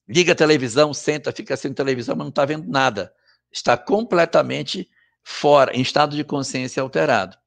[0.09, 3.13] Liga a televisão, senta, fica sem televisão, mas não está vendo nada.
[3.51, 4.89] Está completamente
[5.23, 7.37] fora, em estado de consciência alterado.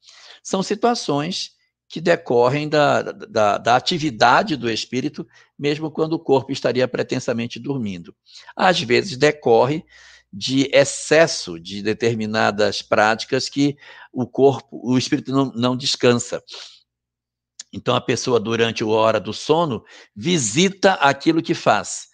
[0.44, 1.52] São situações
[1.89, 5.26] que decorrem da, da, da, atividade do espírito,
[5.59, 8.14] mesmo quando o corpo estaria pretensamente dormindo.
[8.55, 9.85] Às vezes decorre
[10.33, 13.77] de excesso de determinadas práticas que
[14.13, 16.43] o corpo, o espírito não, não descansa.
[17.73, 19.85] Então a pessoa, durante a hora do sono,
[20.15, 22.09] visita aquilo que faz.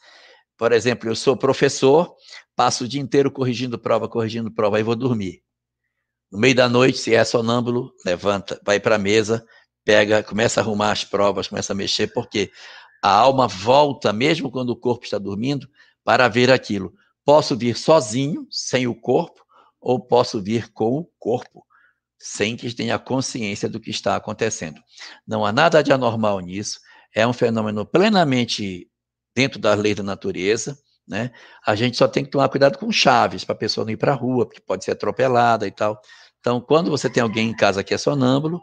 [0.57, 2.15] Por exemplo, eu sou professor,
[2.55, 5.43] passo o dia inteiro corrigindo prova, corrigindo prova, aí vou dormir.
[6.31, 9.45] No meio da noite, se é sonâmbulo, levanta, vai para a mesa,
[9.85, 12.51] pega, começa a arrumar as provas, começa a mexer, porque
[13.03, 15.69] a alma volta, mesmo quando o corpo está dormindo,
[16.03, 16.93] para ver aquilo.
[17.24, 19.42] Posso vir sozinho, sem o corpo,
[19.80, 21.64] ou posso vir com o corpo,
[22.18, 24.80] sem que tenha consciência do que está acontecendo.
[25.26, 26.80] Não há nada de anormal nisso,
[27.14, 28.88] é um fenômeno plenamente
[29.34, 31.30] dentro da lei da natureza, né?
[31.66, 34.12] A gente só tem que tomar cuidado com chaves para a pessoa não ir para
[34.12, 36.01] a rua, porque pode ser atropelada e tal.
[36.40, 38.60] Então, quando você tem alguém em casa que é sonâmbulo,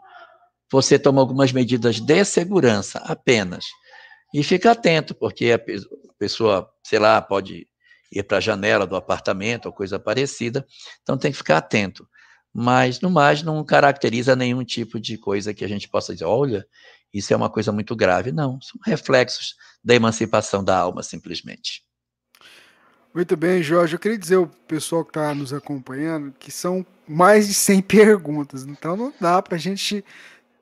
[0.71, 3.65] você toma algumas medidas de segurança apenas.
[4.33, 5.59] E fica atento, porque a
[6.17, 7.67] pessoa, sei lá, pode
[8.11, 10.65] ir para a janela do apartamento ou coisa parecida,
[11.01, 12.07] então tem que ficar atento.
[12.53, 16.67] Mas, no mais, não caracteriza nenhum tipo de coisa que a gente possa dizer, olha,
[17.13, 18.31] isso é uma coisa muito grave.
[18.31, 21.83] Não, são reflexos da emancipação da alma, simplesmente.
[23.13, 23.95] Muito bem, Jorge.
[23.95, 28.63] Eu queria dizer ao pessoal que está nos acompanhando que são mais de 100 perguntas,
[28.63, 30.03] então não dá para a gente,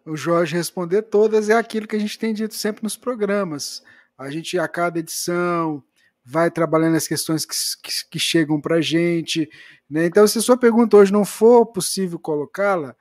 [0.06, 1.50] o Jorge, responder todas.
[1.50, 3.84] É aquilo que a gente tem dito sempre nos programas.
[4.18, 5.84] A gente, a cada edição,
[6.26, 9.50] vai trabalhando as questões que, que, que chegam para a gente.
[9.90, 10.06] Né?
[10.06, 12.96] Então, se a sua pergunta hoje não for possível colocá-la,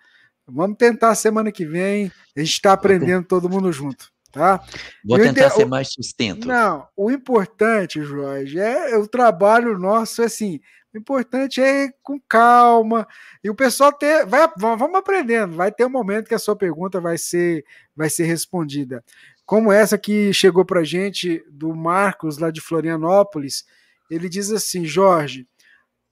[0.47, 2.11] vamos tentar semana que vem.
[2.37, 4.11] A gente está aprendendo todo mundo junto.
[4.33, 4.63] Tá?
[5.05, 6.47] Vou tentar ser mais sustento.
[6.47, 10.61] Não, o importante, Jorge, é, é o trabalho nosso, assim,
[10.95, 13.07] o importante é ir com calma
[13.43, 17.01] e o pessoal ter, vai, vamos aprendendo, vai ter um momento que a sua pergunta
[17.01, 17.65] vai ser,
[17.97, 19.03] vai ser respondida
[19.49, 23.65] como essa que chegou para gente do Marcos, lá de Florianópolis.
[24.11, 25.49] Ele diz assim: Jorge,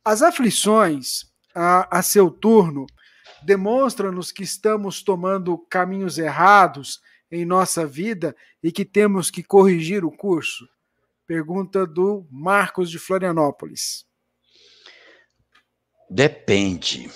[0.03, 2.87] as aflições a, a seu turno
[3.45, 6.99] demonstram-nos que estamos tomando caminhos errados
[7.31, 10.67] em nossa vida e que temos que corrigir o curso?
[11.27, 14.07] Pergunta do Marcos de Florianópolis.
[16.09, 17.11] Depende.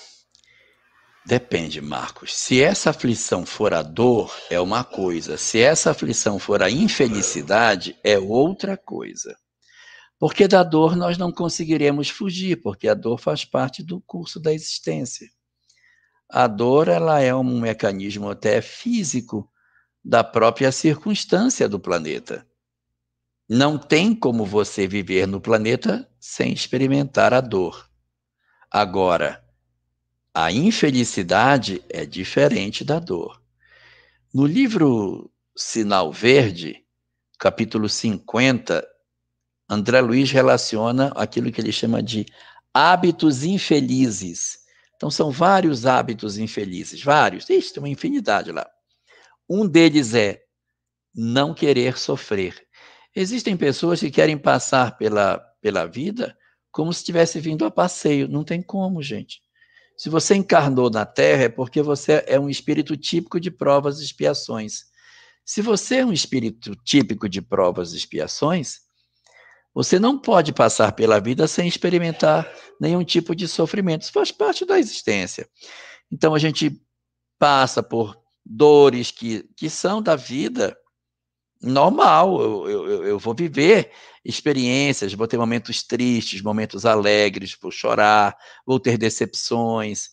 [1.25, 2.35] Depende, Marcos.
[2.35, 5.37] Se essa aflição for a dor, é uma coisa.
[5.37, 9.37] Se essa aflição for a infelicidade, é outra coisa.
[10.19, 14.53] Porque da dor nós não conseguiremos fugir, porque a dor faz parte do curso da
[14.53, 15.29] existência.
[16.29, 19.51] A dor ela é um mecanismo até físico
[20.03, 22.47] da própria circunstância do planeta.
[23.49, 27.91] Não tem como você viver no planeta sem experimentar a dor.
[28.71, 29.45] Agora,
[30.35, 33.41] a infelicidade é diferente da dor.
[34.33, 36.85] No livro Sinal Verde,
[37.39, 38.87] capítulo 50,
[39.69, 42.27] André Luiz relaciona aquilo que ele chama de
[42.73, 44.61] hábitos infelizes.
[44.97, 48.69] Então, são vários hábitos infelizes, vários, Ixi, tem uma infinidade lá.
[49.49, 50.43] Um deles é
[51.13, 52.55] não querer sofrer.
[53.15, 56.37] Existem pessoas que querem passar pela, pela vida
[56.71, 58.29] como se estivesse vindo a passeio.
[58.29, 59.43] Não tem como, gente.
[60.01, 64.05] Se você encarnou na Terra, é porque você é um espírito típico de provas e
[64.05, 64.87] expiações.
[65.45, 68.79] Se você é um espírito típico de provas e expiações,
[69.75, 72.51] você não pode passar pela vida sem experimentar
[72.81, 74.01] nenhum tipo de sofrimento.
[74.01, 75.47] Isso faz parte da existência.
[76.11, 76.81] Então a gente
[77.39, 80.75] passa por dores que, que são da vida
[81.63, 82.41] normal.
[82.41, 83.91] Eu, eu, eu vou viver
[84.25, 90.11] experiências, vou ter momentos tristes, momentos alegres, vou chorar, vou ter decepções,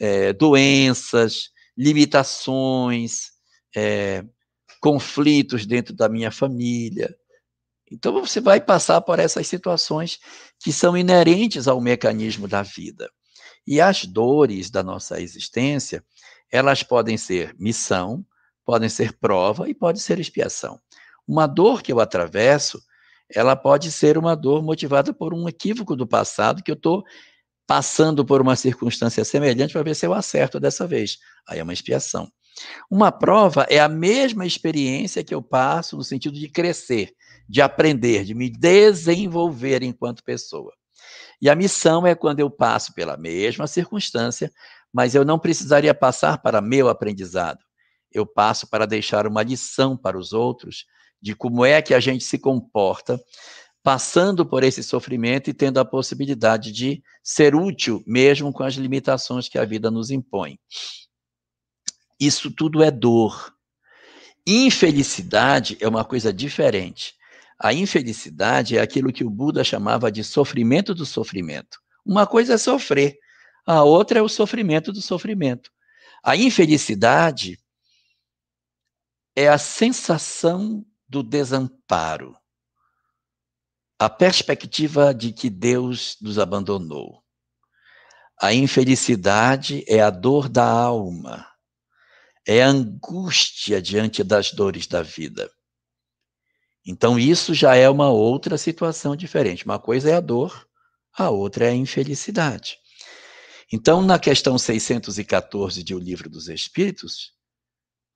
[0.00, 3.30] é, doenças, limitações,
[3.74, 4.24] é,
[4.80, 7.14] conflitos dentro da minha família.
[7.90, 10.18] Então você vai passar por essas situações
[10.58, 13.10] que são inerentes ao mecanismo da vida.
[13.66, 16.04] E as dores da nossa existência,
[16.50, 18.24] elas podem ser missão,
[18.64, 20.78] podem ser prova e pode ser expiação.
[21.26, 22.80] Uma dor que eu atravesso,
[23.32, 27.04] ela pode ser uma dor motivada por um equívoco do passado que eu estou
[27.66, 31.18] passando por uma circunstância semelhante para ver se eu acerto dessa vez.
[31.48, 32.28] Aí é uma expiação.
[32.90, 37.12] Uma prova é a mesma experiência que eu passo no sentido de crescer,
[37.48, 40.72] de aprender, de me desenvolver enquanto pessoa.
[41.40, 44.52] E a missão é quando eu passo pela mesma circunstância,
[44.92, 47.60] mas eu não precisaria passar para meu aprendizado.
[48.12, 50.86] Eu passo para deixar uma lição para os outros
[51.20, 53.20] de como é que a gente se comporta
[53.82, 59.48] passando por esse sofrimento e tendo a possibilidade de ser útil mesmo com as limitações
[59.48, 60.58] que a vida nos impõe.
[62.18, 63.54] Isso tudo é dor.
[64.46, 67.14] Infelicidade é uma coisa diferente.
[67.58, 71.78] A infelicidade é aquilo que o Buda chamava de sofrimento do sofrimento.
[72.04, 73.18] Uma coisa é sofrer,
[73.66, 75.70] a outra é o sofrimento do sofrimento.
[76.22, 77.58] A infelicidade
[79.34, 82.36] é a sensação do desamparo,
[83.98, 87.22] a perspectiva de que Deus nos abandonou.
[88.40, 91.46] A infelicidade é a dor da alma,
[92.46, 95.50] é a angústia diante das dores da vida.
[96.86, 99.64] Então, isso já é uma outra situação diferente.
[99.66, 100.66] Uma coisa é a dor,
[101.12, 102.78] a outra é a infelicidade.
[103.72, 107.32] Então, na questão 614 de O Livro dos Espíritos,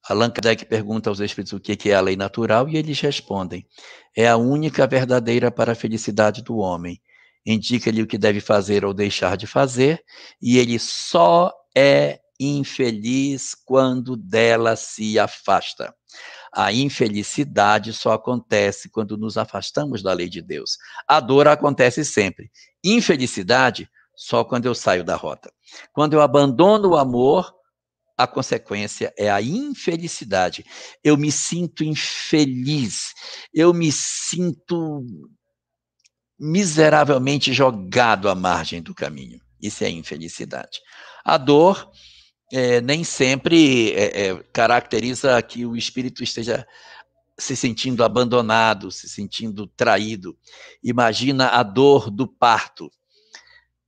[0.09, 3.67] Allan Kardec pergunta aos espíritos o que é a lei natural e eles respondem:
[4.17, 7.01] é a única verdadeira para a felicidade do homem.
[7.47, 10.03] Indica-lhe o que deve fazer ou deixar de fazer,
[10.41, 15.95] e ele só é infeliz quando dela se afasta.
[16.53, 20.79] A infelicidade só acontece quando nos afastamos da lei de Deus.
[21.07, 22.51] A dor acontece sempre.
[22.83, 25.53] Infelicidade só quando eu saio da rota.
[25.93, 27.53] Quando eu abandono o amor,
[28.17, 30.65] a consequência é a infelicidade.
[31.03, 33.13] Eu me sinto infeliz,
[33.53, 35.05] eu me sinto
[36.39, 39.41] miseravelmente jogado à margem do caminho.
[39.61, 40.81] Isso é infelicidade.
[41.25, 41.91] A dor
[42.53, 46.67] é, nem sempre é, é, caracteriza que o espírito esteja
[47.39, 50.37] se sentindo abandonado, se sentindo traído.
[50.83, 52.91] Imagina a dor do parto,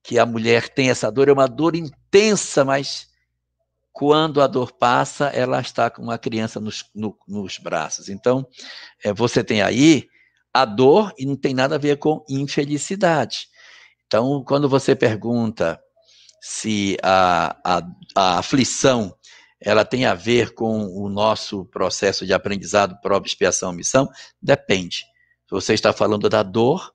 [0.02, 3.08] que a mulher tem essa dor, é uma dor intensa, mas
[3.96, 8.10] quando a dor passa, ela está com uma criança nos, no, nos braços.
[8.10, 8.46] Então,
[9.02, 10.06] é, você tem aí
[10.52, 13.48] a dor e não tem nada a ver com infelicidade.
[14.06, 15.80] Então, quando você pergunta
[16.42, 17.82] se a, a,
[18.14, 19.16] a aflição
[19.58, 24.10] ela tem a ver com o nosso processo de aprendizado, prova, expiação, missão,
[24.42, 25.06] depende.
[25.50, 26.92] Você está falando da dor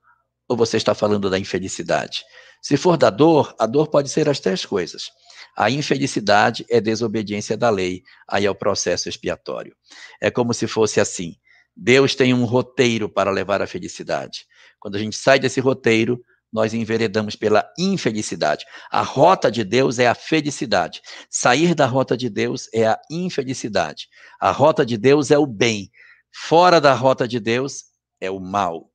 [0.48, 2.24] ou você está falando da infelicidade?
[2.62, 5.10] Se for da dor, a dor pode ser as três coisas.
[5.56, 9.76] A infelicidade é desobediência da lei, aí é o processo expiatório.
[10.20, 11.36] É como se fosse assim:
[11.76, 14.46] Deus tem um roteiro para levar à felicidade.
[14.80, 18.66] Quando a gente sai desse roteiro, nós enveredamos pela infelicidade.
[18.92, 21.02] A rota de Deus é a felicidade.
[21.30, 24.08] Sair da rota de Deus é a infelicidade.
[24.40, 25.90] A rota de Deus é o bem.
[26.34, 27.86] Fora da rota de Deus
[28.20, 28.92] é o mal.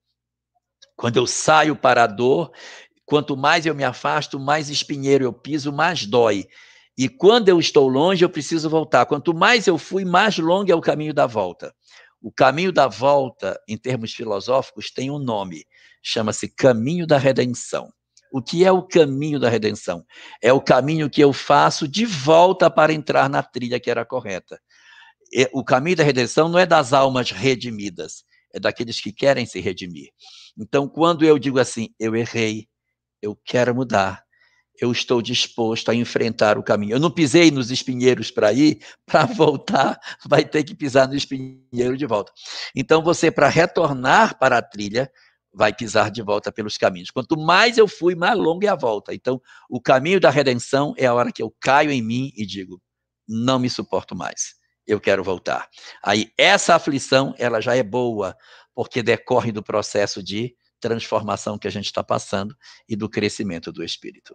[0.97, 2.51] Quando eu saio para a dor,
[3.07, 6.47] Quanto mais eu me afasto, mais espinheiro eu piso, mais dói.
[6.99, 9.07] E quando eu estou longe, eu preciso voltar.
[9.07, 11.73] Quanto mais eu fui, mais longo é o caminho da volta.
[12.21, 15.65] O caminho da volta, em termos filosóficos, tem um nome.
[16.03, 17.93] Chama-se caminho da redenção.
[18.33, 20.05] O que é o caminho da redenção?
[20.43, 24.61] É o caminho que eu faço de volta para entrar na trilha que era correta.
[25.53, 30.11] O caminho da redenção não é das almas redimidas, é daqueles que querem se redimir.
[30.59, 32.69] Então, quando eu digo assim, eu errei,
[33.27, 34.25] eu quero mudar.
[34.81, 36.95] Eu estou disposto a enfrentar o caminho.
[36.95, 41.97] Eu não pisei nos espinheiros para ir, para voltar, vai ter que pisar no espinheiro
[41.97, 42.33] de volta.
[42.75, 45.11] Então, você, para retornar para a trilha,
[45.53, 47.11] vai pisar de volta pelos caminhos.
[47.11, 49.15] Quanto mais eu fui, mais longa é a volta.
[49.15, 49.41] Então,
[49.71, 52.81] o caminho da redenção é a hora que eu caio em mim e digo:
[53.27, 54.55] não me suporto mais,
[54.87, 55.67] eu quero voltar.
[56.05, 58.37] Aí, essa aflição, ela já é boa,
[58.75, 62.57] porque decorre do processo de transformação que a gente está passando
[62.89, 64.35] e do crescimento do espírito.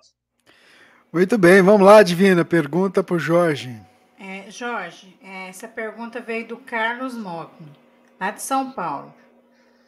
[1.12, 3.80] Muito bem, vamos lá, Divina, pergunta para o Jorge.
[4.18, 7.72] É, Jorge, é, essa pergunta veio do Carlos Mogni,
[8.20, 9.14] lá de São Paulo.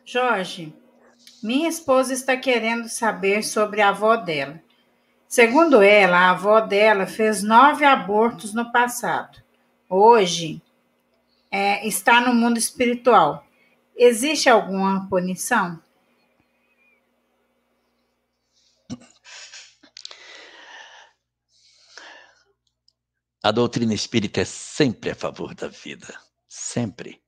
[0.04, 0.74] Jorge,
[1.42, 4.62] minha esposa está querendo saber sobre a avó dela.
[5.28, 9.42] Segundo ela, a avó dela fez nove abortos no passado.
[9.90, 10.62] Hoje
[11.52, 13.46] é, está no mundo espiritual.
[13.96, 15.80] Existe alguma punição?
[23.45, 26.18] A doutrina espírita é sempre a favor da vida,
[26.48, 27.22] sempre.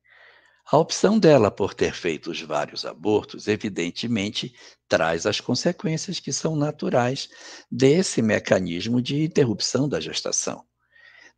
[0.72, 4.56] A opção dela por ter feito os vários abortos, evidentemente,
[4.88, 7.28] traz as consequências que são naturais
[7.70, 10.64] desse mecanismo de interrupção da gestação.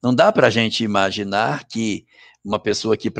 [0.01, 2.05] Não dá para a gente imaginar que
[2.45, 3.11] uma pessoa que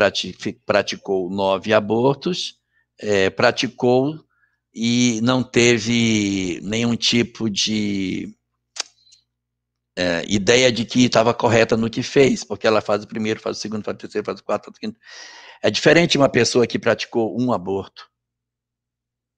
[0.64, 2.60] praticou nove abortos,
[3.00, 4.24] é, praticou
[4.72, 8.37] e não teve nenhum tipo de
[9.98, 13.58] é, ideia de que estava correta no que fez, porque ela faz o primeiro, faz
[13.58, 15.00] o segundo, faz o terceiro, faz o quarto, faz o quinto.
[15.62, 18.08] É diferente uma pessoa que praticou um aborto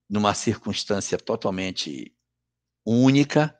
[0.09, 2.13] numa circunstância totalmente
[2.85, 3.55] única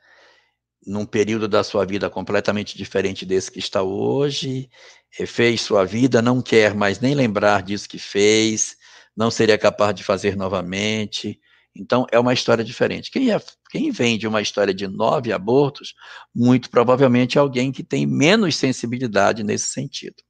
[0.86, 4.70] num período da sua vida completamente diferente desse que está hoje,
[5.12, 8.76] refez sua vida, não quer mais nem lembrar disso que fez,
[9.16, 11.40] não seria capaz de fazer novamente.
[11.80, 13.10] Então, é uma história diferente.
[13.10, 15.94] Quem, é, quem vem de uma história de nove abortos,
[16.36, 20.22] muito provavelmente é alguém que tem menos sensibilidade nesse sentido.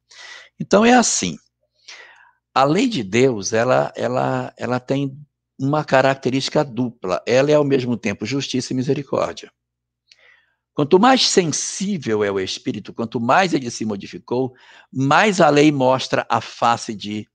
[0.59, 1.37] Então, é assim.
[2.53, 5.17] A lei de Deus, ela, ela, ela tem
[5.59, 7.21] uma característica dupla.
[7.25, 9.51] Ela é, ao mesmo tempo, justiça e misericórdia.
[10.73, 14.53] Quanto mais sensível é o espírito, quanto mais ele se modificou,
[14.93, 17.27] mais a lei mostra a face de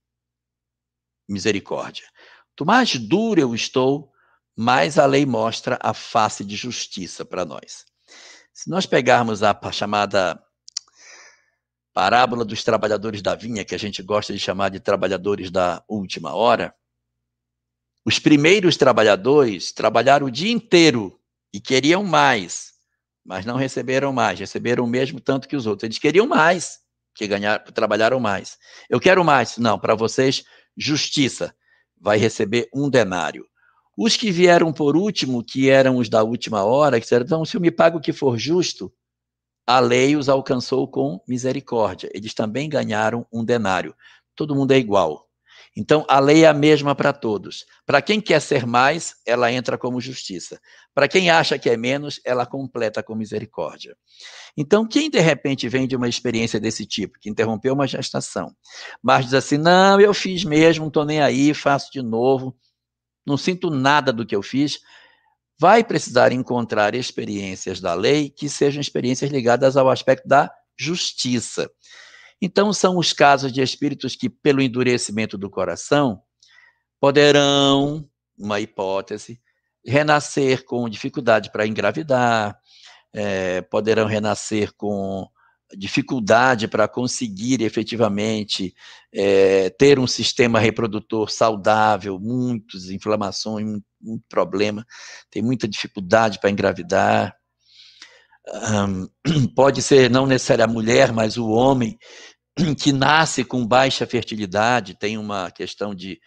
[1.29, 2.07] misericórdia.
[2.57, 4.13] Quanto mais duro eu estou,
[4.57, 7.85] mais a lei mostra a face de justiça para nós.
[8.53, 10.41] Se nós pegarmos a chamada
[11.93, 16.35] parábola dos trabalhadores da vinha, que a gente gosta de chamar de trabalhadores da última
[16.35, 16.75] hora,
[18.05, 21.19] os primeiros trabalhadores trabalharam o dia inteiro
[21.53, 22.75] e queriam mais
[23.25, 25.85] mas não receberam mais, receberam o mesmo tanto que os outros.
[25.85, 26.81] Eles queriam mais,
[27.15, 28.59] que ganhar, trabalharam mais.
[28.91, 29.57] Eu quero mais.
[29.57, 30.45] Não, para vocês,
[30.77, 31.55] justiça.
[32.05, 33.47] Vai receber um denário.
[33.97, 37.57] Os que vieram por último, que eram os da última hora, que disseram, então, se
[37.57, 38.93] eu me pago o que for justo,
[39.67, 42.11] a lei os alcançou com misericórdia.
[42.13, 43.95] Eles também ganharam um denário.
[44.37, 45.27] Todo mundo é igual.
[45.77, 47.65] Então, a lei é a mesma para todos.
[47.85, 50.61] Para quem quer ser mais, ela entra como justiça.
[50.95, 53.97] Para quem acha que é menos, ela completa com misericórdia.
[54.57, 58.55] Então, quem de repente vem de uma experiência desse tipo, que interrompeu uma gestação,
[59.03, 62.57] mas diz assim: não, eu fiz mesmo, não estou nem aí, faço de novo,
[63.27, 64.79] não sinto nada do que eu fiz,
[65.59, 71.69] vai precisar encontrar experiências da lei que sejam experiências ligadas ao aspecto da justiça.
[72.45, 76.21] Então, são os casos de espíritos que, pelo endurecimento do coração,
[77.01, 78.07] poderão,
[78.39, 79.41] uma hipótese,
[79.83, 82.55] renascer com dificuldade para engravidar,
[83.15, 85.27] é, poderão renascer com
[85.75, 88.75] dificuldade para conseguir efetivamente
[89.11, 94.85] é, ter um sistema reprodutor saudável, muitas inflamações, muito, muito problema,
[95.31, 97.35] tem muita dificuldade para engravidar.
[98.47, 99.09] Um,
[99.57, 101.99] pode ser não necessariamente a mulher, mas o homem
[102.79, 106.21] que nasce com baixa fertilidade, tem uma questão de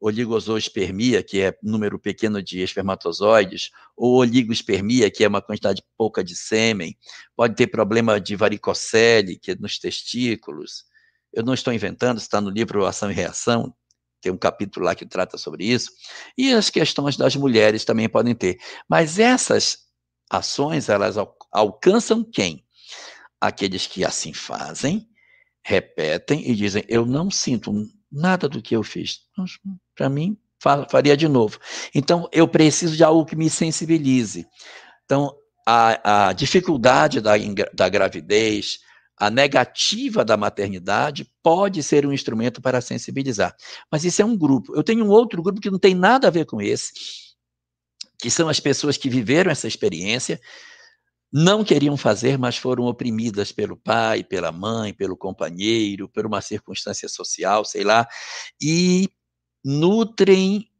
[0.00, 6.36] oligospermia, que é número pequeno de espermatozoides, ou oligospermia, que é uma quantidade pouca de
[6.36, 6.96] sêmen,
[7.34, 10.84] pode ter problema de varicocele, que é nos testículos.
[11.32, 13.74] Eu não estou inventando, está no livro Ação e Reação,
[14.20, 15.90] tem um capítulo lá que trata sobre isso.
[16.36, 18.58] E as questões das mulheres também podem ter.
[18.88, 19.80] Mas essas
[20.30, 21.16] ações, elas
[21.52, 22.64] alcançam quem?
[23.40, 25.06] Aqueles que assim fazem,
[25.64, 27.72] repetem e dizem: Eu não sinto
[28.12, 29.20] nada do que eu fiz.
[29.96, 30.36] Para mim,
[30.90, 31.58] faria de novo.
[31.94, 34.46] Então, eu preciso de algo que me sensibilize.
[35.04, 35.34] Então,
[35.66, 37.32] a, a dificuldade da,
[37.72, 38.78] da gravidez,
[39.16, 43.54] a negativa da maternidade pode ser um instrumento para sensibilizar.
[43.90, 44.74] Mas isso é um grupo.
[44.76, 46.92] Eu tenho um outro grupo que não tem nada a ver com esse,
[48.18, 50.40] que são as pessoas que viveram essa experiência,
[51.36, 57.08] não queriam fazer, mas foram oprimidas pelo pai, pela mãe, pelo companheiro, por uma circunstância
[57.08, 58.06] social, sei lá,
[58.62, 59.08] e
[59.64, 60.70] nutrem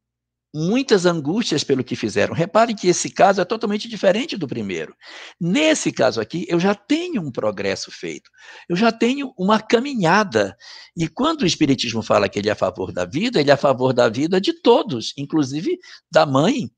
[0.55, 2.33] muitas angústias pelo que fizeram.
[2.33, 4.95] Repare que esse caso é totalmente diferente do primeiro.
[5.41, 8.31] Nesse caso aqui, eu já tenho um progresso feito,
[8.69, 10.57] eu já tenho uma caminhada.
[10.97, 13.57] E quando o Espiritismo fala que ele é a favor da vida, ele é a
[13.57, 15.77] favor da vida de todos, inclusive
[16.13, 16.71] da mãe,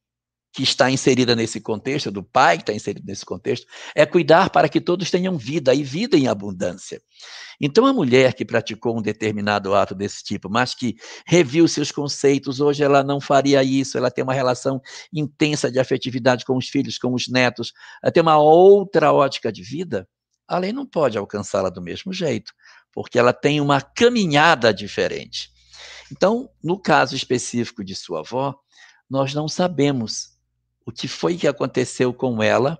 [0.56, 4.70] que está inserida nesse contexto, do pai que está inserido nesse contexto, é cuidar para
[4.70, 6.98] que todos tenham vida e vida em abundância.
[7.60, 10.96] Então, a mulher que praticou um determinado ato desse tipo, mas que
[11.26, 14.80] reviu seus conceitos, hoje ela não faria isso, ela tem uma relação
[15.12, 19.62] intensa de afetividade com os filhos, com os netos, ela tem uma outra ótica de
[19.62, 20.08] vida,
[20.48, 22.50] a lei não pode alcançá-la do mesmo jeito,
[22.94, 25.50] porque ela tem uma caminhada diferente.
[26.10, 28.58] Então, no caso específico de sua avó,
[29.10, 30.35] nós não sabemos
[30.86, 32.78] o que foi que aconteceu com ela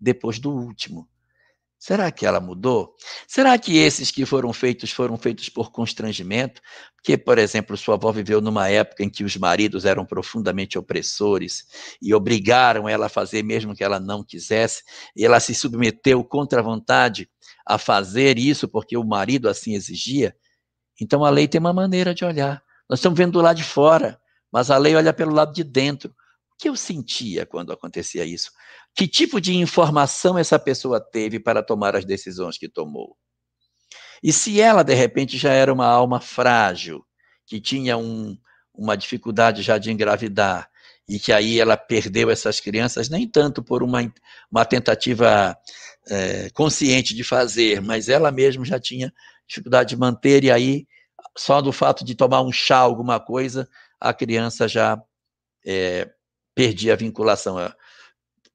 [0.00, 1.06] depois do último.
[1.78, 2.94] Será que ela mudou?
[3.26, 6.62] Será que esses que foram feitos foram feitos por constrangimento?
[6.94, 11.66] Porque, por exemplo, sua avó viveu numa época em que os maridos eram profundamente opressores
[12.00, 14.84] e obrigaram ela a fazer mesmo que ela não quisesse,
[15.14, 17.28] e ela se submeteu contra a vontade
[17.66, 20.34] a fazer isso porque o marido assim exigia.
[21.00, 22.62] Então a lei tem uma maneira de olhar.
[22.88, 24.20] Nós estamos vendo do lado de fora,
[24.52, 26.14] mas a lei olha pelo lado de dentro
[26.62, 28.52] que eu sentia quando acontecia isso?
[28.94, 33.16] Que tipo de informação essa pessoa teve para tomar as decisões que tomou?
[34.22, 37.04] E se ela, de repente, já era uma alma frágil,
[37.44, 38.38] que tinha um,
[38.72, 40.70] uma dificuldade já de engravidar,
[41.08, 44.00] e que aí ela perdeu essas crianças, nem tanto por uma,
[44.48, 45.58] uma tentativa
[46.06, 49.12] é, consciente de fazer, mas ela mesma já tinha
[49.48, 50.86] dificuldade de manter, e aí,
[51.36, 53.68] só do fato de tomar um chá, alguma coisa,
[54.00, 54.96] a criança já
[55.66, 56.08] é,
[56.54, 57.56] perdia a vinculação,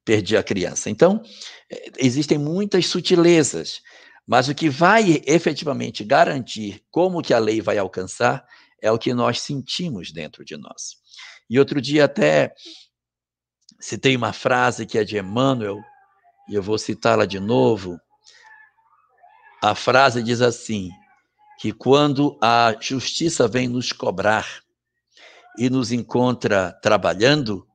[0.04, 0.90] perdia a criança.
[0.90, 1.22] Então,
[1.70, 3.80] é, existem muitas sutilezas,
[4.26, 8.46] mas o que vai efetivamente garantir como que a lei vai alcançar
[8.80, 10.96] é o que nós sentimos dentro de nós.
[11.50, 12.54] E outro dia até
[13.80, 15.80] citei uma frase que é de Emmanuel,
[16.48, 17.98] e eu vou citá-la de novo.
[19.62, 20.90] A frase diz assim:
[21.58, 24.46] que quando a justiça vem nos cobrar
[25.58, 27.67] e nos encontra trabalhando,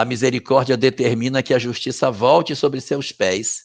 [0.00, 3.62] a misericórdia determina que a justiça volte sobre seus pés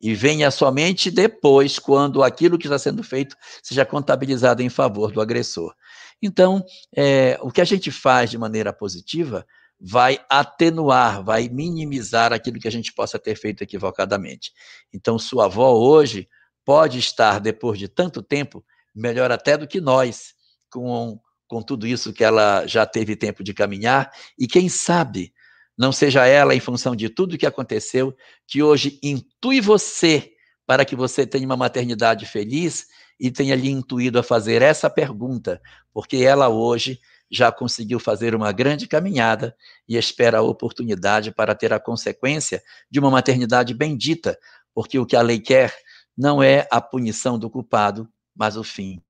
[0.00, 5.20] e venha somente depois, quando aquilo que está sendo feito seja contabilizado em favor do
[5.20, 5.72] agressor.
[6.20, 6.64] Então,
[6.96, 9.46] é, o que a gente faz de maneira positiva
[9.80, 14.52] vai atenuar, vai minimizar aquilo que a gente possa ter feito equivocadamente.
[14.92, 16.28] Então, sua avó hoje
[16.64, 18.64] pode estar, depois de tanto tempo,
[18.94, 20.34] melhor até do que nós,
[20.70, 21.18] com,
[21.52, 25.34] com tudo isso que ela já teve tempo de caminhar, e quem sabe
[25.76, 28.16] não seja ela, em função de tudo que aconteceu,
[28.48, 30.32] que hoje intui você
[30.66, 32.86] para que você tenha uma maternidade feliz
[33.20, 35.60] e tenha lhe intuído a fazer essa pergunta,
[35.92, 36.98] porque ela hoje
[37.30, 39.54] já conseguiu fazer uma grande caminhada
[39.86, 44.38] e espera a oportunidade para ter a consequência de uma maternidade bendita,
[44.74, 45.76] porque o que a lei quer
[46.16, 49.02] não é a punição do culpado, mas o fim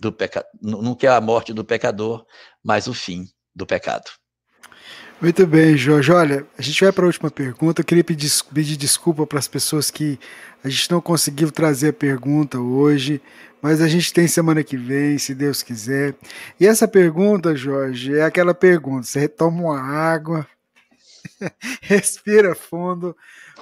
[0.00, 0.46] do pecado.
[0.60, 2.24] Não quer a morte do pecador,
[2.64, 4.10] mas o fim do pecado.
[5.20, 6.10] Muito bem, Jorge.
[6.10, 7.82] Olha, a gente vai para a última pergunta.
[7.82, 10.18] Eu queria pedir, pedir desculpa para as pessoas que
[10.64, 13.20] a gente não conseguiu trazer a pergunta hoje,
[13.60, 16.14] mas a gente tem semana que vem, se Deus quiser.
[16.58, 20.46] E essa pergunta, Jorge, é aquela pergunta: você toma uma água,
[21.82, 23.14] respira fundo,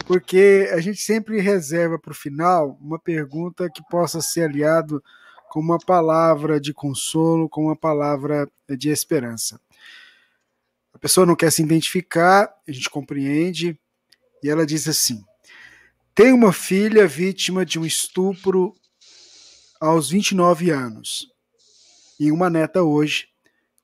[0.07, 5.03] porque a gente sempre reserva para o final uma pergunta que possa ser aliado
[5.51, 9.61] com uma palavra de consolo, com uma palavra de esperança.
[10.93, 13.79] A pessoa não quer se identificar, a gente compreende,
[14.43, 15.25] e ela diz assim:
[16.15, 18.75] tem uma filha vítima de um estupro
[19.81, 21.33] aos 29 anos
[22.19, 23.29] e uma neta hoje,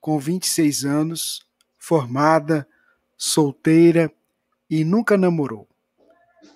[0.01, 1.47] com 26 anos,
[1.79, 2.67] formada,
[3.17, 4.13] solteira
[4.69, 5.69] e nunca namorou.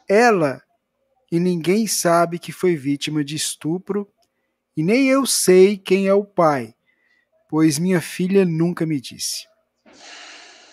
[0.09, 0.61] Ela
[1.31, 4.09] e ninguém sabe que foi vítima de estupro
[4.79, 6.73] e nem eu sei quem é o pai,
[7.51, 9.45] pois minha filha nunca me disse.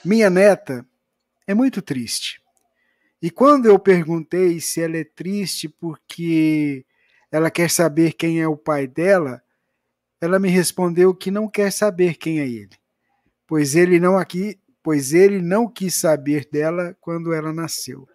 [0.06, 0.86] Minha neta
[1.48, 2.40] é muito triste.
[3.20, 6.86] E quando eu perguntei se ela é triste porque
[7.32, 9.42] ela quer saber quem é o pai dela,
[10.22, 12.78] ela me respondeu que não quer saber quem é ele,
[13.48, 18.08] pois ele não aqui, pois ele não quis saber dela quando ela nasceu.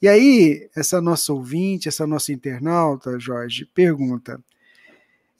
[0.00, 4.42] E aí, essa nossa ouvinte, essa nossa internauta, Jorge, pergunta: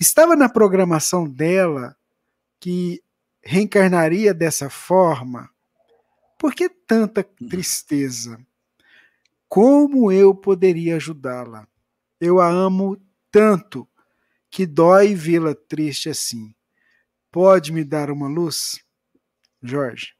[0.02, 1.96] estava na programação dela
[2.58, 3.02] que
[3.40, 5.48] reencarnaria dessa forma?
[6.36, 8.38] Por que tanta tristeza?
[9.48, 11.68] Como eu poderia ajudá-la?
[12.20, 13.00] Eu a amo
[13.30, 13.88] tanto
[14.50, 16.52] que dói vê-la triste assim.
[17.30, 18.84] Pode me dar uma luz?
[19.62, 20.14] Jorge.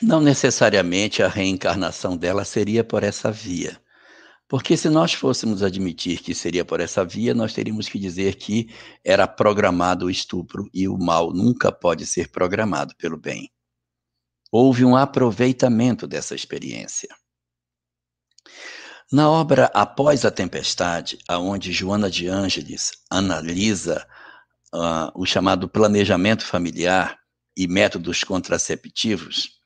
[0.00, 3.78] Não necessariamente a reencarnação dela seria por essa via.
[4.48, 8.74] Porque se nós fôssemos admitir que seria por essa via, nós teríamos que dizer que
[9.04, 13.50] era programado o estupro e o mal nunca pode ser programado pelo bem.
[14.50, 17.08] Houve um aproveitamento dessa experiência.
[19.12, 24.06] Na obra Após a Tempestade, aonde Joana de Ângeles analisa
[24.74, 27.18] uh, o chamado planejamento familiar
[27.54, 29.57] e métodos contraceptivos,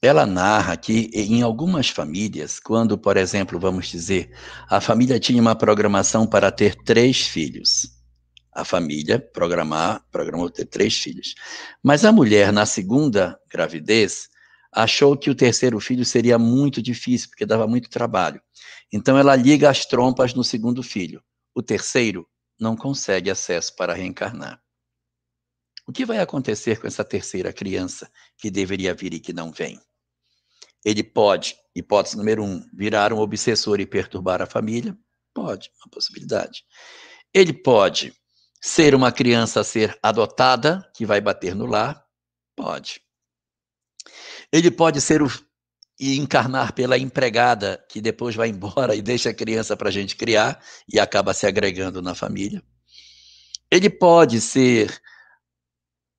[0.00, 4.32] ela narra que em algumas famílias, quando, por exemplo, vamos dizer,
[4.68, 7.90] a família tinha uma programação para ter três filhos,
[8.52, 11.34] a família programar, programou ter três filhos,
[11.82, 14.28] mas a mulher na segunda gravidez
[14.72, 18.40] achou que o terceiro filho seria muito difícil, porque dava muito trabalho.
[18.92, 21.22] Então ela liga as trompas no segundo filho.
[21.54, 24.60] O terceiro não consegue acesso para reencarnar.
[25.86, 29.80] O que vai acontecer com essa terceira criança que deveria vir e que não vem?
[30.88, 34.96] Ele pode, hipótese número um, virar um obsessor e perturbar a família?
[35.34, 36.64] Pode, uma possibilidade.
[37.34, 38.14] Ele pode
[38.58, 42.02] ser uma criança a ser adotada, que vai bater no lar?
[42.56, 43.02] Pode.
[44.50, 45.28] Ele pode ser o,
[46.00, 50.16] e encarnar pela empregada que depois vai embora e deixa a criança para a gente
[50.16, 50.58] criar
[50.90, 52.62] e acaba se agregando na família.
[53.70, 54.98] Ele pode ser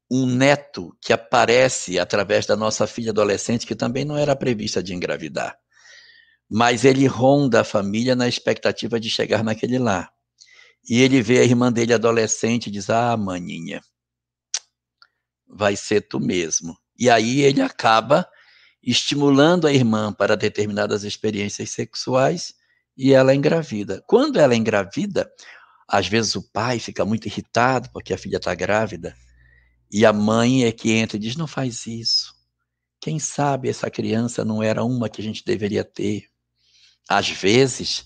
[0.09, 4.93] um neto que aparece através da nossa filha adolescente, que também não era prevista de
[4.93, 5.55] engravidar.
[6.49, 10.11] Mas ele ronda a família na expectativa de chegar naquele lar.
[10.89, 13.81] E ele vê a irmã dele adolescente e diz: Ah, maninha,
[15.47, 16.75] vai ser tu mesmo.
[16.97, 18.27] E aí ele acaba
[18.81, 22.53] estimulando a irmã para determinadas experiências sexuais
[22.97, 24.03] e ela engravida.
[24.07, 25.29] Quando ela engravida,
[25.87, 29.15] às vezes o pai fica muito irritado porque a filha está grávida
[29.91, 32.33] e a mãe é que entra e diz: não faz isso.
[33.01, 36.25] Quem sabe essa criança não era uma que a gente deveria ter.
[37.07, 38.05] Às vezes,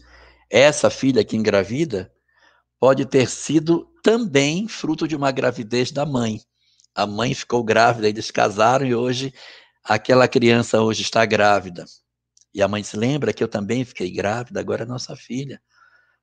[0.49, 2.11] essa filha que engravida
[2.79, 6.41] pode ter sido também fruto de uma gravidez da mãe.
[6.93, 9.33] A mãe ficou grávida, eles casaram e hoje
[9.83, 11.85] aquela criança hoje está grávida.
[12.53, 15.59] E a mãe se lembra que eu também fiquei grávida, agora é nossa filha.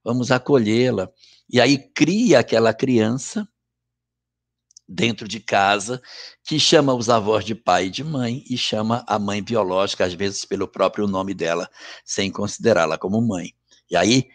[0.05, 1.11] Vamos acolhê-la.
[1.53, 3.47] E aí cria aquela criança
[4.93, 6.03] dentro de casa,
[6.43, 10.13] que chama os avós de pai e de mãe e chama a mãe biológica, às
[10.15, 11.71] vezes pelo próprio nome dela,
[12.05, 13.55] sem considerá-la como mãe.
[13.89, 14.29] E aí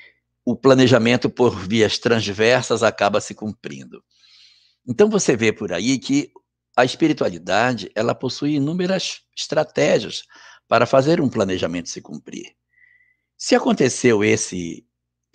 [0.46, 4.02] o planejamento por vias transversas acaba se cumprindo.
[4.88, 6.32] Então você vê por aí que
[6.78, 10.24] a espiritualidade, ela possui inúmeras estratégias
[10.68, 12.56] para fazer um planejamento se cumprir.
[13.38, 14.86] Se aconteceu esse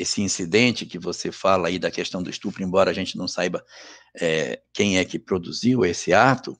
[0.00, 3.62] esse incidente que você fala aí da questão do estupro, embora a gente não saiba
[4.18, 6.52] é, quem é que produziu esse ato,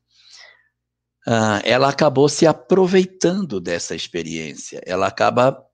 [1.26, 5.64] uh, ela acabou se aproveitando dessa experiência, ela acaba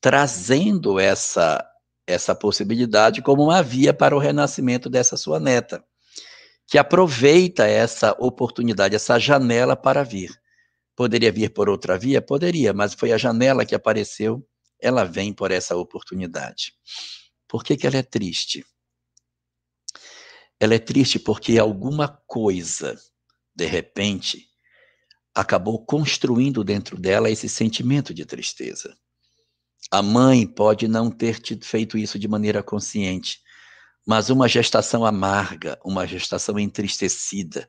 [0.00, 1.62] trazendo essa,
[2.06, 5.84] essa possibilidade como uma via para o renascimento dessa sua neta,
[6.66, 10.30] que aproveita essa oportunidade, essa janela para vir.
[10.96, 12.22] Poderia vir por outra via?
[12.22, 14.42] Poderia, mas foi a janela que apareceu
[14.82, 16.74] ela vem por essa oportunidade.
[17.48, 18.66] Por que, que ela é triste?
[20.58, 22.98] Ela é triste porque alguma coisa,
[23.54, 24.48] de repente,
[25.34, 28.96] acabou construindo dentro dela esse sentimento de tristeza.
[29.90, 33.40] A mãe pode não ter feito isso de maneira consciente,
[34.06, 37.68] mas uma gestação amarga, uma gestação entristecida,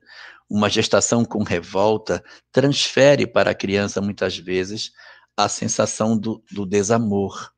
[0.49, 4.91] uma gestação com revolta, transfere para a criança, muitas vezes,
[5.35, 7.51] a sensação do, do desamor.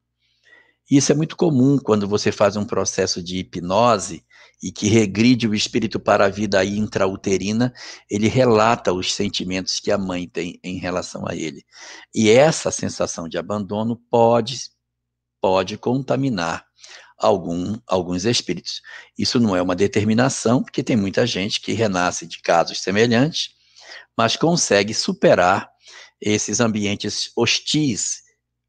[0.90, 4.24] Isso é muito comum quando você faz um processo de hipnose
[4.62, 7.74] e que regride o espírito para a vida intrauterina,
[8.10, 11.66] ele relata os sentimentos que a mãe tem em relação a ele.
[12.14, 14.74] E essa sensação de abandono pode
[15.42, 16.66] pode contaminar
[17.20, 18.82] algum, alguns espíritos.
[19.16, 23.50] Isso não é uma determinação, porque tem muita gente que renasce de casos semelhantes,
[24.18, 25.70] mas consegue superar
[26.26, 28.24] esses ambientes hostis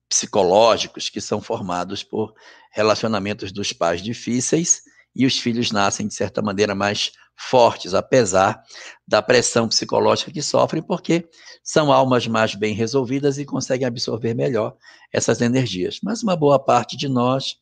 [0.08, 2.34] psicológicos que são formados por
[2.70, 4.82] relacionamentos dos pais difíceis
[5.14, 8.62] e os filhos nascem de certa maneira mais fortes, apesar
[9.08, 11.26] da pressão psicológica que sofrem, porque
[11.64, 14.76] são almas mais bem resolvidas e conseguem absorver melhor
[15.10, 15.98] essas energias.
[16.02, 17.56] Mas uma boa parte de nós,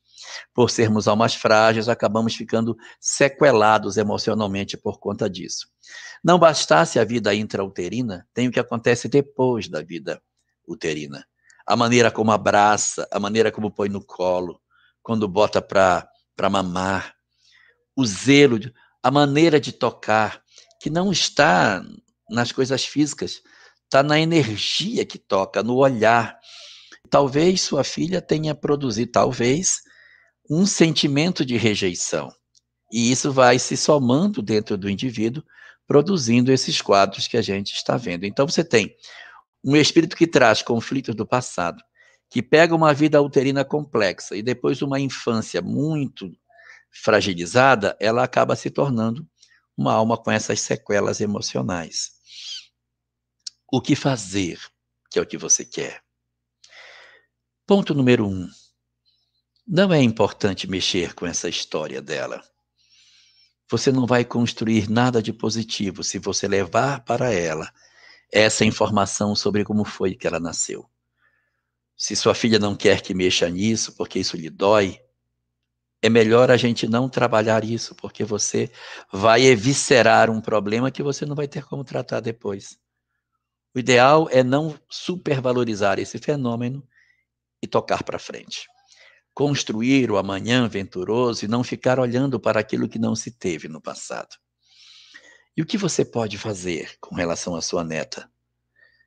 [0.55, 5.69] por sermos almas frágeis, acabamos ficando sequelados emocionalmente por conta disso.
[6.23, 10.23] Não bastasse a vida intrauterina, tem o que acontece depois da vida
[10.67, 11.27] uterina.
[11.67, 14.61] A maneira como abraça, a maneira como põe no colo,
[15.03, 16.09] quando bota para
[16.51, 17.15] mamar,
[17.97, 18.59] o zelo,
[19.03, 20.43] a maneira de tocar,
[20.81, 21.85] que não está
[22.29, 23.43] nas coisas físicas,
[23.85, 26.39] está na energia que toca, no olhar.
[27.11, 29.83] Talvez sua filha tenha produzido, talvez,
[30.51, 32.33] um sentimento de rejeição.
[32.93, 35.43] E isso vai se somando dentro do indivíduo
[35.87, 38.25] produzindo esses quadros que a gente está vendo.
[38.25, 38.95] Então você tem
[39.63, 41.83] um espírito que traz conflitos do passado,
[42.31, 46.31] que pega uma vida uterina complexa e depois uma infância muito
[46.91, 49.27] fragilizada, ela acaba se tornando
[49.77, 52.13] uma alma com essas sequelas emocionais.
[53.73, 54.61] O que fazer,
[55.11, 56.03] que é o que você quer?
[57.67, 58.49] Ponto número um.
[59.67, 62.45] Não é importante mexer com essa história dela.
[63.71, 67.73] Você não vai construir nada de positivo se você levar para ela
[68.31, 70.87] essa informação sobre como foi que ela nasceu.
[71.97, 75.01] Se sua filha não quer que mexa nisso porque isso lhe dói,
[76.03, 78.71] é melhor a gente não trabalhar isso, porque você
[79.11, 82.79] vai eviscerar um problema que você não vai ter como tratar depois.
[83.75, 86.87] O ideal é não supervalorizar esse fenômeno
[87.63, 88.69] e tocar para frente
[89.35, 93.81] construir o amanhã venturoso e não ficar olhando para aquilo que não se teve no
[93.81, 94.37] passado.
[95.57, 98.31] E o que você pode fazer com relação à sua neta?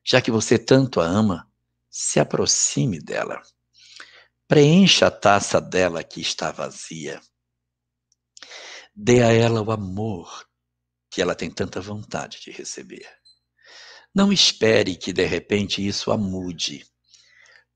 [0.05, 1.49] Já que você tanto a ama,
[1.89, 3.41] se aproxime dela.
[4.47, 7.21] Preencha a taça dela que está vazia.
[8.95, 10.47] Dê a ela o amor
[11.09, 13.07] que ela tem tanta vontade de receber.
[14.13, 16.85] Não espere que de repente isso a mude,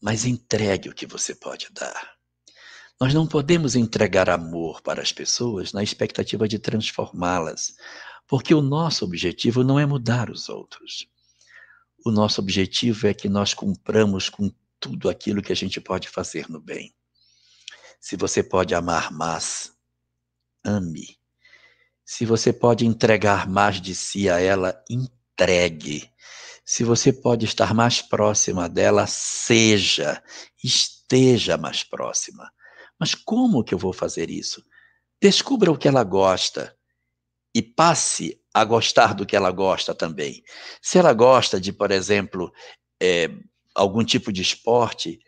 [0.02, 2.21] mas entregue o que você pode dar.
[3.02, 7.74] Nós não podemos entregar amor para as pessoas na expectativa de transformá-las,
[8.28, 11.08] porque o nosso objetivo não é mudar os outros.
[12.06, 16.48] O nosso objetivo é que nós cumpramos com tudo aquilo que a gente pode fazer
[16.48, 16.94] no bem.
[18.00, 19.72] Se você pode amar mais,
[20.64, 21.18] ame.
[22.06, 26.08] Se você pode entregar mais de si a ela, entregue.
[26.64, 30.22] Se você pode estar mais próxima dela, seja,
[30.64, 32.48] esteja mais próxima.
[33.02, 34.64] Mas como que eu vou fazer isso?
[35.20, 36.78] Descubra o que ela gosta
[37.56, 40.44] e passe a gostar do que ela gosta também.
[40.80, 42.54] Se ela gosta de, por exemplo,
[43.02, 43.28] é,
[43.74, 45.20] algum tipo de esporte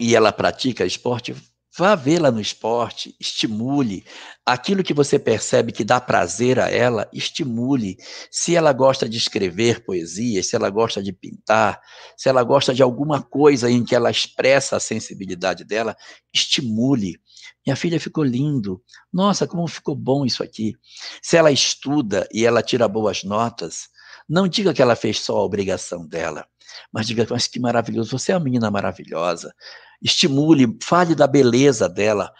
[0.00, 1.36] e ela pratica esporte,
[1.78, 4.02] Vá vê-la no esporte, estimule.
[4.46, 7.98] Aquilo que você percebe que dá prazer a ela, estimule.
[8.30, 11.78] Se ela gosta de escrever poesia, se ela gosta de pintar,
[12.16, 15.94] se ela gosta de alguma coisa em que ela expressa a sensibilidade dela,
[16.32, 17.20] estimule.
[17.66, 18.82] Minha filha ficou lindo.
[19.12, 20.74] Nossa, como ficou bom isso aqui.
[21.20, 23.88] Se ela estuda e ela tira boas notas,
[24.26, 26.46] não diga que ela fez só a obrigação dela,
[26.90, 29.54] mas diga, mas que maravilhoso, você é uma menina maravilhosa
[30.02, 32.32] estimule, fale da beleza dela,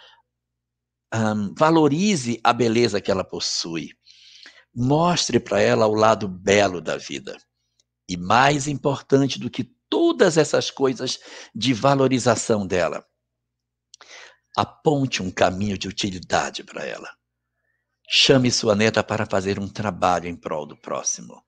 [1.13, 3.91] um, valorize a beleza que ela possui,
[4.73, 7.37] mostre para ela o lado belo da vida.
[8.09, 11.19] E mais importante do que todas essas coisas
[11.53, 13.05] de valorização dela,
[14.55, 17.09] aponte um caminho de utilidade para ela.
[18.09, 21.43] Chame sua neta para fazer um trabalho em prol do próximo.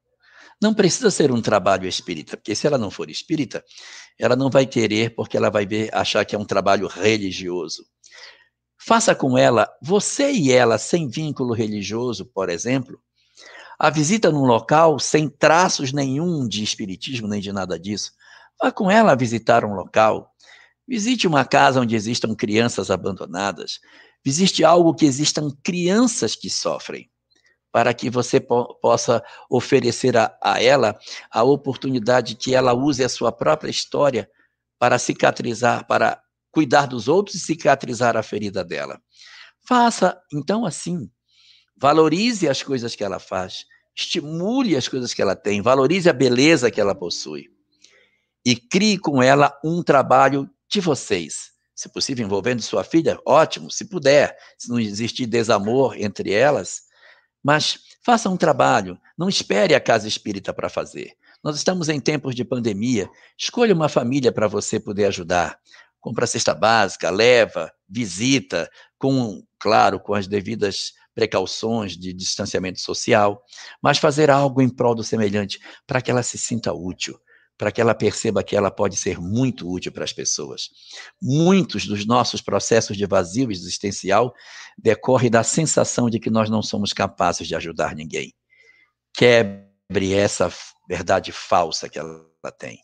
[0.62, 3.64] Não precisa ser um trabalho espírita, porque se ela não for espírita,
[4.20, 7.86] ela não vai querer, porque ela vai ver, achar que é um trabalho religioso.
[8.78, 13.00] Faça com ela, você e ela, sem vínculo religioso, por exemplo,
[13.80, 18.12] a visita num local sem traços nenhum de espiritismo, nem de nada disso.
[18.62, 20.30] Vá com ela visitar um local.
[20.86, 23.80] Visite uma casa onde existam crianças abandonadas.
[24.26, 27.10] Visite algo que existam crianças que sofrem
[27.80, 31.00] para que você po possa oferecer a, a ela
[31.32, 34.30] a oportunidade que ela use a sua própria história
[34.78, 39.00] para cicatrizar, para cuidar dos outros e cicatrizar a ferida dela.
[39.66, 41.10] Faça então assim.
[41.78, 43.64] Valorize as coisas que ela faz,
[43.96, 47.46] estimule as coisas que ela tem, valorize a beleza que ela possui.
[48.46, 51.52] E crie com ela um trabalho de vocês.
[51.74, 54.38] Se possível, envolvendo sua filha, ótimo, se puder.
[54.58, 56.89] Se não existir desamor entre elas,
[57.44, 61.14] mas faça um trabalho, não espere a casa espírita para fazer.
[61.44, 63.10] Nós estamos em tempos de pandemia.
[63.38, 65.58] Escolha uma família para você poder ajudar.
[66.00, 73.44] Compra cesta básica, leva, visita, com, claro, com as devidas precauções de distanciamento social,
[73.82, 77.20] mas fazer algo em prol do semelhante para que ela se sinta útil,
[77.60, 80.70] para que ela perceba que ela pode ser muito útil para as pessoas.
[81.22, 84.34] Muitos dos nossos processos de vazio existencial
[84.78, 88.34] decorrem da sensação de que nós não somos capazes de ajudar ninguém.
[89.14, 90.50] Quebre essa
[90.88, 92.24] verdade falsa que ela
[92.58, 92.80] tem.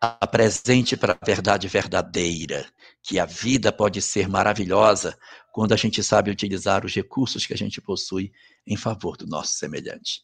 [0.00, 2.64] Apresente para a verdade verdadeira,
[3.02, 5.18] que a vida pode ser maravilhosa
[5.52, 8.30] quando a gente sabe utilizar os recursos que a gente possui
[8.64, 10.22] em favor do nosso semelhante.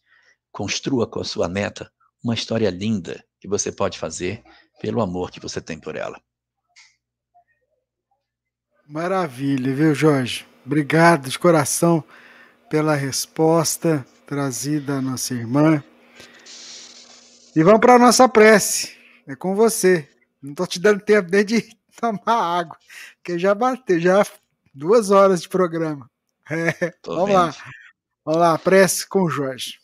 [0.52, 1.90] Construa com a sua neta
[2.22, 4.42] uma história linda que você pode fazer
[4.80, 6.20] pelo amor que você tem por ela.
[8.86, 10.46] Maravilha, viu, Jorge?
[10.64, 12.04] Obrigado de coração
[12.68, 15.82] pela resposta trazida à nossa irmã.
[17.54, 18.96] E vamos para a nossa prece.
[19.26, 20.08] É com você.
[20.42, 21.68] Não estou te dando tempo nem de
[22.00, 22.76] tomar água,
[23.16, 24.26] porque já bateu, já
[24.74, 26.10] duas horas de programa.
[26.50, 27.34] É, vamos vendo.
[27.34, 27.54] lá.
[28.24, 29.78] Vamos lá, prece com o Jorge.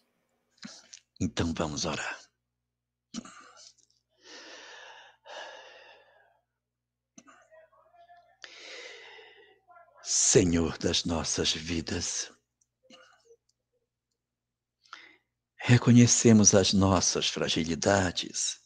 [1.20, 2.17] Então vamos orar.
[10.10, 12.32] Senhor das nossas vidas.
[15.58, 18.58] Reconhecemos as nossas fragilidades,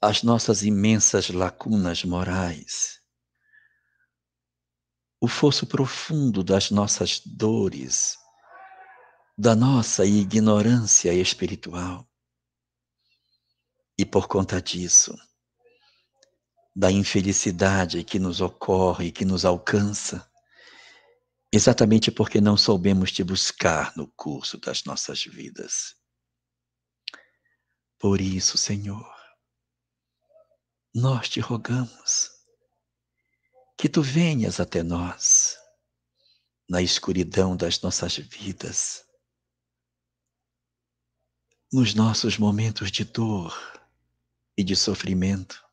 [0.00, 3.00] as nossas imensas lacunas morais,
[5.20, 8.18] o fosso profundo das nossas dores,
[9.38, 12.10] da nossa ignorância espiritual.
[13.96, 15.16] E por conta disso,
[16.74, 20.28] da infelicidade que nos ocorre, que nos alcança,
[21.52, 25.94] exatamente porque não soubemos te buscar no curso das nossas vidas.
[27.98, 29.14] Por isso, Senhor,
[30.94, 32.30] nós te rogamos
[33.78, 35.56] que tu venhas até nós,
[36.68, 39.04] na escuridão das nossas vidas,
[41.72, 43.54] nos nossos momentos de dor
[44.56, 45.64] e de sofrimento,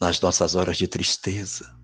[0.00, 1.76] nas nossas horas de tristeza,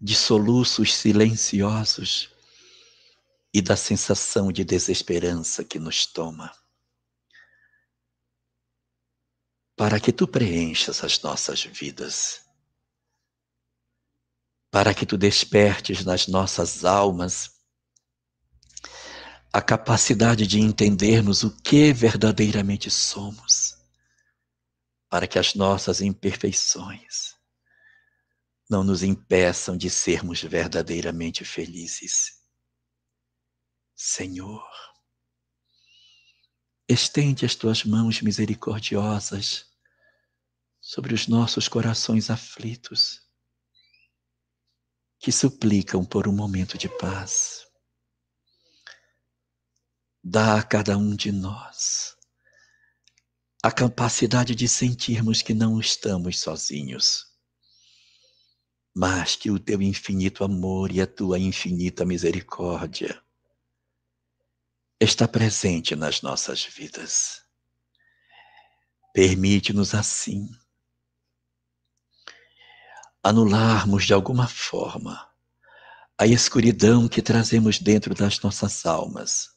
[0.00, 2.30] de soluços silenciosos
[3.52, 6.52] e da sensação de desesperança que nos toma.
[9.76, 12.42] Para que tu preenchas as nossas vidas,
[14.70, 17.52] para que tu despertes nas nossas almas
[19.52, 23.63] a capacidade de entendermos o que verdadeiramente somos
[25.14, 27.36] para que as nossas imperfeições
[28.68, 32.42] não nos impeçam de sermos verdadeiramente felizes.
[33.94, 34.68] Senhor,
[36.88, 39.66] estende as tuas mãos misericordiosas
[40.80, 43.20] sobre os nossos corações aflitos,
[45.20, 47.64] que suplicam por um momento de paz.
[50.24, 52.13] Dá a cada um de nós
[53.64, 57.32] a capacidade de sentirmos que não estamos sozinhos,
[58.94, 63.22] mas que o teu infinito amor e a tua infinita misericórdia
[65.00, 67.42] está presente nas nossas vidas.
[69.14, 70.46] Permite-nos assim
[73.22, 75.26] anularmos de alguma forma
[76.18, 79.53] a escuridão que trazemos dentro das nossas almas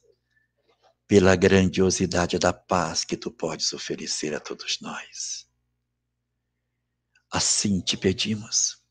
[1.08, 5.48] pela grandiosidade da paz que tu podes oferecer a todos nós.
[7.32, 8.82] Assim te pedimos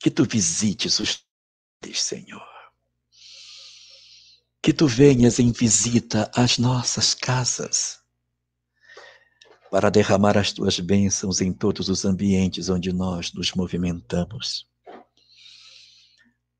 [0.00, 1.24] que tu visites os
[1.94, 2.46] Senhor.
[4.62, 8.00] Que tu venhas em visita às nossas casas
[9.70, 14.68] para derramar as tuas bênçãos em todos os ambientes onde nós nos movimentamos.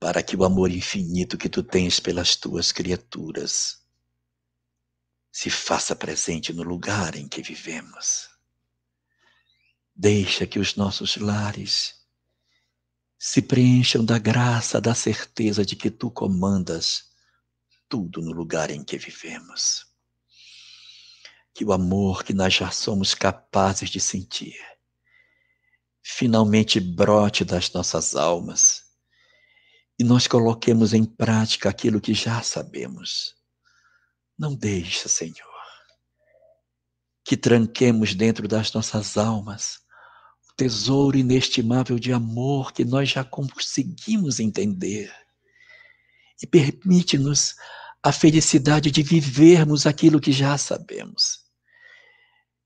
[0.01, 3.82] Para que o amor infinito que tu tens pelas tuas criaturas
[5.33, 8.29] se faça presente no lugar em que vivemos.
[9.97, 11.95] Deixa que os nossos lares
[13.19, 17.11] se preencham da graça, da certeza de que tu comandas
[17.89, 19.87] tudo no lugar em que vivemos.
[21.55, 24.57] Que o amor que nós já somos capazes de sentir
[26.03, 28.83] finalmente brote das nossas almas
[29.99, 33.37] e nós coloquemos em prática aquilo que já sabemos
[34.43, 35.37] não deixa, Senhor,
[37.25, 39.79] que tranquemos dentro das nossas almas
[40.51, 45.15] o tesouro inestimável de amor que nós já conseguimos entender.
[46.43, 47.55] E permite-nos
[48.03, 51.39] a felicidade de vivermos aquilo que já sabemos,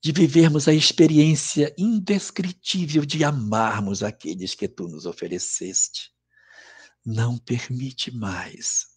[0.02, 6.10] de vivermos a experiência indescritível de amarmos aqueles que tu nos ofereceste.
[7.04, 8.95] Não permite mais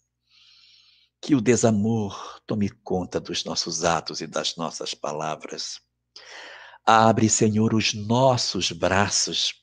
[1.20, 5.80] que o desamor tome conta dos nossos atos e das nossas palavras.
[6.86, 9.54] Abre, Senhor, os nossos braços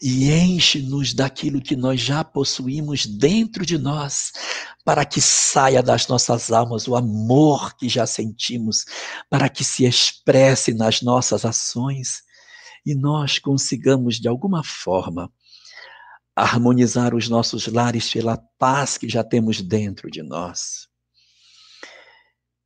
[0.00, 4.32] e enche-nos daquilo que nós já possuímos dentro de nós,
[4.84, 8.84] para que saia das nossas almas o amor que já sentimos,
[9.30, 12.22] para que se expresse nas nossas ações
[12.84, 15.32] e nós consigamos, de alguma forma,
[16.34, 20.88] harmonizar os nossos lares pela paz que já temos dentro de nós.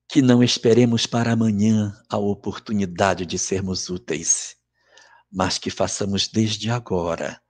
[0.09, 4.56] Que não esperemos para amanhã a oportunidade de sermos úteis,
[5.30, 7.40] mas que façamos desde agora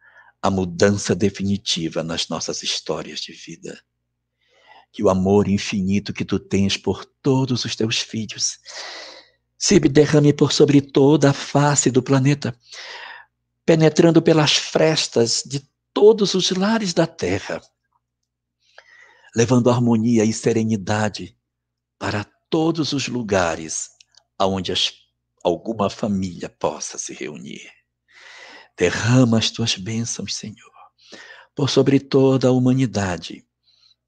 [0.41, 3.79] a mudança definitiva nas nossas histórias de vida.
[4.93, 8.59] Que o amor infinito que tu tens por todos os teus filhos
[9.59, 12.59] se derrame por sobre toda a face do planeta,
[13.65, 15.61] penetrando pelas frestas de
[15.97, 17.59] todos os lares da terra,
[19.35, 21.35] levando harmonia e serenidade
[21.99, 23.89] para todos os lugares
[24.39, 24.93] aonde as,
[25.43, 27.67] alguma família possa se reunir.
[28.77, 30.71] Derrama as tuas bênçãos, Senhor,
[31.55, 33.47] por sobre toda a humanidade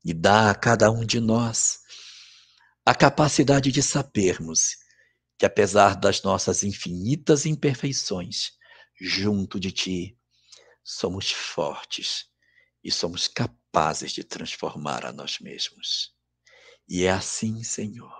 [0.04, 1.78] e dá a cada um de nós
[2.84, 4.76] a capacidade de sabermos
[5.38, 8.50] que, apesar das nossas infinitas imperfeições,
[9.00, 10.17] junto de Ti,
[10.90, 12.24] somos fortes
[12.82, 16.14] e somos capazes de transformar a nós mesmos.
[16.88, 18.18] E é assim, Senhor,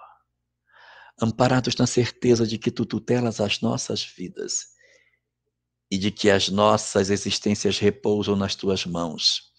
[1.18, 4.66] amparados na certeza de que tu tutelas as nossas vidas
[5.90, 9.50] e de que as nossas existências repousam nas tuas mãos,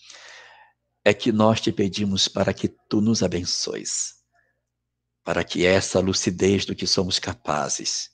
[1.04, 4.18] é que nós te pedimos para que tu nos abençoes,
[5.24, 8.12] para que essa lucidez do que somos capazes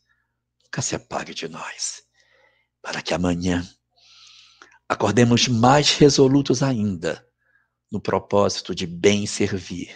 [0.64, 2.02] nunca se apague de nós,
[2.82, 3.70] para que amanhã
[4.88, 7.26] acordemos mais resolutos ainda
[7.92, 9.96] no propósito de bem servir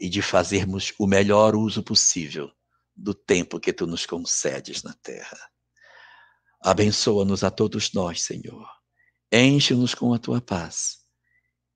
[0.00, 2.50] e de fazermos o melhor uso possível
[2.96, 5.38] do tempo que tu nos concedes na terra.
[6.62, 8.68] Abençoa-nos a todos nós, Senhor.
[9.32, 10.98] Enche-nos com a tua paz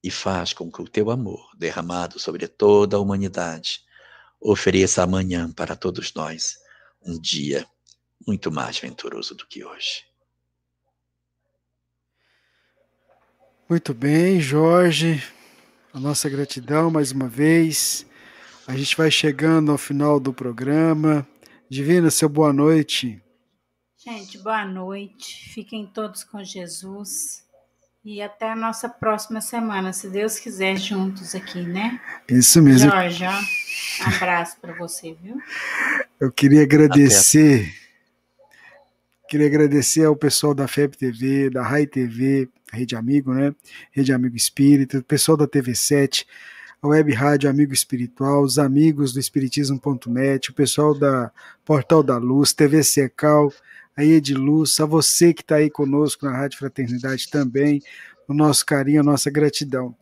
[0.03, 3.81] e faz com que o teu amor, derramado sobre toda a humanidade,
[4.41, 6.57] ofereça amanhã para todos nós
[7.03, 7.67] um dia
[8.27, 10.14] muito mais venturoso do que hoje.
[13.67, 15.23] Muito bem, Jorge.
[15.93, 18.05] A nossa gratidão mais uma vez.
[18.67, 21.27] A gente vai chegando ao final do programa.
[21.71, 23.23] Divina, seu boa noite.
[23.97, 25.49] Gente, boa noite.
[25.55, 27.43] Fiquem todos com Jesus.
[28.05, 31.99] E até a nossa próxima semana, se Deus quiser, juntos aqui, né?
[32.29, 32.91] Isso mesmo.
[32.91, 33.33] Jorge, ó,
[34.05, 35.41] um abraço para você, viu?
[36.21, 37.63] Eu queria agradecer.
[37.63, 37.85] Até.
[39.27, 43.55] Queria agradecer ao pessoal da FEB TV, da RAI TV, Rede Amigo, né?
[43.91, 46.27] Rede Amigo Espírita, o pessoal da TV7,
[46.83, 51.31] a Web Rádio Amigo Espiritual, os amigos do Espiritismo.net, o pessoal da
[51.65, 53.53] Portal da Luz, TV Secal,
[53.97, 57.83] a Ediluz, a você que está aí conosco na Rádio Fraternidade também,
[58.29, 59.95] o nosso carinho, a nossa gratidão.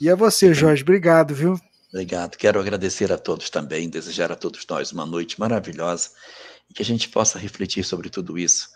[0.00, 1.58] E a você, Jorge, obrigado, viu?
[1.88, 2.36] Obrigado.
[2.36, 6.10] Quero agradecer a todos também, desejar a todos nós uma noite maravilhosa
[6.68, 8.68] e que a gente possa refletir sobre tudo isso,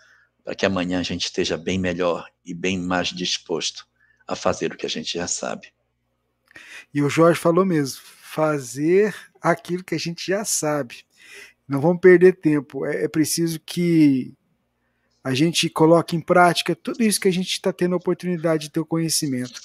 [0.43, 3.87] para que amanhã a gente esteja bem melhor e bem mais disposto
[4.27, 5.71] a fazer o que a gente já sabe.
[6.93, 11.03] E o Jorge falou mesmo, fazer aquilo que a gente já sabe.
[11.67, 12.85] Não vamos perder tempo.
[12.85, 14.33] É, é preciso que
[15.23, 18.71] a gente coloque em prática tudo isso que a gente está tendo a oportunidade de
[18.71, 19.59] ter o conhecimento.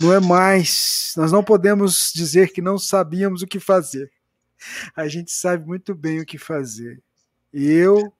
[0.00, 1.12] Não é mais.
[1.16, 4.10] Nós não podemos dizer que não sabíamos o que fazer.
[4.96, 7.02] A gente sabe muito bem o que fazer.
[7.52, 8.12] Eu,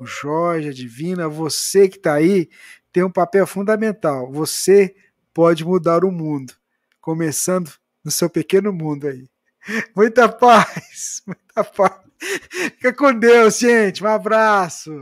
[0.00, 2.48] o Jorge, a Divina, você que está aí,
[2.92, 4.30] tem um papel fundamental.
[4.32, 4.94] Você
[5.32, 6.52] pode mudar o mundo,
[7.00, 7.72] começando
[8.04, 9.28] no seu pequeno mundo aí.
[9.96, 12.02] Muita paz, muita paz.
[12.50, 14.02] Fica com Deus, gente.
[14.02, 14.92] Um abraço.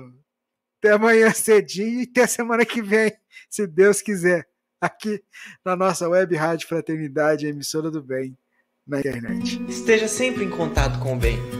[0.79, 3.13] Até amanhã cedinho e até semana que vem,
[3.51, 4.49] se Deus quiser,
[4.81, 5.23] aqui
[5.63, 8.37] na nossa web Rádio Fraternidade, emissora do bem,
[8.87, 9.63] na internet.
[9.69, 11.60] Esteja sempre em contato com o bem.